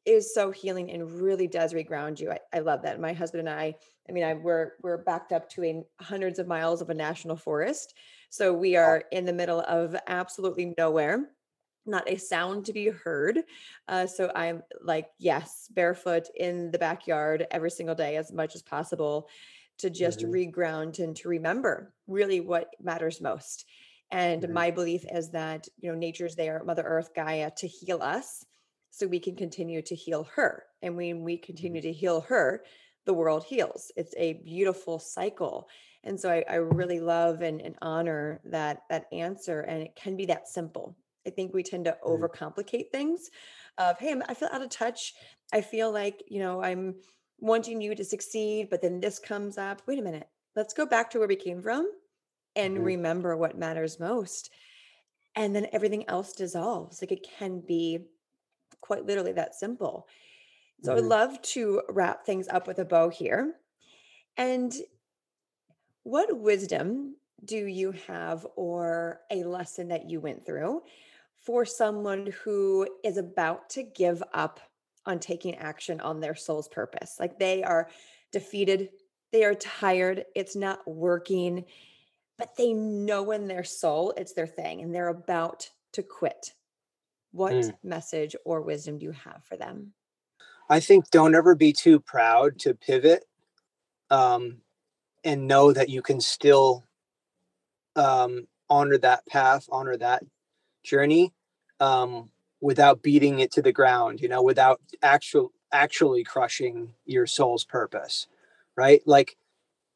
is 0.07 0.35
so 0.35 0.51
healing 0.51 0.91
and 0.91 1.11
really 1.21 1.47
does 1.47 1.73
reground 1.73 2.21
you. 2.21 2.31
I, 2.31 2.39
I 2.53 2.59
love 2.61 2.83
that. 2.83 3.01
My 3.01 3.13
husband 3.13 3.49
and 3.49 3.59
I, 3.59 3.75
I 4.09 4.13
mean, 4.13 4.25
I 4.25 4.35
we're 4.35 4.73
we're 4.83 4.99
backed 4.99 5.33
up 5.33 5.49
to 5.51 5.65
a 5.65 5.85
hundreds 6.01 6.39
of 6.39 6.47
miles 6.47 6.83
of 6.83 6.91
a 6.91 6.95
national 6.95 7.37
forest. 7.37 7.95
So 8.31 8.53
we 8.53 8.77
are 8.77 9.05
in 9.13 9.25
the 9.25 9.33
middle 9.33 9.61
of 9.61 9.97
absolutely 10.07 10.75
nowhere, 10.77 11.31
not 11.87 12.11
a 12.11 12.17
sound 12.17 12.67
to 12.67 12.73
be 12.73 12.89
heard. 12.89 13.41
Uh, 13.89 14.07
so 14.07 14.31
I'm 14.35 14.63
like, 14.83 15.09
yes, 15.19 15.69
barefoot 15.71 16.29
in 16.35 16.71
the 16.71 16.79
backyard 16.79 17.47
every 17.51 17.71
single 17.71 17.95
day 17.95 18.17
as 18.17 18.33
much 18.33 18.55
as 18.55 18.63
possible 18.63 19.29
to 19.79 19.91
just 19.91 20.21
mm-hmm. 20.21 20.33
reground 20.33 20.99
and 20.99 21.17
to 21.17 21.29
remember 21.29 21.95
really 22.07 22.41
what 22.41 22.71
matters 22.83 23.21
most. 23.21 23.67
And 24.11 24.43
mm-hmm. 24.43 24.53
my 24.53 24.71
belief 24.71 25.05
is 25.11 25.31
that, 25.31 25.67
you 25.79 25.91
know, 25.91 25.99
nature's 25.99 26.37
there, 26.37 26.63
Mother 26.65 26.83
Earth, 26.83 27.11
Gaia, 27.15 27.51
to 27.59 27.67
heal 27.67 28.03
us 28.03 28.45
so 28.95 29.09
we 29.09 29.19
can 29.19 29.35
continue 29.35 29.83
to 29.83 29.95
heal 29.95 30.29
her. 30.37 30.65
And 30.81 30.97
when 30.97 31.25
we 31.25 31.37
continue 31.37 31.81
mm-hmm. 31.81 31.89
to 31.89 31.93
heal 31.93 32.21
her, 32.23 32.63
the 33.07 33.15
world 33.15 33.45
heals. 33.45 33.91
It's 33.97 34.15
a 34.17 34.35
beautiful 34.45 35.01
cycle. 35.01 35.69
And 36.05 36.19
so 36.19 36.31
I, 36.31 36.45
I 36.49 36.55
really 36.57 37.01
love 37.01 37.43
and, 37.43 37.61
and, 37.61 37.75
honor 37.83 38.41
that 38.45 38.83
that 38.91 39.07
answer. 39.13 39.61
And 39.63 39.83
it 39.83 39.97
can 39.97 40.17
be 40.17 40.27
that 40.27 40.49
simple. 40.49 40.97
I 41.27 41.31
think 41.31 41.53
we 41.53 41.63
tend 41.63 41.87
to 41.87 41.93
mm-hmm. 41.93 42.25
overcomplicate 42.25 42.91
things 42.91 43.31
of, 43.79 43.99
hey, 43.99 44.15
I 44.29 44.35
feel 44.35 44.49
out 44.53 44.63
of 44.63 44.71
touch. 44.71 45.15
I 45.53 45.61
feel 45.61 45.91
like, 45.91 46.23
you 46.29 46.39
know, 46.39 46.63
I'm 46.63 46.95
wanting 47.41 47.81
you 47.81 47.95
to 47.97 48.05
succeed, 48.05 48.69
but 48.71 48.81
then 48.81 49.01
this 49.01 49.19
comes 49.19 49.59
up. 49.59 49.83
Wait 49.87 49.99
a 49.99 50.03
minute. 50.03 50.29
Let's 50.55 50.75
go 50.75 50.87
back 50.87 51.11
to 51.11 51.19
where 51.19 51.29
we 51.29 51.37
came 51.37 51.61
from 51.61 51.91
and 52.55 52.77
mm-hmm. 52.77 52.85
remember 52.85 53.37
what 53.37 53.59
matters 53.59 53.99
most. 53.99 54.51
And 55.35 55.55
then 55.57 55.67
everything 55.73 56.09
else 56.09 56.33
dissolves. 56.33 57.03
Like 57.03 57.11
it 57.11 57.27
can 57.39 57.61
be 57.61 58.07
quite 58.85 59.07
literally 59.07 59.33
that 59.33 59.55
simple. 59.55 60.07
So 60.83 60.91
mm-hmm. 60.91 61.05
I'd 61.05 61.09
love 61.09 61.41
to 61.43 61.81
wrap 61.89 62.27
things 62.27 62.49
up 62.49 62.67
with 62.67 62.79
a 62.79 62.85
bow 62.85 63.09
here. 63.09 63.55
And 64.37 64.75
what 66.03 66.39
wisdom 66.39 67.17
do 67.43 67.65
you 67.65 67.93
have 68.07 68.47
or 68.57 69.21
a 69.31 69.45
lesson 69.45 69.89
that 69.89 70.11
you 70.11 70.21
went 70.21 70.45
through 70.45 70.83
for 71.39 71.65
someone 71.65 72.31
who 72.45 72.87
is 73.03 73.17
about 73.17 73.71
to 73.71 73.83
give 73.83 74.23
up 74.35 74.61
on 75.07 75.19
taking 75.19 75.55
action 75.55 75.99
on 76.01 76.21
their 76.21 76.35
soul's 76.35 76.69
purpose? 76.69 77.17
Like 77.19 77.39
they 77.39 77.63
are 77.63 77.89
defeated, 78.33 78.91
they 79.33 79.45
are 79.45 79.55
tired, 79.55 80.27
it's 80.35 80.57
not 80.57 80.87
working, 80.87 81.65
but 82.37 82.55
they 82.59 82.75
know 82.75 83.31
in 83.31 83.49
their 83.49 83.65
soul 83.65 84.13
it's 84.19 84.35
their 84.35 84.47
thing 84.47 84.83
and 84.83 84.95
they're 84.95 85.09
about 85.09 85.71
to 85.93 86.03
quit 86.03 86.53
what 87.35 87.53
mm. 87.53 87.75
message 87.83 88.37
or 88.45 88.61
wisdom 88.61 88.99
do 88.99 89.07
you 89.07 89.13
have 89.13 89.43
for 89.43 89.57
them? 89.57 89.93
I 90.71 90.81
think 90.81 91.11
don't 91.11 91.35
ever 91.35 91.55
be 91.55 91.73
too 91.73 91.99
proud 91.99 92.59
to 92.61 92.75
pivot 92.75 93.25
um, 94.09 94.59
and 95.25 95.49
know 95.49 95.73
that 95.73 95.89
you 95.89 96.01
can 96.01 96.21
still 96.21 96.85
um, 97.97 98.47
honor 98.71 98.99
that 98.99 99.27
path, 99.27 99.67
honor 99.71 99.97
that 99.97 100.23
journey 100.85 101.35
um, 101.81 102.31
without 102.61 103.03
beating 103.03 103.41
it 103.41 103.51
to 103.53 103.63
the 103.63 103.73
ground, 103.73 104.21
you 104.21 104.29
know, 104.29 104.43
without 104.43 104.81
actual 105.03 105.53
actually 105.73 106.23
crushing 106.23 106.95
your 107.05 107.27
soul's 107.27 107.65
purpose, 107.65 108.29
right? 108.77 109.03
Like 109.07 109.37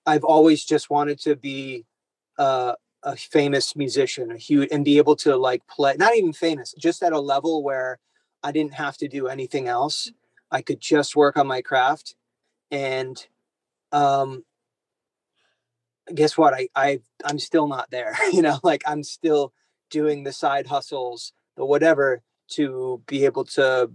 I've 0.05 0.24
always 0.24 0.64
just 0.64 0.91
wanted 0.91 1.20
to 1.20 1.36
be 1.36 1.84
uh, 2.36 2.74
a 3.03 3.16
famous 3.16 3.76
musician, 3.76 4.30
a 4.30 4.36
huge, 4.36 4.68
and 4.72 4.84
be 4.84 4.99
able 4.99 5.16
to 5.16 5.36
like 5.36 5.66
play, 5.66 5.94
not 5.99 6.16
even 6.16 6.32
famous, 6.32 6.74
just 6.78 7.03
at 7.03 7.12
a 7.12 7.20
level 7.20 7.62
where 7.62 7.99
I 8.42 8.53
didn't 8.53 8.74
have 8.74 8.96
to 8.99 9.09
do 9.09 9.28
anything 9.28 9.68
else. 9.68 10.11
I 10.51 10.62
could 10.62 10.80
just 10.80 11.16
work 11.16 11.36
on 11.36 11.46
my 11.46 11.62
craft. 11.62 12.14
And 12.70 13.24
um 13.92 14.44
guess 16.14 16.36
what? 16.36 16.55
I 16.55 16.68
I 16.74 17.01
I'm 17.24 17.38
still 17.38 17.68
not 17.68 17.90
there. 17.90 18.16
you 18.32 18.42
know, 18.42 18.59
like 18.62 18.82
I'm 18.86 19.03
still 19.03 19.53
doing 19.90 20.24
the 20.24 20.32
side 20.32 20.66
hustles, 20.66 21.32
the 21.57 21.64
whatever 21.64 22.22
to 22.51 23.03
be 23.07 23.24
able 23.24 23.44
to, 23.44 23.90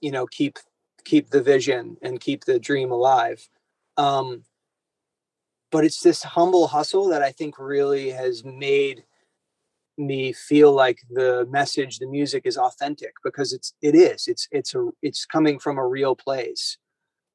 you 0.00 0.10
know, 0.10 0.26
keep 0.26 0.58
keep 1.04 1.30
the 1.30 1.42
vision 1.42 1.96
and 2.02 2.20
keep 2.20 2.44
the 2.44 2.58
dream 2.58 2.90
alive. 2.90 3.48
Um 3.96 4.44
but 5.70 5.84
it's 5.84 6.00
this 6.00 6.22
humble 6.22 6.68
hustle 6.68 7.08
that 7.08 7.22
I 7.22 7.32
think 7.32 7.58
really 7.58 8.10
has 8.10 8.44
made 8.44 9.04
me 9.98 10.32
feel 10.32 10.72
like 10.72 10.98
the 11.10 11.46
message 11.50 11.98
the 11.98 12.06
music 12.06 12.42
is 12.44 12.58
authentic 12.58 13.14
because 13.24 13.52
it's 13.54 13.72
it 13.80 13.94
is 13.94 14.28
it's 14.28 14.46
it's 14.50 14.74
a 14.74 14.90
it's 15.02 15.24
coming 15.24 15.58
from 15.58 15.78
a 15.78 15.86
real 15.86 16.14
place. 16.14 16.78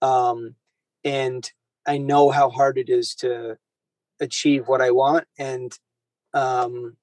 Um 0.01 0.55
and 1.03 1.51
i 1.87 1.97
know 1.97 2.29
how 2.29 2.49
hard 2.49 2.77
it 2.77 2.89
is 2.89 3.15
to 3.15 3.57
achieve 4.19 4.67
what 4.67 4.81
i 4.81 4.91
want 4.91 5.25
and 5.37 5.77
um 6.33 6.95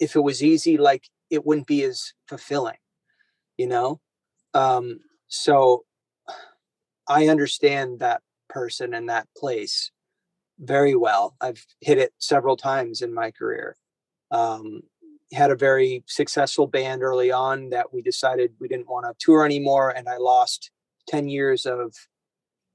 if 0.00 0.16
it 0.16 0.20
was 0.20 0.42
easy 0.42 0.76
like 0.76 1.08
it 1.30 1.46
wouldn't 1.46 1.66
be 1.66 1.82
as 1.84 2.12
fulfilling 2.28 2.76
you 3.56 3.66
know? 3.66 4.00
Um 4.54 5.00
so 5.28 5.84
i 7.08 7.28
understand 7.28 8.00
that 8.00 8.22
person 8.48 8.94
and 8.94 9.08
that 9.08 9.28
place 9.36 9.90
very 10.62 10.94
well. 10.94 11.36
I've 11.40 11.66
hit 11.80 11.98
it 11.98 12.12
several 12.18 12.56
times 12.56 13.02
in 13.02 13.12
my 13.12 13.30
career. 13.30 13.76
Um, 14.30 14.82
had 15.32 15.50
a 15.50 15.56
very 15.56 16.04
successful 16.06 16.66
band 16.66 17.02
early 17.02 17.32
on 17.32 17.70
that 17.70 17.92
we 17.92 18.02
decided 18.02 18.52
we 18.60 18.68
didn't 18.68 18.88
want 18.88 19.06
to 19.06 19.14
tour 19.18 19.44
anymore 19.44 19.90
and 19.90 20.08
i 20.08 20.16
lost 20.18 20.70
10 21.08 21.28
years 21.28 21.64
of 21.64 21.94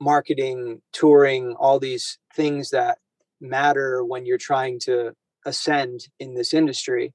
marketing 0.02 0.82
touring 0.92 1.54
all 1.60 1.80
these 1.80 2.18
things 2.36 2.72
that 2.72 2.98
matter 3.40 4.04
when 4.04 4.26
you're 4.26 4.38
trying 4.38 4.80
to 4.80 5.14
ascend 5.46 6.08
in 6.20 6.34
this 6.34 6.54
industry 6.54 7.14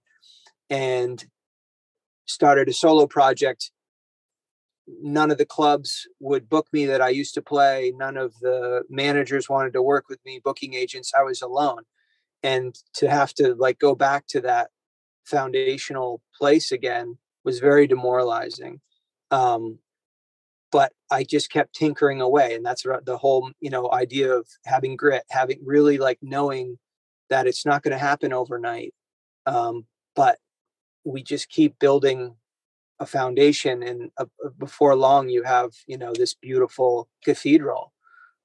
and 0.70 1.26
started 2.26 2.68
a 2.68 2.72
solo 2.72 3.06
project 3.06 3.72
none 4.86 5.30
of 5.30 5.38
the 5.38 5.46
clubs 5.46 6.06
would 6.20 6.48
book 6.48 6.66
me 6.72 6.86
that 6.86 7.00
i 7.00 7.08
used 7.08 7.34
to 7.34 7.42
play 7.42 7.92
none 7.96 8.16
of 8.16 8.34
the 8.40 8.82
managers 8.90 9.48
wanted 9.48 9.72
to 9.72 9.82
work 9.82 10.08
with 10.08 10.18
me 10.24 10.40
booking 10.42 10.74
agents 10.74 11.12
i 11.18 11.22
was 11.22 11.42
alone. 11.42 11.82
And 12.42 12.74
to 12.94 13.08
have 13.08 13.32
to 13.34 13.54
like 13.54 13.78
go 13.78 13.94
back 13.94 14.26
to 14.28 14.40
that 14.40 14.70
foundational 15.24 16.20
place 16.36 16.72
again 16.72 17.18
was 17.44 17.60
very 17.60 17.86
demoralizing. 17.86 18.80
Um, 19.30 19.78
but 20.72 20.92
i 21.10 21.22
just 21.22 21.50
kept 21.50 21.74
tinkering 21.74 22.20
away 22.20 22.54
and 22.54 22.64
that's 22.64 22.84
the 23.04 23.18
whole 23.18 23.50
you 23.60 23.68
know 23.68 23.90
idea 23.92 24.32
of 24.32 24.48
having 24.64 24.96
grit 24.96 25.22
having 25.30 25.60
really 25.64 25.98
like 25.98 26.18
knowing 26.22 26.78
that 27.28 27.46
it's 27.46 27.64
not 27.64 27.82
going 27.82 27.92
to 27.92 27.98
happen 27.98 28.32
overnight. 28.32 28.94
Um, 29.46 29.86
but 30.14 30.38
we 31.04 31.22
just 31.22 31.48
keep 31.48 31.78
building 31.78 32.36
a 33.02 33.06
foundation 33.06 33.82
and 33.82 34.10
uh, 34.16 34.26
before 34.58 34.94
long 34.94 35.28
you 35.28 35.42
have 35.42 35.70
you 35.86 35.98
know 35.98 36.12
this 36.14 36.34
beautiful 36.34 37.08
cathedral 37.24 37.92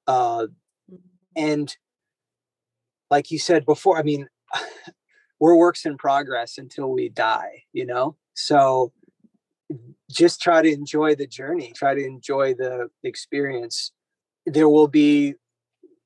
uh, 0.06 0.46
mm-hmm. 0.90 0.96
and 1.36 1.76
like 3.10 3.30
you 3.30 3.38
said 3.38 3.64
before, 3.64 3.98
I 3.98 4.02
mean, 4.02 4.28
we're 5.40 5.56
works 5.56 5.84
in 5.84 5.96
progress 5.96 6.58
until 6.58 6.90
we 6.90 7.08
die, 7.08 7.64
you 7.72 7.86
know? 7.86 8.16
So 8.34 8.92
just 10.10 10.40
try 10.40 10.62
to 10.62 10.72
enjoy 10.72 11.14
the 11.14 11.26
journey, 11.26 11.72
try 11.74 11.94
to 11.94 12.04
enjoy 12.04 12.54
the 12.54 12.88
experience. 13.02 13.92
There 14.46 14.68
will 14.68 14.88
be 14.88 15.34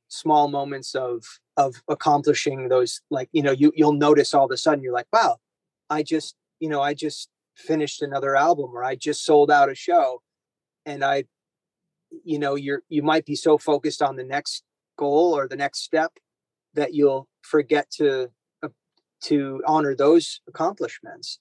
small 0.09 0.49
moments 0.49 0.95
of 0.95 1.25
of 1.57 1.83
accomplishing 1.89 2.69
those 2.69 3.01
like 3.11 3.31
you 3.33 3.43
know 3.43 3.51
you 3.51 3.73
you'll 3.75 3.95
notice 3.95 4.35
all 4.35 4.45
of 4.45 4.51
a 4.51 4.57
sudden 4.59 4.83
you're 4.83 4.93
like 4.93 5.07
wow 5.11 5.39
i 5.89 6.03
just 6.03 6.35
you 6.61 6.69
know 6.69 6.83
i 6.83 6.93
just 6.93 7.31
finished 7.57 8.03
another 8.03 8.37
album 8.37 8.71
or 8.75 8.83
i 8.83 8.95
just 8.95 9.25
sold 9.25 9.51
out 9.51 9.71
a 9.71 9.75
show 9.75 10.23
and 10.87 11.05
i 11.05 11.25
you 12.25 12.39
know 12.39 12.55
you're 12.55 12.83
you 12.89 13.03
might 13.03 13.25
be 13.25 13.35
so 13.35 13.59
focused 13.59 14.03
on 14.03 14.17
the 14.17 14.25
next 14.25 14.63
goal 14.97 15.37
or 15.37 15.49
the 15.49 15.57
next 15.57 15.81
step 15.81 16.13
that 16.75 16.95
you'll 16.95 17.29
forget 17.43 17.91
to 17.91 18.31
uh, 18.63 18.69
to 19.23 19.63
honor 19.67 19.95
those 19.95 20.41
accomplishments. 20.49 21.39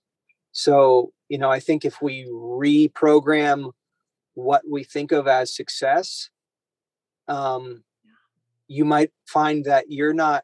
So 0.52 1.12
you 1.30 1.38
know 1.38 1.50
i 1.50 1.60
think 1.60 1.86
if 1.86 2.02
we 2.02 2.26
reprogram 2.26 3.72
what 4.34 4.64
we 4.70 4.84
think 4.84 5.12
of 5.12 5.28
as 5.28 5.56
success 5.56 6.30
um 7.28 7.84
you 8.68 8.84
might 8.86 9.12
find 9.26 9.66
that 9.66 9.86
you're 9.90 10.14
not 10.14 10.44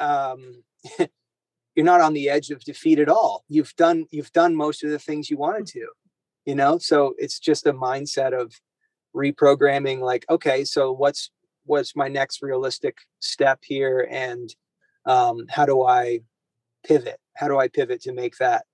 um 0.00 0.64
you're 1.78 1.84
not 1.84 2.00
on 2.00 2.12
the 2.12 2.28
edge 2.28 2.50
of 2.50 2.64
defeat 2.64 2.98
at 2.98 3.08
all. 3.08 3.44
You've 3.48 3.72
done 3.76 4.06
you've 4.10 4.32
done 4.32 4.56
most 4.56 4.82
of 4.82 4.90
the 4.90 4.98
things 4.98 5.30
you 5.30 5.36
wanted 5.36 5.64
to 5.68 5.86
you 6.44 6.54
know? 6.54 6.78
So 6.78 7.14
it's 7.18 7.38
just 7.38 7.66
a 7.66 7.72
mindset 7.72 8.32
of 8.32 8.54
reprogramming 9.14 10.00
like 10.00 10.24
okay 10.28 10.64
so 10.64 10.92
what's 10.92 11.30
what's 11.66 11.94
my 11.94 12.08
next 12.08 12.42
realistic 12.42 12.96
step 13.20 13.60
here? 13.62 14.08
And 14.10 14.52
um, 15.04 15.44
how 15.48 15.66
do 15.66 15.84
i 15.84 16.20
pivot? 16.84 17.20
How 17.36 17.46
do 17.46 17.58
i 17.58 17.68
pivot 17.68 18.00
to 18.02 18.12
make 18.12 18.38
that 18.38 18.64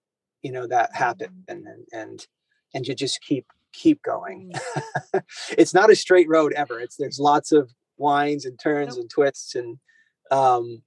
you 0.40 0.52
know 0.52 0.66
that 0.68 0.94
happen? 0.94 1.44
Mm-hmm. 1.50 1.66
and 1.66 1.86
and 1.92 2.26
and 2.72 2.84
to 2.86 2.94
just 2.94 3.20
keep 3.20 3.46
keep 3.74 4.00
going. 4.02 4.52
Mm. 5.12 5.22
it's 5.58 5.74
not 5.74 5.90
a 5.90 5.96
straight 5.96 6.28
road 6.28 6.54
ever. 6.54 6.80
It's 6.80 6.96
there's 6.96 7.18
lots 7.18 7.52
of 7.52 7.70
winds 7.98 8.46
and 8.46 8.58
turns 8.58 8.96
and 8.96 9.10
twists 9.10 9.54
and 9.56 9.78
um 10.30 10.82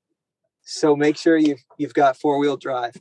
so 0.68 0.96
make 0.96 1.18
sure 1.18 1.38
you've 1.38 1.64
you've 1.78 1.94
got 1.94 2.18
four-wheel 2.18 2.58
drive 2.58 2.96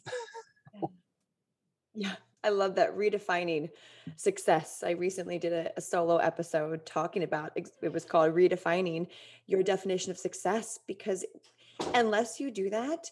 yeah 1.94 2.14
I 2.46 2.50
love 2.50 2.76
that 2.76 2.96
redefining 2.96 3.70
success. 4.14 4.84
I 4.86 4.90
recently 4.90 5.36
did 5.36 5.52
a, 5.52 5.72
a, 5.76 5.80
solo 5.80 6.18
episode 6.18 6.86
talking 6.86 7.24
about 7.24 7.50
it 7.56 7.92
was 7.92 8.04
called 8.04 8.36
redefining 8.36 9.08
your 9.48 9.64
definition 9.64 10.12
of 10.12 10.18
success 10.18 10.78
because 10.86 11.24
unless 11.92 12.38
you 12.38 12.52
do 12.52 12.70
that, 12.70 13.10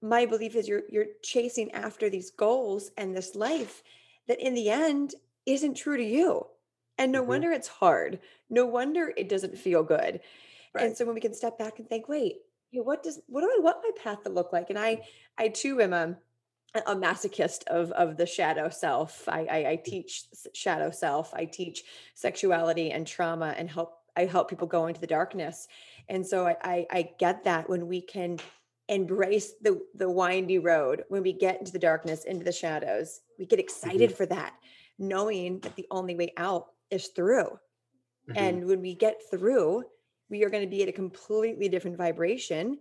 my 0.00 0.24
belief 0.24 0.54
is 0.54 0.68
you're 0.68 0.82
you're 0.88 1.06
chasing 1.22 1.72
after 1.72 2.08
these 2.08 2.30
goals 2.30 2.92
and 2.96 3.16
this 3.16 3.34
life 3.34 3.82
that 4.28 4.40
in 4.40 4.54
the 4.54 4.70
end 4.70 5.16
isn't 5.44 5.74
true 5.74 5.96
to 5.96 6.04
you. 6.04 6.46
And 6.98 7.10
no 7.10 7.20
mm-hmm. 7.20 7.28
wonder 7.28 7.50
it's 7.50 7.68
hard. 7.68 8.20
No 8.48 8.66
wonder 8.66 9.12
it 9.16 9.28
doesn't 9.28 9.58
feel 9.58 9.82
good. 9.82 10.20
Right. 10.74 10.86
And 10.86 10.96
so 10.96 11.04
when 11.06 11.14
we 11.14 11.20
can 11.20 11.34
step 11.34 11.58
back 11.58 11.80
and 11.80 11.88
think, 11.88 12.08
wait, 12.08 12.36
what 12.72 13.02
does 13.02 13.20
what 13.26 13.42
do 13.42 13.48
I 13.48 13.60
want 13.60 13.78
my 13.82 13.90
path 14.02 14.22
to 14.24 14.30
look 14.30 14.52
like? 14.52 14.70
And 14.70 14.78
I 14.78 15.02
I 15.38 15.48
too 15.48 15.80
am 15.80 15.92
a 15.92 16.16
a 16.74 16.96
masochist 16.96 17.66
of 17.66 17.92
of 17.92 18.16
the 18.16 18.26
shadow 18.26 18.70
self. 18.70 19.28
I, 19.28 19.46
I, 19.50 19.70
I 19.70 19.76
teach 19.84 20.24
shadow 20.54 20.90
self. 20.90 21.34
I 21.34 21.44
teach 21.44 21.84
sexuality 22.14 22.90
and 22.90 23.06
trauma 23.06 23.54
and 23.56 23.68
help 23.68 23.98
I 24.16 24.24
help 24.24 24.48
people 24.48 24.66
go 24.66 24.86
into 24.86 25.00
the 25.00 25.06
darkness. 25.06 25.68
And 26.08 26.26
so 26.26 26.46
I, 26.46 26.56
I, 26.62 26.86
I 26.90 27.10
get 27.18 27.44
that 27.44 27.68
when 27.68 27.86
we 27.88 28.00
can 28.00 28.38
embrace 28.88 29.52
the 29.60 29.80
the 29.94 30.10
windy 30.10 30.58
road, 30.58 31.04
when 31.08 31.22
we 31.22 31.32
get 31.32 31.58
into 31.58 31.72
the 31.72 31.78
darkness, 31.78 32.24
into 32.24 32.44
the 32.44 32.52
shadows, 32.52 33.20
we 33.38 33.46
get 33.46 33.58
excited 33.58 34.10
mm-hmm. 34.10 34.16
for 34.16 34.26
that, 34.26 34.54
knowing 34.98 35.60
that 35.60 35.76
the 35.76 35.86
only 35.90 36.14
way 36.14 36.32
out 36.36 36.68
is 36.90 37.08
through. 37.08 37.58
Mm-hmm. 38.28 38.36
And 38.36 38.66
when 38.66 38.80
we 38.80 38.94
get 38.94 39.20
through, 39.30 39.84
we 40.32 40.42
are 40.44 40.50
going 40.50 40.64
to 40.64 40.68
be 40.68 40.82
at 40.82 40.88
a 40.88 40.92
completely 40.92 41.68
different 41.68 41.98
vibration 41.98 42.78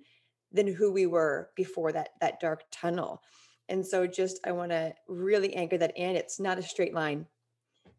than 0.54 0.74
who 0.74 0.92
we 0.92 1.06
were 1.06 1.50
before 1.56 1.92
that 1.92 2.10
that 2.22 2.40
dark 2.40 2.64
tunnel. 2.72 3.22
And 3.70 3.86
so 3.86 4.08
just 4.08 4.40
I 4.46 4.54
want 4.54 4.72
to 4.72 4.94
really 5.08 5.54
anchor 5.54 5.78
that 5.78 5.98
in. 5.98 6.16
It's 6.16 6.40
not 6.40 6.58
a 6.58 6.64
straight 6.64 6.94
line 6.94 7.28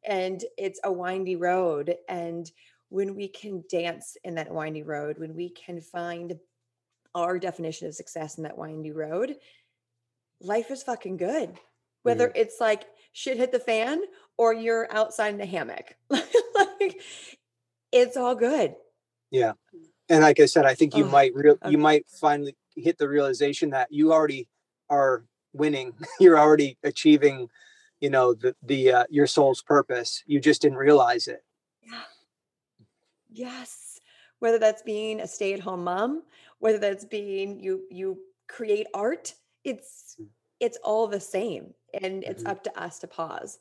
and 0.04 0.42
it's 0.58 0.80
a 0.84 0.90
windy 0.90 1.36
road. 1.36 1.96
And 2.08 2.50
when 2.88 3.14
we 3.14 3.28
can 3.28 3.62
dance 3.70 4.16
in 4.24 4.34
that 4.36 4.52
windy 4.52 4.82
road, 4.82 5.18
when 5.18 5.34
we 5.34 5.50
can 5.50 5.80
find 5.80 6.38
our 7.14 7.38
definition 7.38 7.88
of 7.88 7.94
success 7.94 8.38
in 8.38 8.44
that 8.44 8.58
windy 8.58 8.90
road, 8.90 9.36
life 10.40 10.70
is 10.70 10.82
fucking 10.82 11.18
good. 11.18 11.58
Whether 12.04 12.28
mm. 12.28 12.36
it's 12.36 12.56
like 12.58 12.84
shit 13.12 13.36
hit 13.36 13.52
the 13.52 13.60
fan 13.60 14.00
or 14.38 14.54
you're 14.54 14.88
outside 14.90 15.34
in 15.34 15.40
a 15.42 15.46
hammock, 15.46 15.94
like 16.10 17.00
it's 17.92 18.16
all 18.16 18.34
good. 18.34 18.74
Yeah. 19.32 19.52
And 20.08 20.22
like 20.22 20.38
I 20.38 20.46
said, 20.46 20.66
I 20.66 20.74
think 20.74 20.94
you 20.94 21.04
oh, 21.04 21.08
might 21.08 21.34
real 21.34 21.54
okay. 21.54 21.70
you 21.70 21.78
might 21.78 22.06
finally 22.08 22.54
hit 22.76 22.98
the 22.98 23.08
realization 23.08 23.70
that 23.70 23.90
you 23.90 24.12
already 24.12 24.46
are 24.88 25.24
winning 25.52 25.92
you're 26.20 26.38
already 26.38 26.78
achieving 26.82 27.48
you 28.00 28.10
know 28.10 28.34
the 28.34 28.54
the 28.62 28.92
uh, 28.92 29.04
your 29.10 29.26
soul's 29.26 29.62
purpose 29.62 30.22
you 30.26 30.40
just 30.40 30.62
didn't 30.62 30.78
realize 30.78 31.26
it 31.28 31.44
yeah 31.82 32.02
yes 33.30 34.00
whether 34.38 34.58
that's 34.58 34.82
being 34.82 35.20
a 35.20 35.26
stay-at-home 35.26 35.84
mom 35.84 36.22
whether 36.58 36.78
that's 36.78 37.04
being 37.04 37.60
you 37.60 37.82
you 37.90 38.18
create 38.48 38.86
art 38.94 39.34
it's 39.64 40.16
mm. 40.20 40.26
it's 40.60 40.78
all 40.82 41.06
the 41.06 41.20
same 41.20 41.72
and 42.02 42.24
it's 42.24 42.42
mm-hmm. 42.42 42.52
up 42.52 42.64
to 42.64 42.80
us 42.80 42.98
to 42.98 43.06
pause 43.06 43.58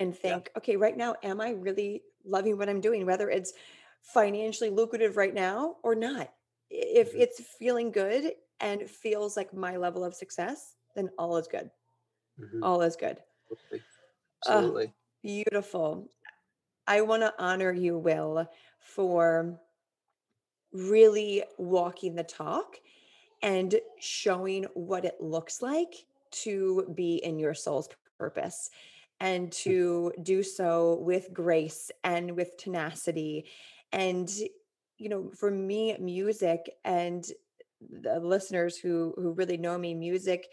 and 0.00 0.16
think 0.16 0.50
yeah. 0.50 0.58
okay 0.58 0.76
right 0.76 0.96
now 0.96 1.14
am 1.22 1.40
i 1.40 1.50
really 1.50 2.02
loving 2.24 2.56
what 2.56 2.68
i'm 2.68 2.80
doing 2.80 3.04
whether 3.04 3.28
it's 3.28 3.52
financially 4.02 4.70
lucrative 4.70 5.16
right 5.16 5.34
now 5.34 5.76
or 5.82 5.94
not 5.94 6.32
if 6.70 7.10
mm-hmm. 7.10 7.20
it's 7.22 7.40
feeling 7.58 7.90
good 7.90 8.32
and 8.60 8.88
feels 8.88 9.36
like 9.36 9.54
my 9.54 9.76
level 9.76 10.04
of 10.04 10.14
success 10.14 10.74
then 10.94 11.10
all 11.18 11.36
is 11.36 11.48
good. 11.48 11.70
Mm-hmm. 12.40 12.62
All 12.62 12.82
is 12.82 12.96
good. 12.96 13.18
Absolutely. 14.46 14.86
Uh, 14.86 14.90
beautiful. 15.22 16.08
I 16.86 17.00
want 17.02 17.22
to 17.22 17.34
honor 17.38 17.72
you, 17.72 17.98
Will, 17.98 18.48
for 18.80 19.58
really 20.72 21.44
walking 21.58 22.14
the 22.14 22.24
talk 22.24 22.76
and 23.42 23.74
showing 24.00 24.64
what 24.74 25.04
it 25.04 25.20
looks 25.20 25.62
like 25.62 25.94
to 26.30 26.92
be 26.94 27.16
in 27.16 27.38
your 27.38 27.54
soul's 27.54 27.88
purpose 28.18 28.70
and 29.20 29.48
Mm. 29.48 29.56
to 29.62 30.12
do 30.22 30.42
so 30.42 30.96
with 31.00 31.32
grace 31.32 31.90
and 32.02 32.34
with 32.36 32.56
tenacity 32.56 33.44
and 33.92 34.30
you 34.98 35.08
know 35.08 35.30
for 35.30 35.50
me 35.50 35.96
music 35.98 36.70
and 36.84 37.26
the 38.02 38.18
listeners 38.20 38.76
who 38.76 39.14
who 39.16 39.32
really 39.32 39.56
know 39.56 39.76
me 39.78 39.94
music 39.94 40.48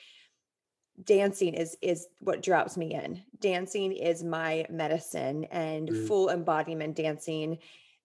dancing 1.03 1.53
is 1.53 1.77
is 1.81 2.07
what 2.19 2.41
drops 2.43 2.75
me 2.75 2.93
in 2.93 3.21
dancing 3.39 3.91
is 3.93 4.23
my 4.23 4.65
medicine 4.69 5.45
and 5.45 5.89
Mm. 5.89 6.07
full 6.07 6.29
embodiment 6.29 6.95
dancing 6.95 7.57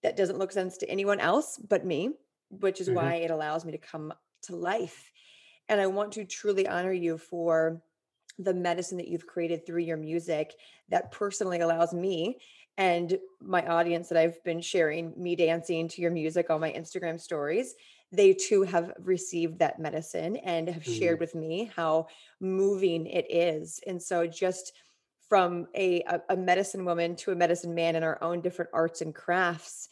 that 0.03 0.17
doesn't 0.17 0.39
look 0.39 0.53
sense 0.53 0.77
to 0.79 0.89
anyone 0.89 1.19
else 1.19 1.59
but 1.59 1.85
me 1.85 2.11
which 2.51 2.81
is 2.81 2.89
Mhm. 2.89 2.95
why 2.95 3.15
it 3.17 3.31
allows 3.33 3.65
me 3.65 3.73
to 3.73 3.79
come 3.79 4.13
to 4.43 4.55
life 4.55 5.11
and 5.69 5.81
i 5.81 5.87
want 5.87 6.13
to 6.13 6.25
truly 6.25 6.69
honor 6.69 6.93
you 6.93 7.19
for 7.19 7.83
the 8.39 8.55
medicine 8.55 8.99
that 8.99 9.09
you've 9.09 9.27
created 9.27 9.65
through 9.67 9.81
your 9.83 9.97
music 9.97 10.55
that 10.89 11.11
personally 11.11 11.61
allows 11.61 11.93
me 11.93 12.39
and 12.77 13.19
my 13.41 13.67
audience 13.67 14.09
that 14.09 14.19
I've 14.19 14.43
been 14.45 14.61
sharing 14.61 15.13
me 15.17 15.37
dancing 15.37 15.89
to 15.89 16.03
your 16.03 16.11
music 16.11 16.51
on 16.51 16.61
my 16.61 16.73
Instagram 16.73 17.21
stories, 17.21 17.75
they 18.13 18.33
too 18.33 18.63
have 18.63 18.93
received 18.99 19.59
that 19.59 19.79
medicine 19.79 20.37
and 20.37 20.69
have 20.69 20.85
shared 20.85 21.19
Mhm. 21.19 21.21
with 21.21 21.35
me 21.35 21.71
how 21.75 22.07
moving 22.41 23.07
it 23.07 23.27
is. 23.31 23.81
And 23.87 24.03
so 24.03 24.27
just 24.27 24.73
from 25.29 25.67
a, 25.75 26.03
a, 26.03 26.21
a 26.31 26.37
medicine 26.37 26.85
woman 26.85 27.17
to 27.17 27.33
a 27.33 27.37
medicine 27.37 27.75
man 27.75 27.97
in 27.97 28.03
our 28.03 28.23
own 28.23 28.41
different 28.41 28.71
arts 28.75 29.01
and 29.01 29.15
crafts, 29.15 29.89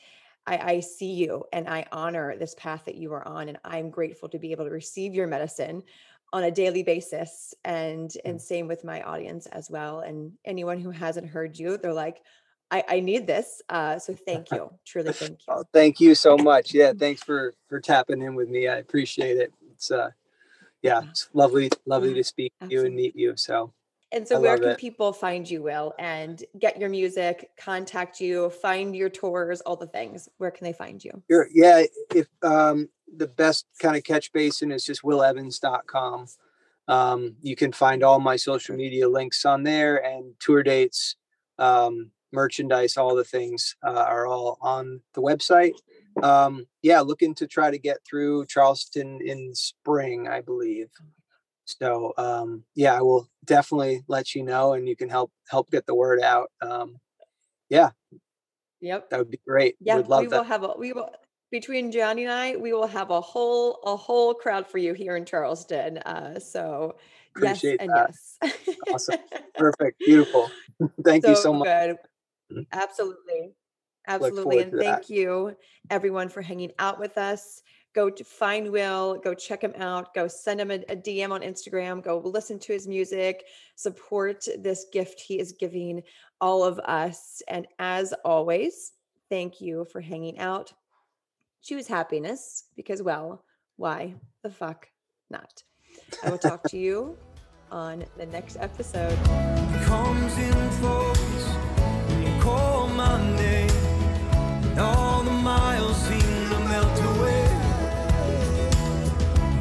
I, 0.47 0.59
I 0.75 0.81
see 0.81 1.13
you 1.13 1.45
and 1.53 1.69
I 1.69 1.87
honor 1.93 2.37
this 2.37 2.55
path 2.55 2.85
that 2.87 2.97
you 2.97 3.13
are 3.13 3.27
on. 3.27 3.49
And 3.49 3.59
I'm 3.65 3.91
grateful 3.91 4.29
to 4.31 4.39
be 4.39 4.53
able 4.53 4.65
to 4.65 4.71
receive 4.71 5.15
your 5.15 5.27
medicine 5.27 5.83
on 6.33 6.45
a 6.45 6.51
daily 6.51 6.83
basis 6.83 7.53
and 7.65 8.11
and 8.25 8.41
same 8.41 8.67
with 8.67 8.85
my 8.85 9.03
audience 9.03 9.45
as 9.47 9.69
well 9.71 10.01
and 10.01 10.33
anyone 10.47 10.81
who 10.81 10.91
hasn't 10.91 11.29
heard 11.29 11.59
you 11.59 11.77
they're 11.77 11.93
like 11.93 12.23
i 12.73 12.85
i 12.89 13.01
need 13.01 13.27
this 13.27 13.63
uh 13.69 13.99
so 13.99 14.13
thank 14.15 14.51
you 14.55 14.69
truly 14.85 15.13
thank 15.13 15.39
you 15.47 15.55
Oh, 15.55 15.65
thank 15.73 16.01
you 16.01 16.15
so 16.15 16.37
much. 16.51 16.75
Yeah, 16.75 16.93
thanks 16.99 17.23
for 17.23 17.55
for 17.69 17.81
tapping 17.81 18.23
in 18.23 18.35
with 18.35 18.49
me. 18.49 18.69
I 18.69 18.77
appreciate 18.79 19.37
it. 19.37 19.53
It's 19.73 19.91
uh 19.91 20.11
yeah, 20.83 21.03
it's 21.11 21.29
lovely 21.33 21.71
lovely 21.87 22.15
to 22.15 22.25
speak 22.25 22.53
to 22.61 22.69
you 22.69 22.85
and 22.85 22.95
meet 22.95 23.15
you. 23.15 23.37
So 23.37 23.73
and 24.11 24.27
so 24.27 24.37
I 24.37 24.41
where 24.41 24.59
can 24.59 24.69
it. 24.71 24.79
people 24.79 25.13
find 25.13 25.49
you 25.49 25.63
will 25.63 25.95
and 25.99 26.43
get 26.59 26.79
your 26.79 26.91
music 26.91 27.51
contact 27.59 28.21
you 28.21 28.51
find 28.51 28.95
your 28.95 29.09
tours 29.09 29.61
all 29.63 29.77
the 29.77 29.87
things 29.87 30.29
where 30.39 30.51
can 30.51 30.65
they 30.65 30.73
find 30.73 31.03
you 31.05 31.23
Sure. 31.31 31.49
Yeah, 31.53 31.85
if 32.15 32.27
um 32.43 32.89
the 33.15 33.27
best 33.27 33.67
kind 33.79 33.97
of 33.97 34.05
catch 34.05 34.33
basin 34.33 34.73
is 34.73 34.85
just 34.85 35.03
willevans.com. 35.03 36.27
Um, 36.89 37.37
you 37.43 37.55
can 37.55 37.73
find 37.73 38.03
all 38.03 38.19
my 38.19 38.37
social 38.37 38.75
media 38.77 39.09
links 39.09 39.45
on 39.45 39.63
there 39.63 40.05
and 40.05 40.35
tour 40.41 40.63
dates, 40.63 41.15
um, 41.59 42.11
merchandise, 42.33 42.97
all 42.97 43.15
the 43.15 43.25
things 43.25 43.77
uh, 43.87 44.05
are 44.09 44.27
all 44.27 44.59
on 44.61 45.01
the 45.15 45.23
website. 45.23 45.75
Um, 46.23 46.67
yeah, 46.83 47.01
looking 47.01 47.35
to 47.37 47.47
try 47.47 47.71
to 47.71 47.79
get 47.79 47.99
through 48.09 48.47
Charleston 48.47 49.21
in 49.25 49.55
spring, 49.55 50.29
I 50.29 50.41
believe. 50.41 50.89
So 51.65 52.13
um, 52.19 52.65
yeah, 52.75 52.95
I 52.95 53.01
will 53.01 53.29
definitely 53.45 54.03
let 54.09 54.35
you 54.35 54.43
know, 54.43 54.73
and 54.75 54.89
you 54.89 54.97
can 54.97 55.09
help 55.09 55.33
help 55.49 55.71
get 55.71 55.87
the 55.87 55.95
word 55.95 56.21
out. 56.21 56.51
Um, 56.61 56.99
yeah, 57.71 57.91
yep 58.81 59.09
that 59.11 59.19
would 59.19 59.31
be 59.31 59.41
great. 59.47 59.77
yeah 59.81 59.97
we 59.97 60.03
love 60.03 60.27
will 60.27 60.43
have 60.43 60.65
a 60.65 60.75
we 60.79 60.93
will 60.93 61.09
between 61.51 61.91
johnny 61.93 62.25
and 62.25 62.33
i 62.33 62.57
we 62.57 62.73
will 62.73 62.87
have 62.87 63.11
a 63.11 63.21
whole 63.21 63.79
a 63.85 63.97
whole 63.97 64.35
crowd 64.35 64.67
for 64.67 64.79
you 64.79 64.93
here 64.93 65.17
in 65.17 65.25
charleston 65.25 65.99
uh 65.99 66.39
so 66.39 66.97
yes 67.41 67.59
Appreciate 67.59 67.81
and 67.81 67.91
that. 67.95 68.11
yes 68.11 68.33
Awesome. 68.93 69.17
Perfect. 69.57 69.99
Beautiful. 70.05 70.51
Thank 71.05 71.27
you 71.27 71.35
so 71.35 71.43
so 71.43 71.53
much. 71.55 71.69
good. 71.69 71.97
Mm-hmm. 72.53 72.63
absolutely. 72.73 73.55
Absolutely 74.09 74.59
and 74.59 74.71
to 74.73 74.77
that. 74.79 74.85
thank 74.85 75.11
you 75.11 75.57
everyone 75.91 76.29
for 76.29 76.43
hanging 76.43 76.73
out 76.79 76.99
with 76.99 77.17
us. 77.19 77.63
Go 77.95 78.11
to 78.11 78.25
find 78.25 78.71
will 78.71 79.21
go 79.23 79.35
check 79.35 79.63
him 79.63 79.75
out 79.77 80.15
go 80.15 80.27
send 80.27 80.59
him 80.59 80.71
a, 80.71 80.77
a 80.89 80.97
dm 80.97 81.31
on 81.31 81.43
instagram 81.43 82.03
go 82.03 82.23
listen 82.25 82.59
to 82.61 82.73
his 82.73 82.89
music 82.89 83.45
support 83.77 84.47
this 84.61 84.87
gift 84.95 85.21
he 85.21 85.39
is 85.39 85.53
giving 85.53 86.03
all 86.41 86.65
of 86.65 86.79
us 86.79 87.43
and 87.49 87.67
as 87.79 88.15
always 88.25 88.93
thank 89.33 89.63
you 89.63 89.87
for 89.91 90.03
hanging 90.03 90.39
out. 90.39 90.75
Choose 91.63 91.89
happiness 91.89 92.65
because 92.77 93.01
well 93.01 93.47
why 93.77 94.15
the 94.43 94.51
fuck 94.51 94.89
not? 95.31 95.63
I 96.23 96.29
will 96.29 96.37
talk 96.37 96.65
to 96.65 96.79
you 96.87 97.17
on 97.71 98.05
the 98.19 98.27
next 98.27 98.59
episode 98.61 99.19
my. 103.19 103.69
And 104.71 104.79
all 104.79 105.23
the 105.23 105.31
miles 105.31 105.97
seem 106.09 106.49
to 106.51 106.59
melt 106.71 106.99
away. 107.11 107.45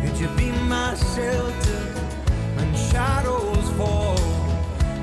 Could 0.01 0.17
you 0.19 0.29
be 0.41 0.51
my 0.75 0.95
shelter 1.13 1.83
when 2.55 2.69
shadows 2.75 3.67
fall? 3.77 4.19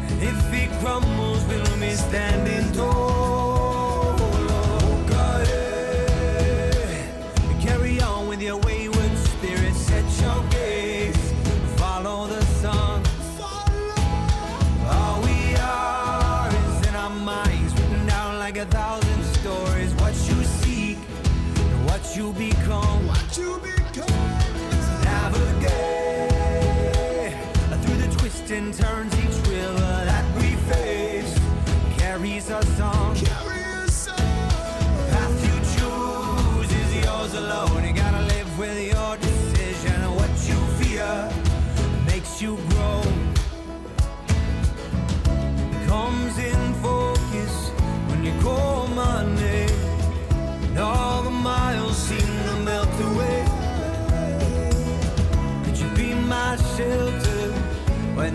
And 0.08 0.22
if 0.22 0.52
it 0.52 0.70
crumbles, 0.80 1.44
will 1.46 1.80
be 1.80 1.92
standing 1.94 2.72
tall. 2.72 2.97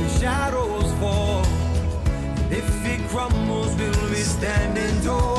Shadows 0.09 0.91
fall? 0.99 1.41
If 2.49 2.85
it 2.85 3.01
crumbles, 3.09 3.75
we'll 3.75 4.09
be 4.09 4.23
standing 4.23 5.01
tall. 5.01 5.32